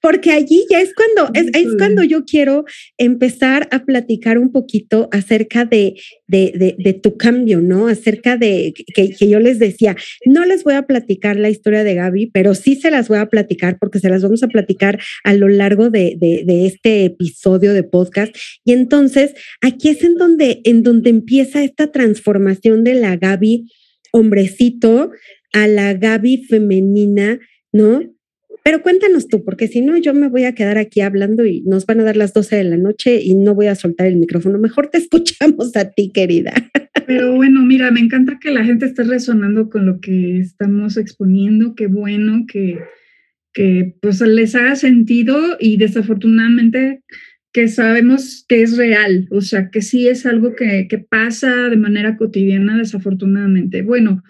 Porque 0.01 0.31
allí 0.31 0.65
ya 0.71 0.81
es 0.81 0.93
cuando, 0.95 1.33
es, 1.35 1.49
es, 1.55 1.75
cuando 1.77 2.03
yo 2.03 2.25
quiero 2.25 2.65
empezar 2.99 3.69
a 3.71 3.85
platicar 3.85 4.39
un 4.39 4.53
poquito 4.53 5.09
acerca 5.13 5.65
de, 5.65 5.95
de, 6.27 6.77
de, 6.79 6.93
tu 6.95 7.17
cambio, 7.17 7.61
¿no? 7.61 7.89
Acerca 7.89 8.37
de 8.37 8.73
que, 8.95 9.11
que, 9.11 9.29
yo 9.29 9.41
les 9.41 9.59
decía, 9.59 9.97
no 10.25 10.45
les 10.45 10.65
voy 10.65 10.75
a 10.75 10.87
platicar 10.87 11.37
la 11.37 11.51
historia 11.51 11.85
de 11.85 11.95
Gaby, 11.95 12.31
pero 12.33 12.55
sí 12.55 12.77
se 12.77 12.91
las 12.91 13.09
voy 13.09 13.19
a 13.19 13.27
platicar 13.27 13.79
porque 13.79 13.99
se 13.99 14.09
las 14.09 14.23
vamos 14.23 14.43
a 14.43 14.49
platicar 14.49 15.01
a 15.25 15.35
lo 15.35 15.49
largo 15.49 15.91
de, 15.91 16.17
de 16.19 16.67
este 16.67 17.05
episodio 17.05 17.73
de 17.75 17.83
podcast. 17.83 18.35
Y 18.65 18.73
entonces 18.73 19.35
aquí 19.61 19.89
es 19.89 20.03
en 20.03 20.17
donde, 20.17 20.61
en 20.65 20.83
donde 20.83 21.11
empieza 21.11 21.63
esta 21.63 21.93
transformación 21.93 22.85
de 22.85 22.95
la 22.95 23.17
Gaby 23.17 23.67
hombrecito 24.13 25.11
a 25.53 25.67
la 25.67 25.95
Gaby 25.95 26.45
femenina, 26.49 27.39
¿no? 27.73 28.03
Pero 28.63 28.83
cuéntanos 28.83 29.29
tú, 29.29 29.45
porque 29.45 29.69
si 29.69 29.81
no, 29.81 29.97
yo 29.97 30.13
me 30.13 30.29
voy 30.29 30.45
a 30.45 30.55
quedar 30.55 30.79
aquí 30.79 31.01
hablando 31.01 31.47
y 31.47 31.63
nos 31.63 31.87
van 31.87 32.01
a 32.01 32.05
dar 32.05 32.17
las 32.17 32.35
12 32.35 32.57
de 32.57 32.65
la 32.65 32.77
noche 32.77 33.21
y 33.23 33.35
no 33.35 33.55
voy 33.55 33.67
a 33.67 33.75
soltar 33.75 34.07
el 34.07 34.17
micrófono. 34.17 34.59
Mejor 34.59 34.89
te 34.89 34.99
escuchamos 34.99 35.75
a 35.77 35.91
ti, 35.91 36.11
querida. 36.13 36.53
Pero 37.07 37.35
bueno, 37.35 37.63
mira, 37.63 37.91
me 37.91 38.01
encanta 38.01 38.39
que 38.41 38.51
la 38.51 38.65
gente 38.65 38.87
esté 38.87 39.05
resonando 39.05 39.71
con 39.71 39.87
lo 39.87 40.01
que 40.01 40.39
estamos 40.39 40.97
exponiendo. 40.97 41.75
Qué 41.75 41.87
bueno 41.87 42.45
que, 42.47 42.79
que 43.53 43.97
pues 44.01 44.21
les 44.21 44.55
haga 44.55 44.77
sentido 44.77 45.57
y 45.59 45.77
desafortunadamente 45.77 47.03
que 47.53 47.67
sabemos 47.67 48.45
que 48.49 48.63
es 48.63 48.77
real, 48.77 49.27
o 49.31 49.41
sea, 49.41 49.71
que 49.71 49.83
sí 49.83 50.07
es 50.07 50.25
algo 50.25 50.55
que, 50.55 50.87
que 50.89 50.99
pasa 50.99 51.69
de 51.69 51.77
manera 51.77 52.17
cotidiana, 52.17 52.79
desafortunadamente. 52.79 53.83
Bueno, 53.83 54.23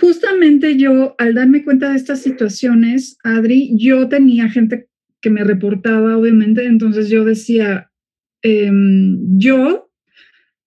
justamente 0.00 0.76
yo, 0.76 1.14
al 1.18 1.34
darme 1.34 1.62
cuenta 1.62 1.90
de 1.90 1.96
estas 1.96 2.22
situaciones, 2.22 3.18
Adri, 3.22 3.72
yo 3.76 4.08
tenía 4.08 4.48
gente 4.48 4.88
que 5.20 5.30
me 5.30 5.44
reportaba, 5.44 6.16
obviamente, 6.16 6.64
entonces 6.64 7.08
yo 7.08 7.24
decía, 7.24 7.90
em, 8.42 9.18
yo 9.38 9.90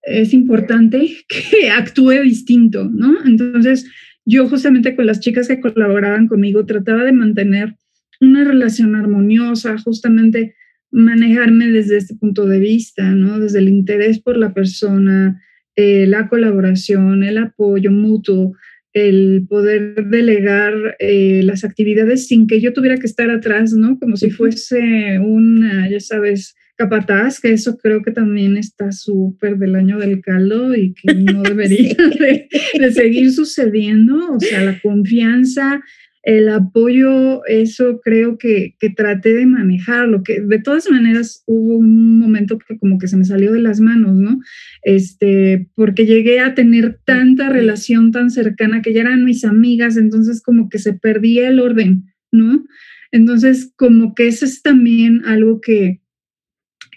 es 0.03 0.33
importante 0.33 1.09
que 1.27 1.69
actúe 1.75 2.21
distinto, 2.23 2.85
¿no? 2.85 3.17
Entonces, 3.25 3.89
yo 4.25 4.47
justamente 4.49 4.95
con 4.95 5.05
las 5.05 5.19
chicas 5.19 5.47
que 5.47 5.61
colaboraban 5.61 6.27
conmigo 6.27 6.65
trataba 6.65 7.03
de 7.03 7.11
mantener 7.11 7.75
una 8.19 8.43
relación 8.43 8.95
armoniosa, 8.95 9.77
justamente 9.77 10.55
manejarme 10.91 11.67
desde 11.67 11.97
este 11.97 12.15
punto 12.15 12.45
de 12.45 12.59
vista, 12.59 13.11
¿no? 13.11 13.39
Desde 13.39 13.59
el 13.59 13.69
interés 13.69 14.19
por 14.19 14.37
la 14.37 14.53
persona, 14.53 15.41
eh, 15.75 16.07
la 16.07 16.27
colaboración, 16.27 17.23
el 17.23 17.37
apoyo 17.37 17.91
mutuo, 17.91 18.55
el 18.93 19.45
poder 19.47 20.07
delegar 20.07 20.95
eh, 20.99 21.41
las 21.43 21.63
actividades 21.63 22.27
sin 22.27 22.47
que 22.47 22.59
yo 22.59 22.73
tuviera 22.73 22.97
que 22.97 23.05
estar 23.05 23.29
atrás, 23.29 23.73
¿no? 23.73 23.99
Como 23.99 24.17
si 24.17 24.29
fuese 24.29 25.19
una, 25.19 25.89
ya 25.89 25.99
sabes, 25.99 26.55
capataz, 26.77 27.39
que 27.39 27.51
eso 27.51 27.77
creo 27.77 28.01
que 28.03 28.11
también 28.11 28.55
está 28.55 28.91
súper 28.91 29.57
del 29.57 29.75
año 29.75 29.97
del 29.97 30.21
caldo 30.21 30.75
y 30.75 30.93
que 30.93 31.13
no 31.15 31.41
debería 31.43 31.95
de, 32.19 32.47
de, 32.79 32.91
seguir 32.91 33.31
sucediendo. 33.31 34.33
O 34.33 34.39
sea, 34.39 34.63
la 34.63 34.79
confianza, 34.79 35.81
el 36.27 36.49
apoyo, 36.49 37.45
eso 37.45 38.01
creo 38.03 38.37
que, 38.37 38.75
que 38.81 38.89
traté 38.89 39.33
de 39.33 39.45
manejarlo, 39.45 40.23
que 40.23 40.41
de 40.41 40.59
todas 40.59 40.91
maneras 40.91 41.41
hubo 41.45 41.77
un 41.77 42.19
momento 42.19 42.57
que 42.57 42.77
como 42.77 42.97
que 42.97 43.07
se 43.07 43.15
me 43.15 43.23
salió 43.23 43.53
de 43.53 43.61
las 43.61 43.79
manos, 43.79 44.17
¿no? 44.17 44.41
Este, 44.83 45.69
porque 45.73 46.05
llegué 46.05 46.41
a 46.41 46.53
tener 46.53 46.99
tanta 47.05 47.47
relación 47.47 48.11
tan 48.11 48.29
cercana 48.29 48.81
que 48.81 48.91
ya 48.91 49.01
eran 49.01 49.23
mis 49.23 49.45
amigas, 49.45 49.95
entonces 49.95 50.41
como 50.41 50.67
que 50.67 50.79
se 50.79 50.91
perdía 50.91 51.47
el 51.47 51.61
orden, 51.61 52.07
¿no? 52.29 52.65
Entonces 53.13 53.71
como 53.77 54.13
que 54.13 54.27
eso 54.27 54.43
es 54.43 54.61
también 54.61 55.21
algo 55.23 55.61
que, 55.61 56.01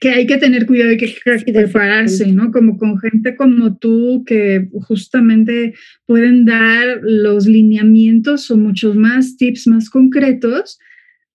que 0.01 0.09
hay 0.09 0.27
que 0.27 0.39
tener 0.39 0.67
cuidado 0.67 0.93
y 0.93 0.97
que, 0.97 1.15
que 1.15 1.53
prepararse, 1.53 2.33
¿no? 2.33 2.51
Como 2.51 2.79
con 2.79 2.99
gente 2.99 3.37
como 3.37 3.77
tú 3.77 4.25
que 4.27 4.69
justamente 4.73 5.75
pueden 6.07 6.47
dar 6.47 7.01
los 7.03 7.47
lineamientos 7.47 8.51
o 8.51 8.57
muchos 8.57 8.97
más 8.97 9.37
tips 9.37 9.67
más 9.67 9.91
concretos 9.91 10.79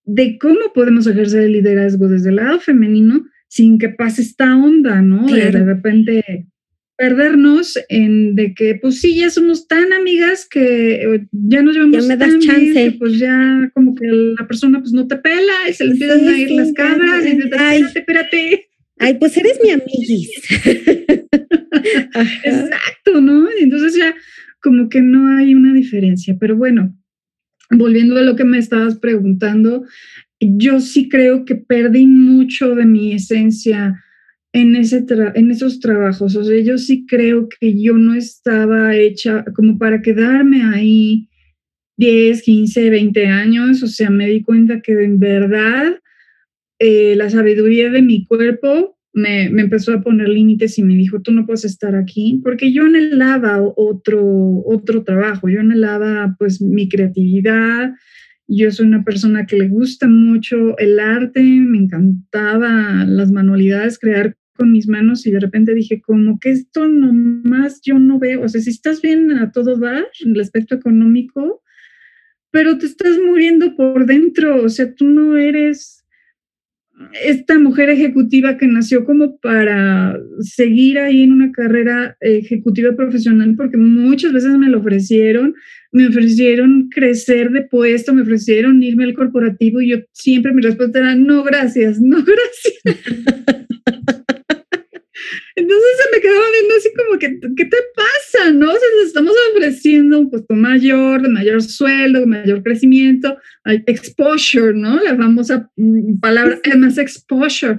de 0.03 0.37
cómo 0.39 0.73
podemos 0.73 1.05
ejercer 1.05 1.43
el 1.43 1.53
liderazgo 1.53 2.07
desde 2.07 2.29
el 2.29 2.37
lado 2.37 2.59
femenino 2.59 3.25
sin 3.47 3.77
que 3.77 3.89
pase 3.89 4.23
esta 4.23 4.57
onda, 4.57 5.01
¿no? 5.01 5.27
De 5.27 5.51
repente 5.51 6.47
perdernos 6.97 7.77
en 7.89 8.35
de 8.35 8.53
que 8.53 8.75
pues 8.75 9.01
sí 9.01 9.15
ya 9.15 9.29
somos 9.29 9.67
tan 9.67 9.91
amigas 9.93 10.47
que 10.49 11.25
ya 11.31 11.61
nos 11.61 11.75
llevamos 11.75 12.03
ya 12.03 12.07
me 12.07 12.17
das 12.17 12.29
tan 12.31 12.39
chance. 12.39 12.61
bien 12.61 12.91
que, 12.91 12.97
pues 12.97 13.19
ya 13.19 13.69
como 13.73 13.95
que 13.95 14.05
la 14.07 14.47
persona 14.47 14.79
pues 14.79 14.93
no 14.93 15.05
te 15.07 15.17
pela 15.17 15.53
y 15.69 15.73
se 15.73 15.85
le 15.85 15.91
empiezan 15.91 16.19
Sí, 16.21 16.27
a 16.27 16.37
ir 16.39 16.47
sí, 16.49 16.55
las 16.57 16.73
cabras 16.73 17.25
y 17.25 17.35
dices, 17.35 17.51
Ay. 17.57 17.81
espérate, 17.81 17.99
espérate. 17.99 18.67
Ay, 18.97 19.13
pues 19.19 19.35
eres 19.37 19.59
mi 19.61 19.71
amiguis. 19.71 20.29
Exacto, 22.43 23.21
¿no? 23.21 23.47
Y 23.59 23.63
entonces 23.63 23.95
ya 23.95 24.15
como 24.61 24.89
que 24.89 25.01
no 25.01 25.35
hay 25.37 25.53
una 25.53 25.73
diferencia. 25.73 26.35
Pero 26.39 26.55
bueno, 26.55 26.95
volviendo 27.71 28.17
a 28.17 28.21
lo 28.21 28.35
que 28.35 28.45
me 28.45 28.57
estabas 28.57 28.95
preguntando, 28.97 29.83
yo 30.39 30.79
sí 30.79 31.09
creo 31.09 31.45
que 31.45 31.55
perdí 31.55 32.05
mucho 32.07 32.73
de 32.75 32.85
mi 32.85 33.13
esencia 33.13 34.01
en, 34.55 34.75
ese 34.77 35.05
en 35.35 35.51
esos 35.51 35.81
trabajos. 35.81 36.35
O 36.35 36.43
sea, 36.43 36.59
yo 36.61 36.77
sí 36.77 37.05
creo 37.05 37.49
que 37.59 37.79
yo 37.79 37.97
no 37.97 38.15
estaba 38.15 38.95
hecha 38.95 39.43
como 39.53 39.77
para 39.77 40.01
quedarme 40.01 40.63
ahí 40.63 41.27
10, 41.97 42.41
15, 42.41 42.89
20 42.89 43.27
años. 43.27 43.83
O 43.83 43.87
sea, 43.87 44.09
me 44.09 44.27
di 44.27 44.41
cuenta 44.41 44.79
que 44.79 44.93
en 44.93 45.19
verdad 45.19 45.99
eh, 46.79 47.15
la 47.17 47.29
sabiduría 47.29 47.89
de 47.89 48.01
mi 48.01 48.25
cuerpo 48.25 48.97
me, 49.13 49.49
me 49.49 49.63
empezó 49.63 49.93
a 49.93 50.01
poner 50.01 50.29
límites 50.29 50.77
y 50.77 50.83
me 50.83 50.95
dijo, 50.95 51.21
tú 51.21 51.33
no 51.33 51.45
puedes 51.45 51.65
estar 51.65 51.95
aquí, 51.95 52.39
porque 52.43 52.71
yo 52.71 52.83
anhelaba 52.83 53.61
otro, 53.61 54.61
otro 54.65 55.03
trabajo, 55.03 55.47
yo 55.47 55.61
anhelaba 55.61 56.35
pues 56.37 56.61
mi 56.61 56.89
creatividad, 56.89 57.93
yo 58.47 58.71
soy 58.71 58.87
una 58.87 59.05
persona 59.05 59.45
que 59.45 59.55
le 59.55 59.69
gusta 59.69 60.07
mucho 60.07 60.77
el 60.77 60.99
arte, 60.99 61.41
me 61.41 61.77
encantaba 61.77 63.05
las 63.05 63.31
manualidades, 63.31 63.97
crear 63.97 64.35
con 64.55 64.71
mis 64.71 64.87
manos 64.87 65.25
y 65.25 65.31
de 65.31 65.39
repente 65.39 65.73
dije 65.73 66.01
como 66.01 66.39
que 66.39 66.51
esto 66.51 66.87
nomás 66.87 67.81
yo 67.81 67.99
no 67.99 68.19
veo, 68.19 68.43
o 68.43 68.47
sea, 68.49 68.61
si 68.61 68.69
estás 68.69 69.01
bien 69.01 69.31
a 69.33 69.51
todo 69.51 69.77
dar 69.77 70.07
en 70.23 70.35
el 70.35 70.41
aspecto 70.41 70.75
económico, 70.75 71.61
pero 72.51 72.77
te 72.77 72.85
estás 72.85 73.17
muriendo 73.19 73.75
por 73.75 74.05
dentro, 74.05 74.63
o 74.63 74.69
sea, 74.69 74.93
tú 74.93 75.05
no 75.05 75.35
eres 75.35 76.05
esta 77.23 77.59
mujer 77.59 77.89
ejecutiva 77.89 78.57
que 78.57 78.67
nació 78.67 79.03
como 79.03 79.37
para 79.39 80.17
seguir 80.39 80.97
ahí 80.97 81.23
en 81.23 81.33
una 81.33 81.51
carrera 81.51 82.15
ejecutiva 82.21 82.95
profesional, 82.95 83.55
porque 83.57 83.77
muchas 83.77 84.31
veces 84.31 84.57
me 84.57 84.69
lo 84.69 84.79
ofrecieron, 84.79 85.55
me 85.91 86.07
ofrecieron 86.07 86.89
crecer 86.89 87.51
de 87.51 87.63
puesto, 87.63 88.13
me 88.13 88.21
ofrecieron 88.21 88.81
irme 88.81 89.03
al 89.03 89.13
corporativo 89.13 89.81
y 89.81 89.89
yo 89.89 89.97
siempre 90.13 90.53
mi 90.53 90.61
respuesta 90.61 90.99
era, 90.99 91.15
no, 91.15 91.43
gracias, 91.43 91.99
no, 91.99 92.23
gracias. 92.23 93.05
Entonces 95.55 95.87
se 96.03 96.15
me 96.15 96.21
quedaba 96.21 96.45
viendo 96.51 96.75
así 96.75 96.89
como 96.93 97.17
que, 97.17 97.39
¿qué 97.55 97.65
te 97.65 97.77
pasa? 97.95 98.51
¿No? 98.51 98.67
O 98.67 98.71
sea, 98.71 98.79
te 98.79 99.07
estamos 99.07 99.33
ofreciendo 99.53 100.19
un 100.19 100.29
puesto 100.29 100.53
mayor, 100.53 101.21
de 101.21 101.29
mayor 101.29 101.61
sueldo, 101.61 102.19
de 102.19 102.25
mayor 102.25 102.61
crecimiento, 102.61 103.37
exposure, 103.63 104.73
¿no? 104.73 105.01
La 105.01 105.15
famosa 105.15 105.71
mm, 105.77 106.19
palabra, 106.19 106.59
además 106.65 106.97
exposure. 106.97 107.77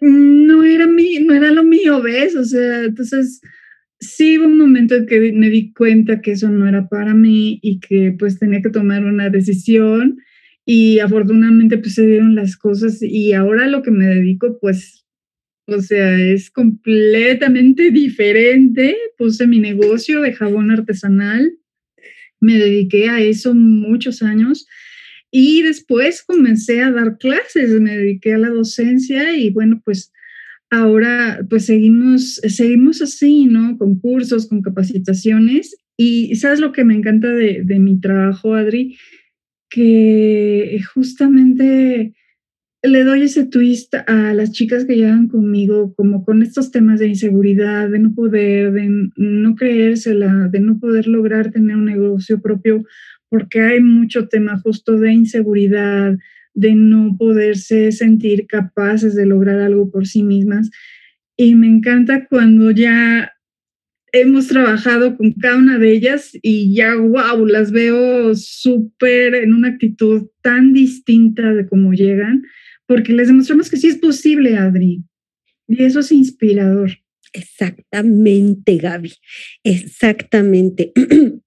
No 0.00 0.64
era, 0.64 0.86
mi, 0.86 1.18
no 1.20 1.34
era 1.34 1.50
lo 1.50 1.64
mío, 1.64 2.02
¿ves? 2.02 2.36
O 2.36 2.44
sea, 2.44 2.84
entonces 2.84 3.40
sí 4.00 4.38
hubo 4.38 4.46
un 4.46 4.58
momento 4.58 4.94
en 4.94 5.06
que 5.06 5.32
me 5.32 5.48
di 5.48 5.72
cuenta 5.72 6.20
que 6.20 6.32
eso 6.32 6.50
no 6.50 6.68
era 6.68 6.88
para 6.88 7.14
mí 7.14 7.58
y 7.62 7.80
que 7.80 8.14
pues 8.18 8.38
tenía 8.38 8.60
que 8.60 8.70
tomar 8.70 9.04
una 9.04 9.30
decisión 9.30 10.18
y 10.66 10.98
afortunadamente 10.98 11.78
pues 11.78 11.94
se 11.94 12.06
dieron 12.06 12.34
las 12.34 12.56
cosas 12.56 12.98
y 13.02 13.32
ahora 13.32 13.66
lo 13.66 13.82
que 13.82 13.90
me 13.90 14.06
dedico 14.06 14.58
pues 14.60 15.03
o 15.66 15.80
sea, 15.80 16.18
es 16.18 16.50
completamente 16.50 17.90
diferente. 17.90 18.96
Puse 19.16 19.46
mi 19.46 19.60
negocio 19.60 20.20
de 20.20 20.32
jabón 20.32 20.70
artesanal, 20.70 21.52
me 22.40 22.58
dediqué 22.58 23.08
a 23.08 23.20
eso 23.20 23.54
muchos 23.54 24.22
años 24.22 24.66
y 25.30 25.62
después 25.62 26.22
comencé 26.22 26.82
a 26.82 26.90
dar 26.90 27.18
clases, 27.18 27.80
me 27.80 27.96
dediqué 27.96 28.34
a 28.34 28.38
la 28.38 28.50
docencia 28.50 29.36
y 29.36 29.50
bueno, 29.50 29.80
pues 29.84 30.12
ahora 30.70 31.44
pues 31.48 31.66
seguimos, 31.66 32.34
seguimos 32.34 33.02
así, 33.02 33.46
¿no? 33.46 33.78
Con 33.78 33.98
cursos, 33.98 34.46
con 34.46 34.62
capacitaciones 34.62 35.76
y 35.96 36.36
¿sabes 36.36 36.60
lo 36.60 36.72
que 36.72 36.84
me 36.84 36.94
encanta 36.94 37.28
de, 37.28 37.62
de 37.64 37.78
mi 37.78 38.00
trabajo, 38.00 38.54
Adri? 38.54 38.98
Que 39.70 40.80
justamente 40.92 42.14
le 42.84 43.02
doy 43.02 43.22
ese 43.22 43.46
twist 43.46 43.94
a 43.94 44.34
las 44.34 44.52
chicas 44.52 44.84
que 44.84 44.96
llegan 44.96 45.28
conmigo, 45.28 45.94
como 45.94 46.22
con 46.22 46.42
estos 46.42 46.70
temas 46.70 47.00
de 47.00 47.08
inseguridad, 47.08 47.88
de 47.88 47.98
no 47.98 48.14
poder, 48.14 48.72
de 48.72 49.10
no 49.16 49.54
creérsela, 49.54 50.48
de 50.50 50.60
no 50.60 50.78
poder 50.78 51.06
lograr 51.06 51.50
tener 51.50 51.76
un 51.76 51.86
negocio 51.86 52.42
propio, 52.42 52.84
porque 53.30 53.62
hay 53.62 53.80
mucho 53.80 54.28
tema 54.28 54.58
justo 54.58 54.98
de 54.98 55.14
inseguridad, 55.14 56.18
de 56.52 56.74
no 56.74 57.16
poderse 57.18 57.90
sentir 57.90 58.46
capaces 58.46 59.14
de 59.14 59.24
lograr 59.24 59.60
algo 59.60 59.90
por 59.90 60.06
sí 60.06 60.22
mismas. 60.22 60.70
Y 61.38 61.54
me 61.54 61.66
encanta 61.66 62.26
cuando 62.26 62.70
ya 62.70 63.32
hemos 64.12 64.46
trabajado 64.48 65.16
con 65.16 65.32
cada 65.32 65.56
una 65.56 65.78
de 65.78 65.90
ellas 65.90 66.32
y 66.42 66.74
ya, 66.74 66.94
wow, 66.96 67.46
las 67.46 67.72
veo 67.72 68.34
súper 68.34 69.34
en 69.36 69.54
una 69.54 69.68
actitud 69.68 70.28
tan 70.42 70.74
distinta 70.74 71.54
de 71.54 71.66
cómo 71.66 71.94
llegan 71.94 72.42
porque 72.86 73.12
les 73.12 73.28
demostramos 73.28 73.70
que 73.70 73.76
sí 73.76 73.88
es 73.88 73.96
posible, 73.96 74.56
Adri. 74.56 75.04
Y 75.66 75.82
eso 75.82 76.00
es 76.00 76.12
inspirador. 76.12 76.90
Exactamente, 77.32 78.76
Gaby. 78.76 79.12
Exactamente. 79.64 80.92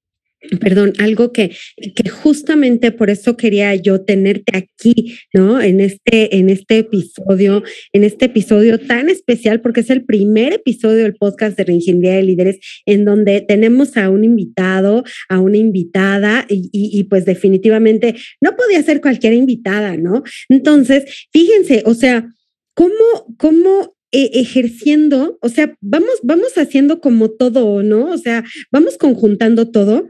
Perdón, 0.59 0.93
algo 0.99 1.31
que, 1.31 1.55
que 1.95 2.09
justamente 2.09 2.91
por 2.91 3.09
eso 3.09 3.37
quería 3.37 3.73
yo 3.75 4.01
tenerte 4.01 4.57
aquí, 4.57 5.17
¿no? 5.33 5.61
En 5.61 5.79
este, 5.79 6.37
en 6.37 6.49
este 6.49 6.79
episodio, 6.79 7.63
en 7.93 8.03
este 8.03 8.25
episodio 8.25 8.79
tan 8.79 9.09
especial, 9.09 9.61
porque 9.61 9.81
es 9.81 9.89
el 9.89 10.05
primer 10.05 10.53
episodio 10.53 11.03
del 11.03 11.15
podcast 11.15 11.57
de 11.57 11.63
Reingeniería 11.63 12.15
de 12.15 12.23
Líderes, 12.23 12.59
en 12.85 13.05
donde 13.05 13.41
tenemos 13.41 13.97
a 13.97 14.09
un 14.09 14.23
invitado, 14.23 15.03
a 15.29 15.39
una 15.39 15.57
invitada, 15.57 16.45
y, 16.49 16.69
y, 16.71 17.03
pues 17.05 17.25
definitivamente 17.25 18.15
no 18.41 18.55
podía 18.55 18.81
ser 18.83 19.01
cualquier 19.01 19.33
invitada, 19.33 19.97
¿no? 19.97 20.23
Entonces, 20.49 21.27
fíjense, 21.31 21.83
o 21.85 21.93
sea, 21.93 22.33
¿cómo, 22.73 23.35
cómo 23.37 23.97
eh, 24.13 24.31
ejerciendo, 24.35 25.37
o 25.41 25.49
sea, 25.49 25.75
vamos, 25.81 26.19
vamos 26.23 26.57
haciendo 26.57 27.01
como 27.01 27.29
todo, 27.29 27.83
¿no? 27.83 28.09
O 28.09 28.17
sea, 28.17 28.45
vamos 28.71 28.97
conjuntando 28.97 29.69
todo. 29.69 30.07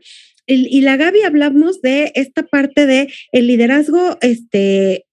Y 0.48 0.82
la 0.82 0.96
Gaby 0.96 1.22
hablamos 1.24 1.82
de 1.82 2.12
esta 2.16 2.44
parte 2.44 2.86
de 2.86 3.10
el 3.34 3.48
liderazgo 3.48 4.18
este, 4.22 5.06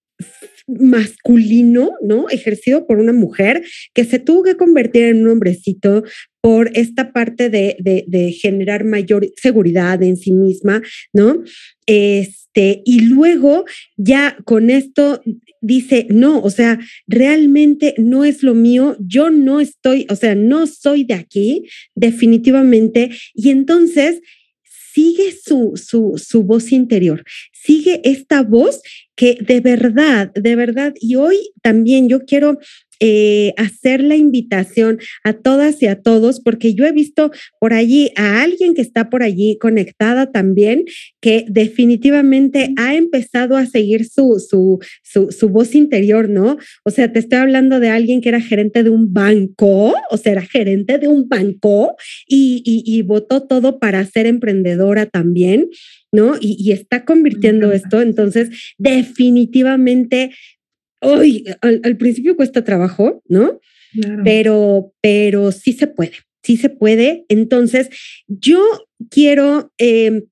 masculino, 0.66 1.92
¿no? 2.02 2.28
Ejercido 2.30 2.86
por 2.86 2.98
una 2.98 3.12
mujer 3.12 3.64
que 3.92 4.04
se 4.04 4.18
tuvo 4.18 4.42
que 4.42 4.56
convertir 4.56 5.04
en 5.04 5.24
un 5.24 5.32
hombrecito 5.32 6.04
por 6.40 6.70
esta 6.74 7.12
parte 7.12 7.50
de, 7.50 7.76
de, 7.80 8.32
generar 8.32 8.84
mayor 8.84 9.26
seguridad 9.36 10.02
en 10.02 10.16
sí 10.16 10.32
misma, 10.32 10.82
¿no? 11.12 11.42
Este, 11.86 12.82
y 12.84 13.00
luego 13.00 13.64
ya 13.96 14.36
con 14.44 14.70
esto 14.70 15.22
dice, 15.60 16.06
no, 16.10 16.40
o 16.40 16.50
sea, 16.50 16.78
realmente 17.06 17.94
no 17.96 18.24
es 18.24 18.42
lo 18.42 18.54
mío, 18.54 18.96
yo 19.00 19.30
no 19.30 19.60
estoy, 19.60 20.06
o 20.10 20.16
sea, 20.16 20.34
no 20.34 20.66
soy 20.66 21.04
de 21.04 21.14
aquí, 21.14 21.64
definitivamente, 21.94 23.10
y 23.34 23.48
entonces 23.50 24.20
sigue 24.94 25.36
su, 25.44 25.72
su, 25.74 26.14
su 26.16 26.44
voz 26.44 26.70
interior, 26.70 27.24
sigue 27.64 28.00
esta 28.04 28.42
voz 28.42 28.82
que 29.16 29.38
de 29.40 29.60
verdad, 29.60 30.32
de 30.34 30.56
verdad, 30.56 30.92
y 31.00 31.14
hoy 31.14 31.36
también 31.62 32.08
yo 32.08 32.24
quiero 32.24 32.58
eh, 33.00 33.54
hacer 33.56 34.02
la 34.02 34.16
invitación 34.16 34.98
a 35.24 35.32
todas 35.32 35.82
y 35.82 35.86
a 35.86 36.00
todos, 36.00 36.40
porque 36.40 36.74
yo 36.74 36.86
he 36.86 36.92
visto 36.92 37.32
por 37.58 37.72
allí 37.72 38.12
a 38.16 38.42
alguien 38.42 38.74
que 38.74 38.82
está 38.82 39.10
por 39.10 39.22
allí 39.22 39.58
conectada 39.58 40.30
también, 40.30 40.84
que 41.20 41.44
definitivamente 41.48 42.72
ha 42.76 42.94
empezado 42.94 43.56
a 43.56 43.66
seguir 43.66 44.06
su, 44.06 44.38
su, 44.38 44.78
su, 45.30 45.48
voz 45.48 45.74
interior, 45.74 46.28
¿no? 46.28 46.56
O 46.84 46.90
sea, 46.90 47.12
te 47.12 47.18
estoy 47.18 47.38
hablando 47.40 47.80
de 47.80 47.90
alguien 47.90 48.20
que 48.20 48.28
era 48.28 48.40
gerente 48.40 48.82
de 48.82 48.90
un 48.90 49.12
banco, 49.12 49.94
o 50.10 50.16
sea, 50.16 50.32
era 50.32 50.42
gerente 50.42 50.98
de 50.98 51.08
un 51.08 51.28
banco 51.28 51.96
y, 52.28 52.62
y, 52.64 53.02
votó 53.02 53.42
todo 53.42 53.78
para 53.78 54.04
ser 54.06 54.26
emprendedora 54.26 55.06
también. 55.06 55.68
¿No? 56.14 56.36
Y, 56.40 56.56
y, 56.58 56.70
está 56.70 57.04
convirtiendo 57.04 57.72
esto. 57.72 58.00
Entonces, 58.00 58.74
definitivamente 58.78 60.30
hoy 61.00 61.44
al, 61.60 61.96
principio 61.96 62.36
cuesta 62.36 62.64
trabajo, 62.64 63.22
¿no? 63.28 63.60
Pero, 64.24 64.92
pero 65.00 65.52
sí 65.52 65.72
se 65.72 65.86
puede, 65.86 66.12
sí 66.42 66.56
se 66.56 66.68
puede. 66.68 67.24
Entonces, 67.28 67.90
yo 68.26 68.60
quiero, 69.10 69.72
em, 69.78 70.22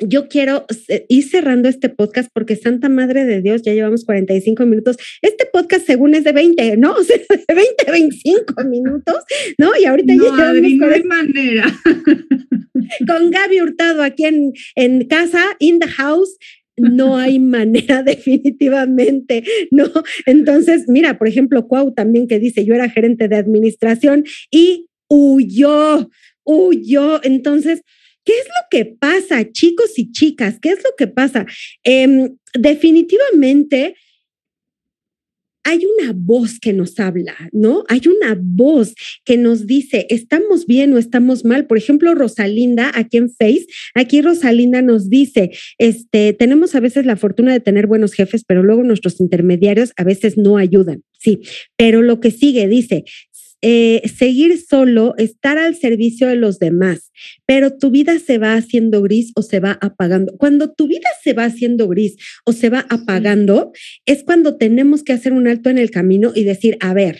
yo 0.00 0.28
quiero 0.28 0.66
ir 1.08 1.28
cerrando 1.28 1.68
este 1.68 1.88
podcast 1.88 2.30
porque 2.32 2.56
Santa 2.56 2.88
Madre 2.88 3.24
de 3.24 3.42
Dios, 3.42 3.62
ya 3.62 3.72
llevamos 3.72 4.04
45 4.04 4.66
minutos. 4.66 4.96
Este 5.22 5.46
podcast 5.46 5.86
según 5.86 6.14
es 6.14 6.24
de 6.24 6.32
20, 6.32 6.76
¿no? 6.76 6.94
O 7.00 7.02
sea, 7.02 7.16
de 7.16 7.54
20, 7.54 7.90
25 7.90 8.64
minutos, 8.64 9.16
¿no? 9.58 9.70
Y 9.80 9.86
ahorita 9.86 10.14
no, 10.14 10.36
ya 10.36 10.48
Adri, 10.50 10.76
no 10.76 10.86
hay 10.86 11.02
manera. 11.04 11.64
Con 13.06 13.30
Gaby 13.30 13.60
Hurtado 13.60 14.02
aquí 14.02 14.24
en, 14.24 14.52
en 14.74 15.06
casa, 15.06 15.40
in 15.58 15.78
the 15.78 15.88
house, 15.88 16.36
no 16.76 17.16
hay 17.16 17.38
manera 17.38 18.02
definitivamente, 18.02 19.44
¿no? 19.70 19.86
Entonces, 20.26 20.84
mira, 20.88 21.18
por 21.18 21.28
ejemplo, 21.28 21.66
Cuau 21.68 21.92
también 21.94 22.26
que 22.26 22.38
dice, 22.38 22.64
yo 22.64 22.74
era 22.74 22.90
gerente 22.90 23.28
de 23.28 23.36
administración 23.36 24.24
y 24.50 24.88
huyó, 25.08 26.10
huyó. 26.44 27.20
Entonces, 27.22 27.82
¿qué 28.24 28.32
es 28.32 28.46
lo 28.46 28.66
que 28.70 28.84
pasa, 28.84 29.50
chicos 29.50 29.98
y 29.98 30.12
chicas? 30.12 30.58
¿Qué 30.60 30.70
es 30.70 30.78
lo 30.84 30.90
que 30.96 31.06
pasa? 31.06 31.46
Em, 31.84 32.36
definitivamente 32.54 33.94
hay 35.64 35.84
una 35.84 36.12
voz 36.14 36.58
que 36.58 36.72
nos 36.72 36.98
habla, 36.98 37.34
¿no? 37.52 37.84
Hay 37.88 38.02
una 38.06 38.36
voz 38.40 38.94
que 39.24 39.36
nos 39.36 39.66
dice, 39.66 40.06
estamos 40.08 40.66
bien 40.66 40.92
o 40.94 40.98
estamos 40.98 41.44
mal. 41.44 41.66
Por 41.66 41.76
ejemplo, 41.76 42.14
Rosalinda, 42.14 42.90
aquí 42.94 43.18
en 43.18 43.30
Face, 43.30 43.66
aquí 43.94 44.22
Rosalinda 44.22 44.82
nos 44.82 45.10
dice, 45.10 45.50
este, 45.78 46.32
tenemos 46.32 46.74
a 46.74 46.80
veces 46.80 47.04
la 47.04 47.16
fortuna 47.16 47.52
de 47.52 47.60
tener 47.60 47.86
buenos 47.86 48.14
jefes, 48.14 48.44
pero 48.46 48.62
luego 48.62 48.82
nuestros 48.82 49.20
intermediarios 49.20 49.92
a 49.96 50.04
veces 50.04 50.38
no 50.38 50.56
ayudan. 50.56 51.02
Sí, 51.18 51.40
pero 51.76 52.00
lo 52.00 52.18
que 52.18 52.30
sigue 52.30 52.66
dice, 52.66 53.04
eh, 53.62 54.02
seguir 54.08 54.58
solo, 54.58 55.14
estar 55.18 55.58
al 55.58 55.76
servicio 55.76 56.28
de 56.28 56.36
los 56.36 56.58
demás, 56.58 57.10
pero 57.46 57.76
tu 57.76 57.90
vida 57.90 58.18
se 58.18 58.38
va 58.38 58.54
haciendo 58.54 59.02
gris 59.02 59.32
o 59.34 59.42
se 59.42 59.60
va 59.60 59.78
apagando. 59.80 60.36
Cuando 60.38 60.72
tu 60.72 60.86
vida 60.86 61.08
se 61.22 61.34
va 61.34 61.44
haciendo 61.44 61.86
gris 61.88 62.16
o 62.46 62.52
se 62.52 62.70
va 62.70 62.86
apagando, 62.88 63.72
es 64.06 64.22
cuando 64.24 64.56
tenemos 64.56 65.02
que 65.02 65.12
hacer 65.12 65.32
un 65.32 65.46
alto 65.46 65.68
en 65.68 65.78
el 65.78 65.90
camino 65.90 66.32
y 66.34 66.44
decir, 66.44 66.78
a 66.80 66.94
ver, 66.94 67.18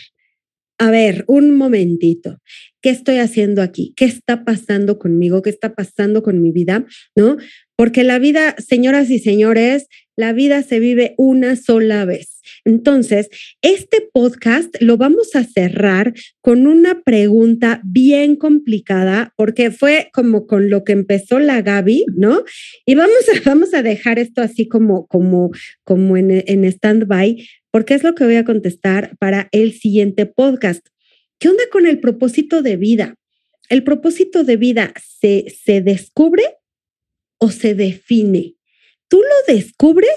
a 0.79 0.91
ver, 0.91 1.27
un 1.29 1.55
momentito, 1.59 2.39
¿qué 2.81 2.89
estoy 2.89 3.19
haciendo 3.19 3.61
aquí? 3.61 3.93
¿Qué 3.97 4.07
está 4.07 4.47
pasando 4.47 4.99
conmigo? 4.99 5.43
¿Qué 5.43 5.51
está 5.51 5.75
pasando 5.75 6.23
con 6.23 6.41
mi 6.41 6.53
vida? 6.53 6.87
¿No? 7.15 7.37
Porque 7.77 8.03
la 8.03 8.19
vida, 8.19 8.57
señoras 8.57 9.11
y 9.11 9.19
señores, 9.19 9.89
la 10.17 10.33
vida 10.33 10.63
se 10.63 10.81
vive 10.81 11.15
una 11.19 11.57
sola 11.57 12.07
vez. 12.07 12.40
Entonces, 12.65 13.29
este 13.63 14.09
podcast 14.13 14.75
lo 14.81 14.97
vamos 14.97 15.35
a 15.35 15.45
cerrar 15.45 16.15
con 16.41 16.67
una 16.67 17.03
pregunta 17.03 17.81
bien 17.85 18.37
complicada, 18.37 19.33
porque 19.37 19.71
fue 19.71 20.11
como 20.13 20.47
con 20.47 20.71
lo 20.71 20.85
que 20.85 20.93
empezó 20.93 21.39
la 21.39 21.63
Gaby, 21.63 22.07
¿no? 22.17 22.45
Y 22.87 22.95
vamos 22.95 23.29
a, 23.29 23.41
vamos 23.49 23.75
a 23.75 23.83
dejar 23.83 24.19
esto 24.19 24.43
así 24.43 24.69
como, 24.69 25.07
como, 25.07 25.51
como 25.85 26.17
en, 26.17 26.45
en 26.47 26.65
stand-by, 26.65 27.47
porque 27.71 27.95
es 27.95 28.03
lo 28.03 28.15
que 28.15 28.25
voy 28.25 28.37
a 28.37 28.45
contestar 28.45 29.17
para 29.19 29.49
el 29.53 29.73
siguiente 29.73 30.27
podcast. 30.27 30.87
¿Qué 31.39 31.49
onda 31.49 31.65
con 31.73 31.87
el 31.87 32.01
propósito 32.01 32.63
de 32.63 32.77
vida? 32.77 33.15
¿El 33.69 33.85
propósito 33.85 34.45
de 34.45 34.57
vida 34.57 34.93
se, 35.21 35.47
se 35.65 35.81
descubre 35.81 36.43
o 37.39 37.51
se 37.51 37.75
define? 37.75 38.57
¿Tú 39.09 39.19
lo 39.19 39.55
descubres 39.55 40.11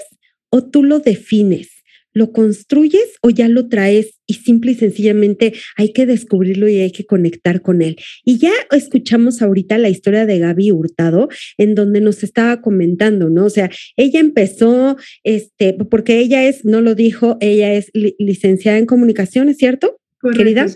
o 0.50 0.64
tú 0.68 0.82
lo 0.82 0.98
defines? 0.98 1.73
¿Lo 2.14 2.32
construyes 2.32 3.18
o 3.20 3.30
ya 3.30 3.48
lo 3.48 3.68
traes 3.68 4.20
y 4.26 4.34
simple 4.34 4.72
y 4.72 4.74
sencillamente 4.76 5.52
hay 5.76 5.92
que 5.92 6.06
descubrirlo 6.06 6.68
y 6.68 6.78
hay 6.78 6.90
que 6.90 7.04
conectar 7.04 7.60
con 7.60 7.82
él? 7.82 7.96
Y 8.24 8.38
ya 8.38 8.52
escuchamos 8.70 9.42
ahorita 9.42 9.76
la 9.76 9.90
historia 9.90 10.24
de 10.24 10.38
Gaby 10.38 10.70
Hurtado, 10.70 11.28
en 11.58 11.74
donde 11.74 12.00
nos 12.00 12.22
estaba 12.22 12.62
comentando, 12.62 13.28
¿no? 13.28 13.44
O 13.44 13.50
sea, 13.50 13.70
ella 13.96 14.20
empezó, 14.20 14.96
este, 15.24 15.74
porque 15.74 16.20
ella 16.20 16.48
es, 16.48 16.64
no 16.64 16.80
lo 16.80 16.94
dijo, 16.94 17.36
ella 17.40 17.74
es 17.74 17.90
licenciada 17.92 18.78
en 18.78 18.86
comunicaciones, 18.86 19.58
¿cierto? 19.58 19.98
Querida. 20.34 20.66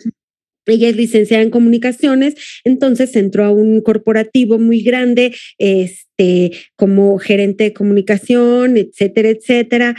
Ella 0.70 0.88
es 0.88 0.96
licenciada 0.96 1.42
en 1.42 1.50
comunicaciones, 1.50 2.34
entonces 2.64 3.14
entró 3.16 3.44
a 3.44 3.50
un 3.50 3.80
corporativo 3.80 4.58
muy 4.58 4.82
grande, 4.82 5.34
este, 5.58 6.52
como 6.76 7.18
gerente 7.18 7.64
de 7.64 7.72
comunicación, 7.72 8.76
etcétera, 8.76 9.30
etcétera 9.30 9.96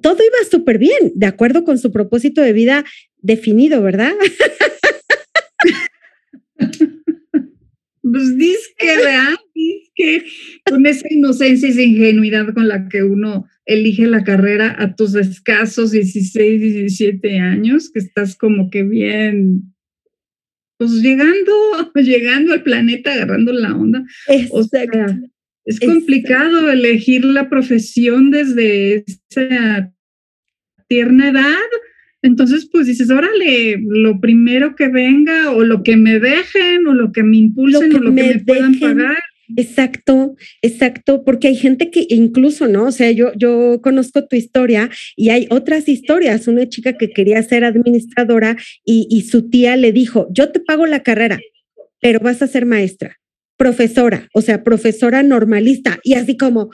todo 0.00 0.18
iba 0.22 0.50
súper 0.50 0.78
bien, 0.78 1.12
de 1.14 1.26
acuerdo 1.26 1.64
con 1.64 1.78
su 1.78 1.92
propósito 1.92 2.40
de 2.42 2.52
vida 2.52 2.84
definido, 3.18 3.82
¿verdad? 3.82 4.12
Pues 8.02 8.36
dice 8.36 8.74
que, 8.76 8.96
¿verdad? 8.96 9.36
con 10.68 10.84
esa 10.86 11.06
inocencia 11.08 11.68
y 11.68 11.72
esa 11.72 11.82
ingenuidad 11.82 12.52
con 12.52 12.66
la 12.68 12.88
que 12.88 13.04
uno 13.04 13.46
elige 13.64 14.06
la 14.06 14.24
carrera 14.24 14.74
a 14.78 14.96
tus 14.96 15.14
escasos 15.14 15.92
16, 15.92 16.60
17 16.60 17.38
años, 17.38 17.90
que 17.90 18.00
estás 18.00 18.36
como 18.36 18.70
que 18.70 18.82
bien, 18.82 19.71
pues 20.86 21.02
llegando, 21.02 21.52
llegando 21.94 22.52
al 22.52 22.62
planeta, 22.62 23.12
agarrando 23.12 23.52
la 23.52 23.74
onda. 23.74 24.04
O 24.50 24.62
sea, 24.64 24.84
es 25.64 25.80
complicado 25.80 26.70
elegir 26.70 27.24
la 27.24 27.48
profesión 27.48 28.30
desde 28.30 29.04
esa 29.06 29.92
tierna 30.88 31.30
edad. 31.30 31.68
Entonces, 32.22 32.68
pues 32.70 32.86
dices, 32.86 33.10
órale, 33.10 33.78
lo 33.84 34.20
primero 34.20 34.76
que 34.76 34.88
venga, 34.88 35.50
o 35.50 35.64
lo 35.64 35.82
que 35.82 35.96
me 35.96 36.20
dejen, 36.20 36.86
o 36.86 36.94
lo 36.94 37.12
que 37.12 37.22
me 37.22 37.36
impulsen, 37.36 37.94
o 37.96 37.98
lo 37.98 38.14
que 38.14 38.22
me 38.22 38.38
puedan 38.40 38.78
pagar. 38.78 39.18
Exacto, 39.56 40.34
exacto, 40.62 41.24
porque 41.24 41.48
hay 41.48 41.56
gente 41.56 41.90
que 41.90 42.06
incluso, 42.08 42.68
¿no? 42.68 42.86
O 42.86 42.92
sea, 42.92 43.10
yo, 43.10 43.32
yo 43.36 43.80
conozco 43.82 44.26
tu 44.26 44.36
historia 44.36 44.90
y 45.16 45.30
hay 45.30 45.46
otras 45.50 45.88
historias. 45.88 46.48
Una 46.48 46.68
chica 46.68 46.96
que 46.96 47.10
quería 47.10 47.42
ser 47.42 47.64
administradora 47.64 48.56
y, 48.84 49.06
y 49.10 49.22
su 49.22 49.48
tía 49.50 49.76
le 49.76 49.92
dijo, 49.92 50.28
yo 50.30 50.50
te 50.52 50.60
pago 50.60 50.86
la 50.86 51.02
carrera, 51.02 51.40
pero 52.00 52.20
vas 52.20 52.42
a 52.42 52.46
ser 52.46 52.66
maestra 52.66 53.18
profesora, 53.62 54.28
o 54.34 54.40
sea, 54.40 54.64
profesora 54.64 55.22
normalista, 55.22 56.00
y 56.02 56.14
así 56.14 56.36
como, 56.36 56.70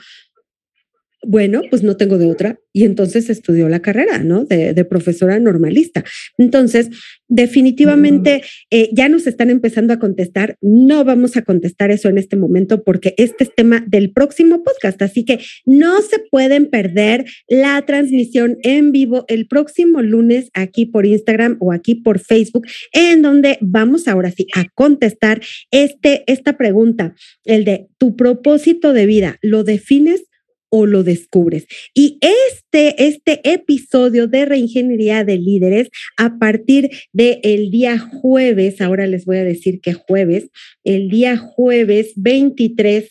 bueno, 1.21 1.61
pues 1.69 1.83
no 1.83 1.97
tengo 1.97 2.17
de 2.17 2.29
otra. 2.29 2.59
Y 2.71 2.83
entonces 2.83 3.29
estudió 3.29 3.67
la 3.67 3.81
carrera, 3.81 4.19
¿no? 4.19 4.45
De, 4.45 4.79
profesora 4.85 5.39
normalista. 5.39 6.03
Entonces, 6.37 6.89
definitivamente 7.27 8.41
eh, 8.71 8.89
ya 8.93 9.09
nos 9.09 9.27
están 9.27 9.49
empezando 9.49 9.93
a 9.93 9.99
contestar. 9.99 10.55
No 10.61 11.03
vamos 11.03 11.35
a 11.35 11.41
contestar 11.41 11.91
eso 11.91 12.09
en 12.09 12.17
este 12.17 12.37
momento 12.37 12.83
porque 12.83 13.13
este 13.17 13.43
es 13.43 13.53
tema 13.53 13.83
del 13.87 14.11
próximo 14.11 14.63
podcast. 14.63 15.01
Así 15.01 15.25
que 15.25 15.39
no 15.65 16.01
se 16.01 16.19
pueden 16.31 16.69
perder 16.69 17.25
la 17.47 17.81
transmisión 17.85 18.57
en 18.63 18.91
vivo 18.91 19.25
el 19.27 19.47
próximo 19.47 20.01
lunes 20.01 20.49
aquí 20.53 20.85
por 20.85 21.05
Instagram 21.05 21.57
o 21.59 21.73
aquí 21.73 21.95
por 21.95 22.19
Facebook, 22.19 22.65
en 22.93 23.21
donde 23.21 23.57
vamos 23.61 24.07
ahora 24.07 24.31
sí 24.31 24.47
a 24.55 24.65
contestar 24.73 25.41
este, 25.71 26.23
esta 26.27 26.57
pregunta, 26.57 27.15
el 27.43 27.65
de 27.65 27.87
tu 27.97 28.15
propósito 28.15 28.93
de 28.93 29.05
vida, 29.05 29.37
¿lo 29.41 29.63
defines 29.63 30.28
o 30.69 30.85
lo 30.85 31.03
descubres. 31.03 31.65
Y 31.93 32.19
este, 32.21 33.07
este 33.07 33.41
episodio 33.51 34.27
de 34.27 34.45
reingeniería 34.45 35.23
de 35.23 35.37
líderes, 35.37 35.89
a 36.17 36.37
partir 36.39 36.89
del 37.11 37.71
día 37.71 37.99
jueves, 37.99 38.81
ahora 38.81 39.07
les 39.07 39.25
voy 39.25 39.37
a 39.37 39.43
decir 39.43 39.81
que 39.81 39.93
jueves, 39.93 40.49
el 40.83 41.09
día 41.09 41.37
jueves 41.37 42.13
23 42.15 43.09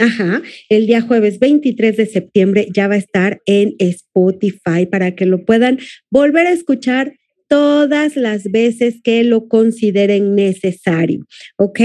Ajá, 0.00 0.42
el 0.68 0.86
día 0.86 1.00
jueves 1.00 1.40
23 1.40 1.96
de 1.96 2.06
septiembre 2.06 2.68
ya 2.72 2.86
va 2.86 2.94
a 2.94 2.98
estar 2.98 3.42
en 3.46 3.74
Spotify 3.80 4.86
para 4.88 5.16
que 5.16 5.26
lo 5.26 5.44
puedan 5.44 5.80
volver 6.08 6.46
a 6.46 6.52
escuchar 6.52 7.14
todas 7.48 8.14
las 8.14 8.44
veces 8.44 9.00
que 9.02 9.24
lo 9.24 9.48
consideren 9.48 10.36
necesario, 10.36 11.26
¿ok? 11.56 11.80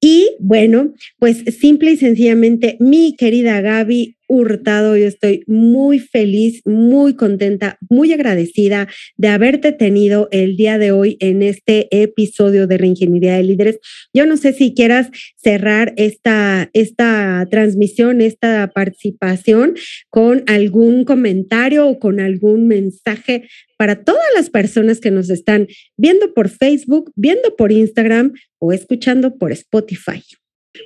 Y 0.00 0.36
bueno, 0.40 0.92
pues 1.18 1.42
simple 1.60 1.92
y 1.92 1.96
sencillamente, 1.96 2.76
mi 2.80 3.16
querida 3.16 3.60
Gaby 3.60 4.17
Hurtado, 4.28 4.96
yo 4.96 5.06
estoy 5.06 5.42
muy 5.46 5.98
feliz, 5.98 6.62
muy 6.66 7.14
contenta, 7.14 7.78
muy 7.88 8.12
agradecida 8.12 8.86
de 9.16 9.28
haberte 9.28 9.72
tenido 9.72 10.28
el 10.30 10.56
día 10.56 10.78
de 10.78 10.92
hoy 10.92 11.16
en 11.20 11.42
este 11.42 11.88
episodio 11.90 12.66
de 12.66 12.76
Reingeniería 12.78 13.36
de 13.36 13.42
Líderes. 13.42 13.78
Yo 14.12 14.26
no 14.26 14.36
sé 14.36 14.52
si 14.52 14.74
quieras 14.74 15.08
cerrar 15.36 15.94
esta, 15.96 16.68
esta 16.74 17.46
transmisión, 17.50 18.20
esta 18.20 18.70
participación 18.74 19.74
con 20.10 20.44
algún 20.46 21.04
comentario 21.04 21.88
o 21.88 21.98
con 21.98 22.20
algún 22.20 22.68
mensaje 22.68 23.48
para 23.78 24.04
todas 24.04 24.26
las 24.36 24.50
personas 24.50 25.00
que 25.00 25.10
nos 25.10 25.30
están 25.30 25.68
viendo 25.96 26.34
por 26.34 26.50
Facebook, 26.50 27.12
viendo 27.16 27.56
por 27.56 27.72
Instagram 27.72 28.34
o 28.58 28.72
escuchando 28.72 29.38
por 29.38 29.52
Spotify. 29.52 30.22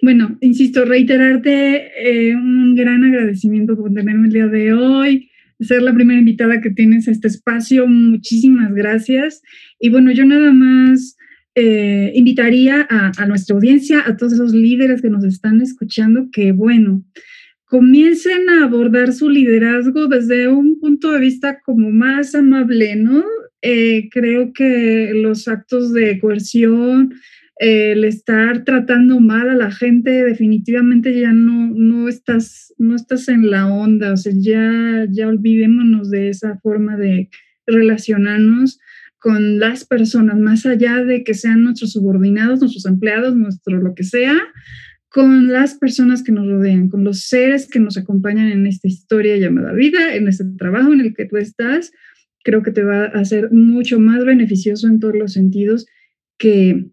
Bueno, 0.01 0.38
insisto, 0.40 0.84
reiterarte 0.84 1.90
eh, 1.99 2.34
un 2.34 2.74
gran 2.74 3.05
agradecimiento 3.05 3.76
por 3.76 3.93
tenerme 3.93 4.28
el 4.28 4.32
día 4.32 4.47
de 4.47 4.72
hoy, 4.72 5.30
ser 5.61 5.82
la 5.82 5.95
primera 5.95 6.18
invitada 6.18 6.61
que 6.61 6.70
tienes 6.70 7.09
a 7.09 7.11
este 7.11 7.28
espacio. 7.28 7.86
Muchísimas 7.86 8.72
gracias. 8.74 9.43
Y 9.78 9.90
bueno, 9.90 10.11
yo 10.12 10.24
nada 10.24 10.53
más 10.53 11.16
eh, 11.55 12.12
invitaría 12.14 12.86
a, 12.88 13.26
nuestra 13.26 13.55
audiencia, 13.55 14.03
a 14.07 14.16
todos 14.16 14.32
esos 14.32 14.55
líderes 14.55 15.03
que 15.03 15.11
nos 15.11 15.24
están 15.24 15.61
escuchando, 15.61 16.28
que 16.32 16.53
bueno, 16.53 17.05
comiencen 17.66 18.49
a 18.49 18.64
abordar 18.64 19.12
su 19.12 19.28
liderazgo 19.28 20.07
desde 20.07 20.49
un 20.49 20.80
punto 20.80 21.12
de 21.12 21.20
vista 21.20 21.61
como 21.61 21.90
más 21.90 22.34
amable, 22.34 22.97
¿no? 22.97 23.22
Eh, 23.61 24.09
creo 24.11 24.53
que 24.53 25.12
los 25.14 25.47
actos 25.47 25.93
de 25.93 26.18
coerción, 26.18 27.14
el 27.57 28.05
estar 28.05 28.64
tratando 28.64 29.20
mal 29.20 29.48
a 29.48 29.55
la 29.55 29.70
gente, 29.70 30.11
definitivamente 30.11 31.18
ya 31.18 31.32
no, 31.32 31.72
no, 31.74 32.09
estás, 32.09 32.74
no 32.78 32.96
estás 32.96 33.28
en 33.28 33.50
la 33.50 33.72
onda, 33.72 34.12
o 34.12 34.16
sea, 34.16 34.32
ya, 34.34 35.07
ya 35.11 35.28
olvidémonos 35.28 36.11
de 36.11 36.28
esa 36.28 36.59
forma 36.59 36.96
de 36.96 37.28
relacionarnos 37.66 38.78
con 39.18 39.61
las 39.61 39.84
personas, 39.84 40.38
más 40.38 40.66
allá 40.66 41.05
de 41.05 41.22
que 41.22 41.34
sean 41.34 41.62
nuestros 41.62 41.92
subordinados, 41.92 42.61
nuestros 42.61 42.86
empleados, 42.86 43.36
nuestro 43.36 43.80
lo 43.80 43.94
que 43.94 44.03
sea, 44.03 44.36
con 45.09 45.53
las 45.53 45.74
personas 45.74 46.24
que 46.24 46.32
nos 46.32 46.48
rodean, 46.48 46.88
con 46.88 47.05
los 47.05 47.28
seres 47.28 47.68
que 47.68 47.78
nos 47.78 47.96
acompañan 47.96 48.48
en 48.48 48.66
esta 48.66 48.88
historia 48.88 49.36
llamada 49.36 49.72
vida, 49.74 50.16
en 50.16 50.26
este 50.26 50.44
trabajo 50.59 50.92
en 50.92 51.03
el 51.03 51.14
que 51.14 51.26
tú 51.26 51.36
estás, 51.36 51.92
creo 52.42 52.62
que 52.62 52.72
te 52.72 52.82
va 52.82 53.05
a 53.05 53.24
ser 53.24 53.53
mucho 53.53 54.00
más 54.00 54.24
beneficioso 54.24 54.88
en 54.88 54.98
todos 54.98 55.14
los 55.14 55.34
sentidos 55.34 55.86
que 56.38 56.86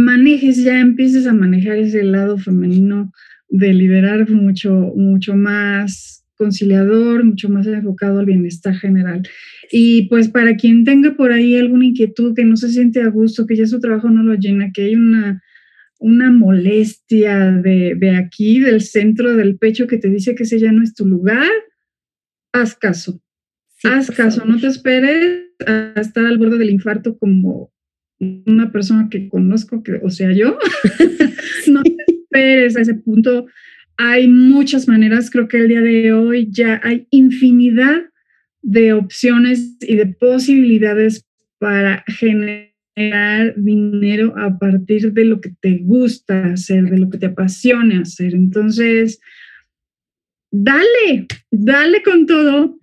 manejes, 0.00 0.62
ya 0.62 0.80
empieces 0.80 1.26
a 1.26 1.32
manejar 1.32 1.78
ese 1.78 2.02
lado 2.02 2.38
femenino 2.38 3.12
de 3.48 3.72
liderar 3.74 4.28
mucho, 4.30 4.72
mucho 4.96 5.34
más 5.34 6.24
conciliador, 6.36 7.24
mucho 7.24 7.50
más 7.50 7.66
enfocado 7.66 8.20
al 8.20 8.26
bienestar 8.26 8.74
general. 8.74 9.22
Y 9.70 10.08
pues 10.08 10.28
para 10.28 10.56
quien 10.56 10.84
tenga 10.84 11.14
por 11.14 11.32
ahí 11.32 11.56
alguna 11.56 11.84
inquietud, 11.84 12.34
que 12.34 12.44
no 12.44 12.56
se 12.56 12.70
siente 12.70 13.02
a 13.02 13.08
gusto, 13.08 13.46
que 13.46 13.56
ya 13.56 13.66
su 13.66 13.78
trabajo 13.78 14.08
no 14.08 14.22
lo 14.22 14.34
llena, 14.34 14.72
que 14.72 14.84
hay 14.84 14.94
una, 14.94 15.42
una 15.98 16.30
molestia 16.30 17.50
de, 17.50 17.94
de 17.94 18.16
aquí, 18.16 18.58
del 18.60 18.80
centro 18.80 19.36
del 19.36 19.58
pecho, 19.58 19.86
que 19.86 19.98
te 19.98 20.08
dice 20.08 20.34
que 20.34 20.44
ese 20.44 20.58
ya 20.58 20.72
no 20.72 20.82
es 20.82 20.94
tu 20.94 21.04
lugar, 21.04 21.50
haz 22.52 22.74
caso. 22.74 23.20
haz 23.84 24.10
caso, 24.10 24.44
no 24.44 24.58
te 24.58 24.68
esperes 24.68 25.42
a 25.66 25.92
estar 25.96 26.24
al 26.24 26.38
borde 26.38 26.58
del 26.58 26.70
infarto 26.70 27.18
como 27.18 27.70
una 28.20 28.70
persona 28.70 29.08
que 29.10 29.28
conozco, 29.28 29.82
que, 29.82 29.94
o 30.02 30.10
sea, 30.10 30.32
yo, 30.32 30.58
no 31.68 31.82
te 31.82 31.96
esperes 32.08 32.76
a 32.76 32.82
ese 32.82 32.94
punto. 32.94 33.46
Hay 33.96 34.28
muchas 34.28 34.86
maneras, 34.88 35.30
creo 35.30 35.48
que 35.48 35.58
el 35.58 35.68
día 35.68 35.80
de 35.80 36.12
hoy 36.12 36.48
ya 36.50 36.80
hay 36.84 37.06
infinidad 37.10 38.02
de 38.62 38.92
opciones 38.92 39.76
y 39.80 39.96
de 39.96 40.06
posibilidades 40.06 41.26
para 41.58 42.04
generar 42.06 43.54
dinero 43.56 44.34
a 44.36 44.58
partir 44.58 45.12
de 45.12 45.24
lo 45.24 45.40
que 45.40 45.52
te 45.60 45.78
gusta 45.78 46.52
hacer, 46.52 46.90
de 46.90 46.98
lo 46.98 47.08
que 47.08 47.18
te 47.18 47.26
apasiona 47.26 48.02
hacer. 48.02 48.34
Entonces, 48.34 49.20
dale, 50.50 51.26
dale 51.50 52.02
con 52.02 52.26
todo, 52.26 52.78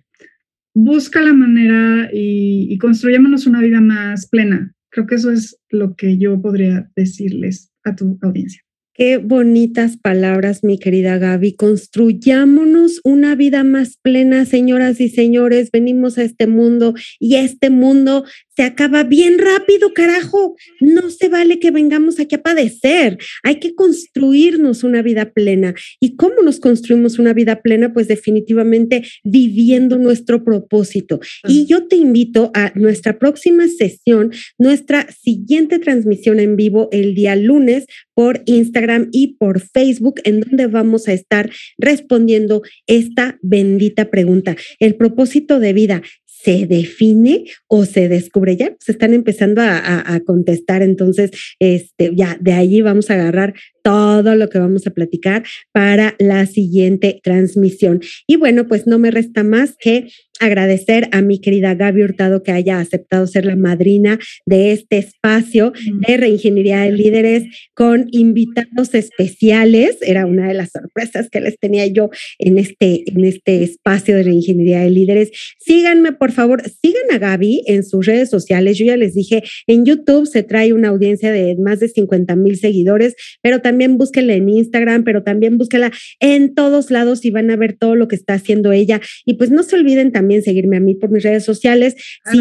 busca 0.74 1.20
la 1.20 1.32
manera 1.32 2.10
y, 2.12 2.72
y 2.72 2.78
construyámonos 2.78 3.46
una 3.46 3.60
vida 3.60 3.80
más 3.80 4.28
plena, 4.28 4.74
Creo 4.98 5.06
que 5.06 5.14
eso 5.14 5.30
es 5.30 5.56
lo 5.68 5.94
que 5.94 6.18
yo 6.18 6.42
podría 6.42 6.90
decirles 6.96 7.70
a 7.84 7.94
tu 7.94 8.18
audiencia. 8.20 8.62
Qué 8.94 9.18
bonitas 9.18 9.96
palabras, 9.96 10.64
mi 10.64 10.80
querida 10.80 11.18
Gaby. 11.18 11.54
Construyámonos 11.54 13.00
una 13.04 13.36
vida 13.36 13.62
más 13.62 13.96
plena, 14.02 14.44
señoras 14.44 15.00
y 15.00 15.08
señores. 15.08 15.70
Venimos 15.70 16.18
a 16.18 16.24
este 16.24 16.48
mundo 16.48 16.94
y 17.20 17.36
este 17.36 17.70
mundo 17.70 18.24
se 18.58 18.64
acaba 18.64 19.04
bien 19.04 19.38
rápido, 19.38 19.94
carajo. 19.94 20.56
No 20.80 21.10
se 21.10 21.28
vale 21.28 21.60
que 21.60 21.70
vengamos 21.70 22.18
aquí 22.18 22.34
a 22.34 22.42
padecer. 22.42 23.16
Hay 23.44 23.60
que 23.60 23.76
construirnos 23.76 24.82
una 24.82 25.00
vida 25.00 25.30
plena. 25.32 25.76
¿Y 26.00 26.16
cómo 26.16 26.42
nos 26.42 26.58
construimos 26.58 27.20
una 27.20 27.32
vida 27.34 27.62
plena? 27.62 27.92
Pues 27.92 28.08
definitivamente 28.08 29.04
viviendo 29.22 29.96
nuestro 29.96 30.42
propósito. 30.42 31.20
Y 31.46 31.66
yo 31.66 31.86
te 31.86 31.94
invito 31.94 32.50
a 32.52 32.72
nuestra 32.74 33.20
próxima 33.20 33.68
sesión, 33.68 34.32
nuestra 34.58 35.06
siguiente 35.12 35.78
transmisión 35.78 36.40
en 36.40 36.56
vivo 36.56 36.88
el 36.90 37.14
día 37.14 37.36
lunes 37.36 37.86
por 38.12 38.42
Instagram 38.46 39.08
y 39.12 39.36
por 39.36 39.60
Facebook, 39.60 40.20
en 40.24 40.40
donde 40.40 40.66
vamos 40.66 41.06
a 41.06 41.12
estar 41.12 41.48
respondiendo 41.78 42.62
esta 42.88 43.38
bendita 43.40 44.10
pregunta. 44.10 44.56
El 44.80 44.96
propósito 44.96 45.60
de 45.60 45.72
vida 45.72 46.02
se 46.42 46.66
define 46.66 47.44
o 47.66 47.84
se 47.84 48.08
descubre. 48.08 48.56
Ya 48.56 48.74
se 48.80 48.92
están 48.92 49.14
empezando 49.14 49.60
a, 49.62 50.20
contestar, 50.24 50.82
entonces, 50.82 51.30
este, 51.58 52.14
ya 52.14 52.36
de 52.40 52.52
allí 52.52 52.82
vamos 52.82 53.10
a 53.10 53.14
agarrar 53.14 53.54
todo 53.82 54.34
lo 54.34 54.48
que 54.48 54.58
vamos 54.58 54.86
a 54.86 54.90
platicar 54.90 55.44
para 55.72 56.14
la 56.18 56.46
siguiente 56.46 57.20
transmisión. 57.22 58.00
Y 58.26 58.36
bueno, 58.36 58.66
pues 58.66 58.86
no 58.86 58.98
me 58.98 59.10
resta 59.10 59.44
más 59.44 59.76
que 59.78 60.08
agradecer 60.40 61.08
a 61.12 61.20
mi 61.20 61.40
querida 61.40 61.74
Gaby 61.74 62.02
Hurtado 62.02 62.42
que 62.42 62.52
haya 62.52 62.78
aceptado 62.78 63.26
ser 63.26 63.44
la 63.44 63.56
madrina 63.56 64.18
de 64.46 64.72
este 64.72 64.98
espacio 64.98 65.72
de 66.06 66.16
reingeniería 66.16 66.82
de 66.82 66.92
líderes 66.92 67.44
con 67.74 68.06
invitados 68.12 68.94
especiales. 68.94 69.98
Era 70.00 70.26
una 70.26 70.48
de 70.48 70.54
las 70.54 70.70
sorpresas 70.70 71.28
que 71.30 71.40
les 71.40 71.58
tenía 71.58 71.86
yo 71.86 72.10
en 72.38 72.58
este, 72.58 73.10
en 73.10 73.24
este 73.24 73.62
espacio 73.62 74.16
de 74.16 74.22
reingeniería 74.22 74.80
de 74.80 74.90
líderes. 74.90 75.30
Síganme, 75.58 76.12
por 76.12 76.32
favor, 76.32 76.62
sigan 76.82 77.10
a 77.12 77.18
Gaby 77.18 77.64
en 77.66 77.84
sus 77.84 78.06
redes 78.06 78.30
sociales. 78.30 78.78
Yo 78.78 78.86
ya 78.86 78.96
les 78.96 79.14
dije, 79.14 79.42
en 79.66 79.84
YouTube 79.84 80.26
se 80.26 80.42
trae 80.42 80.72
una 80.72 80.88
audiencia 80.88 81.32
de 81.32 81.56
más 81.56 81.80
de 81.80 81.88
50 81.88 82.36
mil 82.36 82.56
seguidores, 82.56 83.14
pero 83.42 83.60
también 83.60 83.77
búsquenla 83.86 84.34
en 84.34 84.48
Instagram, 84.48 85.04
pero 85.04 85.22
también 85.22 85.58
búsquenla 85.58 85.92
en 86.20 86.54
todos 86.54 86.90
lados 86.90 87.24
y 87.24 87.30
van 87.30 87.50
a 87.50 87.56
ver 87.56 87.76
todo 87.78 87.94
lo 87.94 88.08
que 88.08 88.16
está 88.16 88.34
haciendo 88.34 88.72
ella. 88.72 89.00
Y 89.24 89.34
pues 89.34 89.50
no 89.50 89.62
se 89.62 89.76
olviden 89.76 90.10
también 90.10 90.42
seguirme 90.42 90.78
a 90.78 90.80
mí 90.80 90.94
por 90.94 91.10
mis 91.10 91.22
redes 91.22 91.44
sociales. 91.44 91.94
Sí, 92.30 92.40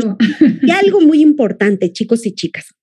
y 0.63 0.71
algo 0.71 1.01
muy 1.01 1.21
importante, 1.21 1.91
chicos 1.91 2.25
y 2.25 2.33
chicas. 2.33 2.73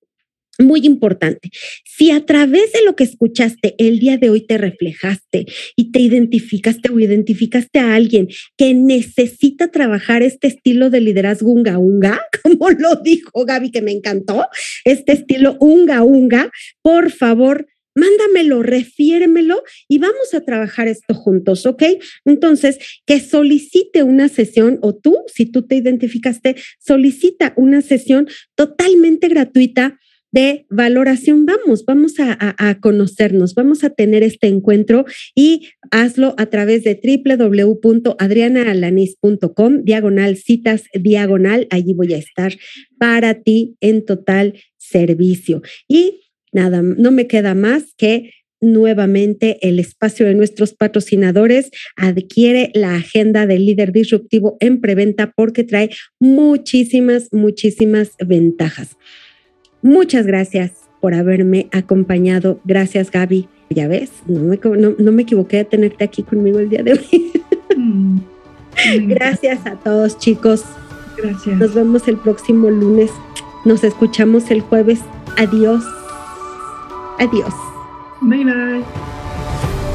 Muy 0.59 0.87
importante. 0.87 1.51
Si 1.85 2.13
a 2.13 2.25
través 2.25 2.73
de 2.73 2.85
lo 2.85 2.95
que 2.95 3.03
escuchaste 3.03 3.75
el 3.79 3.99
día 3.99 4.19
de 4.19 4.31
hoy 4.31 4.47
te 4.47 4.57
reflejaste 4.57 5.47
y 5.75 5.91
te 5.91 5.99
identificaste 5.99 6.93
o 6.93 7.01
identificaste 7.01 7.81
a 7.81 7.95
alguien 7.95 8.29
que 8.57 8.73
necesita 8.73 9.73
trabajar 9.73 10.23
este 10.23 10.47
estilo 10.47 10.91
de 10.91 11.01
liderazgo 11.01 11.51
unga 11.51 11.79
unga, 11.79 12.21
como 12.43 12.71
lo 12.71 12.97
dijo 12.97 13.45
Gaby, 13.45 13.73
que 13.73 13.83
me 13.83 13.91
encantó, 13.91 14.47
este 14.85 15.13
estilo 15.13 15.57
unga 15.59 16.05
unga, 16.05 16.53
por 16.83 17.11
favor, 17.11 17.67
mándamelo, 17.95 18.63
refiéremelo 18.63 19.63
y 19.89 19.99
vamos 19.99 20.35
a 20.35 20.41
trabajar 20.41 20.89
esto 20.89 21.15
juntos, 21.15 21.67
¿ok? 21.67 21.83
Entonces, 22.25 22.79
que 23.07 23.21
solicite 23.21 24.03
una 24.03 24.29
sesión 24.29 24.79
o 24.83 24.95
tú, 24.95 25.17
si 25.33 25.47
tú 25.47 25.67
te 25.67 25.77
identificaste, 25.77 26.57
solicita 26.79 27.53
una 27.57 27.83
sesión 27.83 28.29
totalmente 28.55 29.29
gratuita 29.29 29.99
de 30.35 30.67
valoración. 30.69 31.47
Vamos, 31.47 31.87
vamos 31.87 32.19
a, 32.19 32.37
a, 32.59 32.81
conocernos, 32.81 33.55
vamos 33.55 33.85
a 33.85 33.91
tener 33.91 34.25
este 34.25 34.49
encuentro 34.49 35.05
y 35.37 35.69
hazlo 35.93 36.35
a 36.39 36.47
través 36.47 36.83
de 36.83 37.01
www.adrianaalanis.com, 37.01 39.85
diagonal 39.85 40.37
citas, 40.37 40.87
diagonal. 40.93 41.69
Allí 41.71 41.95
voy 41.95 42.15
a 42.15 42.19
estar 42.19 42.53
para 42.99 43.43
ti 43.43 43.77
en 43.81 44.05
total 44.05 44.55
servicio. 44.77 45.63
Y 45.87 46.24
nada, 46.55 46.81
no 46.83 47.11
me 47.11 47.27
queda 47.27 47.55
más 47.55 47.95
que 47.97 48.31
nuevamente 48.65 49.59
el 49.61 49.79
espacio 49.79 50.27
de 50.27 50.35
nuestros 50.35 50.73
patrocinadores, 50.73 51.71
adquiere 51.97 52.71
la 52.75 52.97
agenda 52.97 53.47
del 53.47 53.67
líder 53.67 53.93
disruptivo 53.93 54.57
en 54.61 54.81
preventa 54.81 55.33
porque 55.37 55.65
trae 55.65 55.91
muchísimas, 56.19 57.29
muchísimas 57.33 58.13
ventajas. 58.25 58.97
Muchas 59.83 60.27
gracias 60.27 60.73
por 61.01 61.15
haberme 61.15 61.69
acompañado. 61.73 62.61
Gracias, 62.65 63.11
Gaby. 63.11 63.49
Ya 63.71 63.89
ves, 63.89 64.11
no 64.27 64.41
me, 64.41 64.59
no, 64.99 65.13
me 65.13 65.23
equivoqué 65.23 65.59
de 65.59 65.65
tenerte 65.65 66.05
aquí 66.05 66.23
conmigo 66.23 66.59
el 66.59 66.71
día 66.71 66.83
de 66.83 66.93
hoy. 66.93 67.33
Mm. 67.77 68.19
gracias 69.09 69.67
a 69.67 69.77
todos, 69.77 70.19
chicos. 70.19 70.65
Gracias. 71.17 71.59
Nos 71.59 71.75
vemos 71.75 72.09
el 72.09 72.17
próximo 72.17 72.71
lunes. 72.71 73.11
Nos 73.65 73.85
escuchamos 73.85 74.51
el 74.51 74.61
jueves. 74.61 75.01
Adiós. 75.37 75.83
Adiós. 77.19 77.55
Bye 78.21 78.45
bye. 78.45 78.85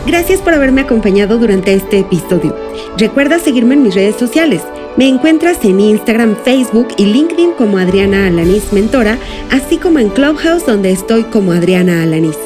Gracias 0.06 0.42
por 0.42 0.54
haberme 0.54 0.82
acompañado 0.82 1.38
durante 1.38 1.74
este 1.74 2.00
episodio. 2.00 2.56
Recuerda 2.98 3.38
seguirme 3.38 3.76
en 3.76 3.84
mis 3.84 3.96
redes 3.96 4.16
sociales. 4.16 4.64
Me 4.98 5.08
encuentras 5.08 5.64
en 5.64 5.80
Instagram, 5.80 6.36
Facebook 6.44 6.88
y 6.98 7.06
LinkedIn 7.06 7.52
como 7.52 7.78
Adriana 7.78 8.28
Alanis 8.28 8.74
Mentora, 8.74 9.18
así 9.52 9.78
como 9.78 10.00
en 10.00 10.10
Clubhouse 10.10 10.66
donde 10.66 10.92
estoy 10.92 11.24
como 11.26 11.52
Adriana 11.52 12.02
Alanis. 12.02 12.38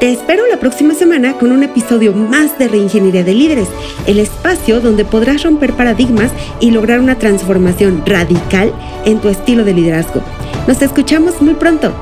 Te 0.00 0.12
espero 0.12 0.46
la 0.46 0.58
próxima 0.58 0.94
semana 0.94 1.34
con 1.34 1.52
un 1.52 1.62
episodio 1.62 2.12
más 2.12 2.58
de 2.58 2.68
Reingeniería 2.68 3.24
de 3.24 3.34
Líderes, 3.34 3.68
el 4.06 4.18
espacio 4.18 4.80
donde 4.80 5.04
podrás 5.04 5.42
romper 5.42 5.72
paradigmas 5.72 6.30
y 6.60 6.70
lograr 6.70 7.00
una 7.00 7.18
transformación 7.18 8.02
radical 8.06 8.72
en 9.04 9.20
tu 9.20 9.28
estilo 9.28 9.64
de 9.64 9.74
liderazgo. 9.74 10.22
Nos 10.66 10.80
escuchamos 10.80 11.42
muy 11.42 11.54
pronto. 11.54 11.92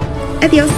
Adiós. 0.43 0.69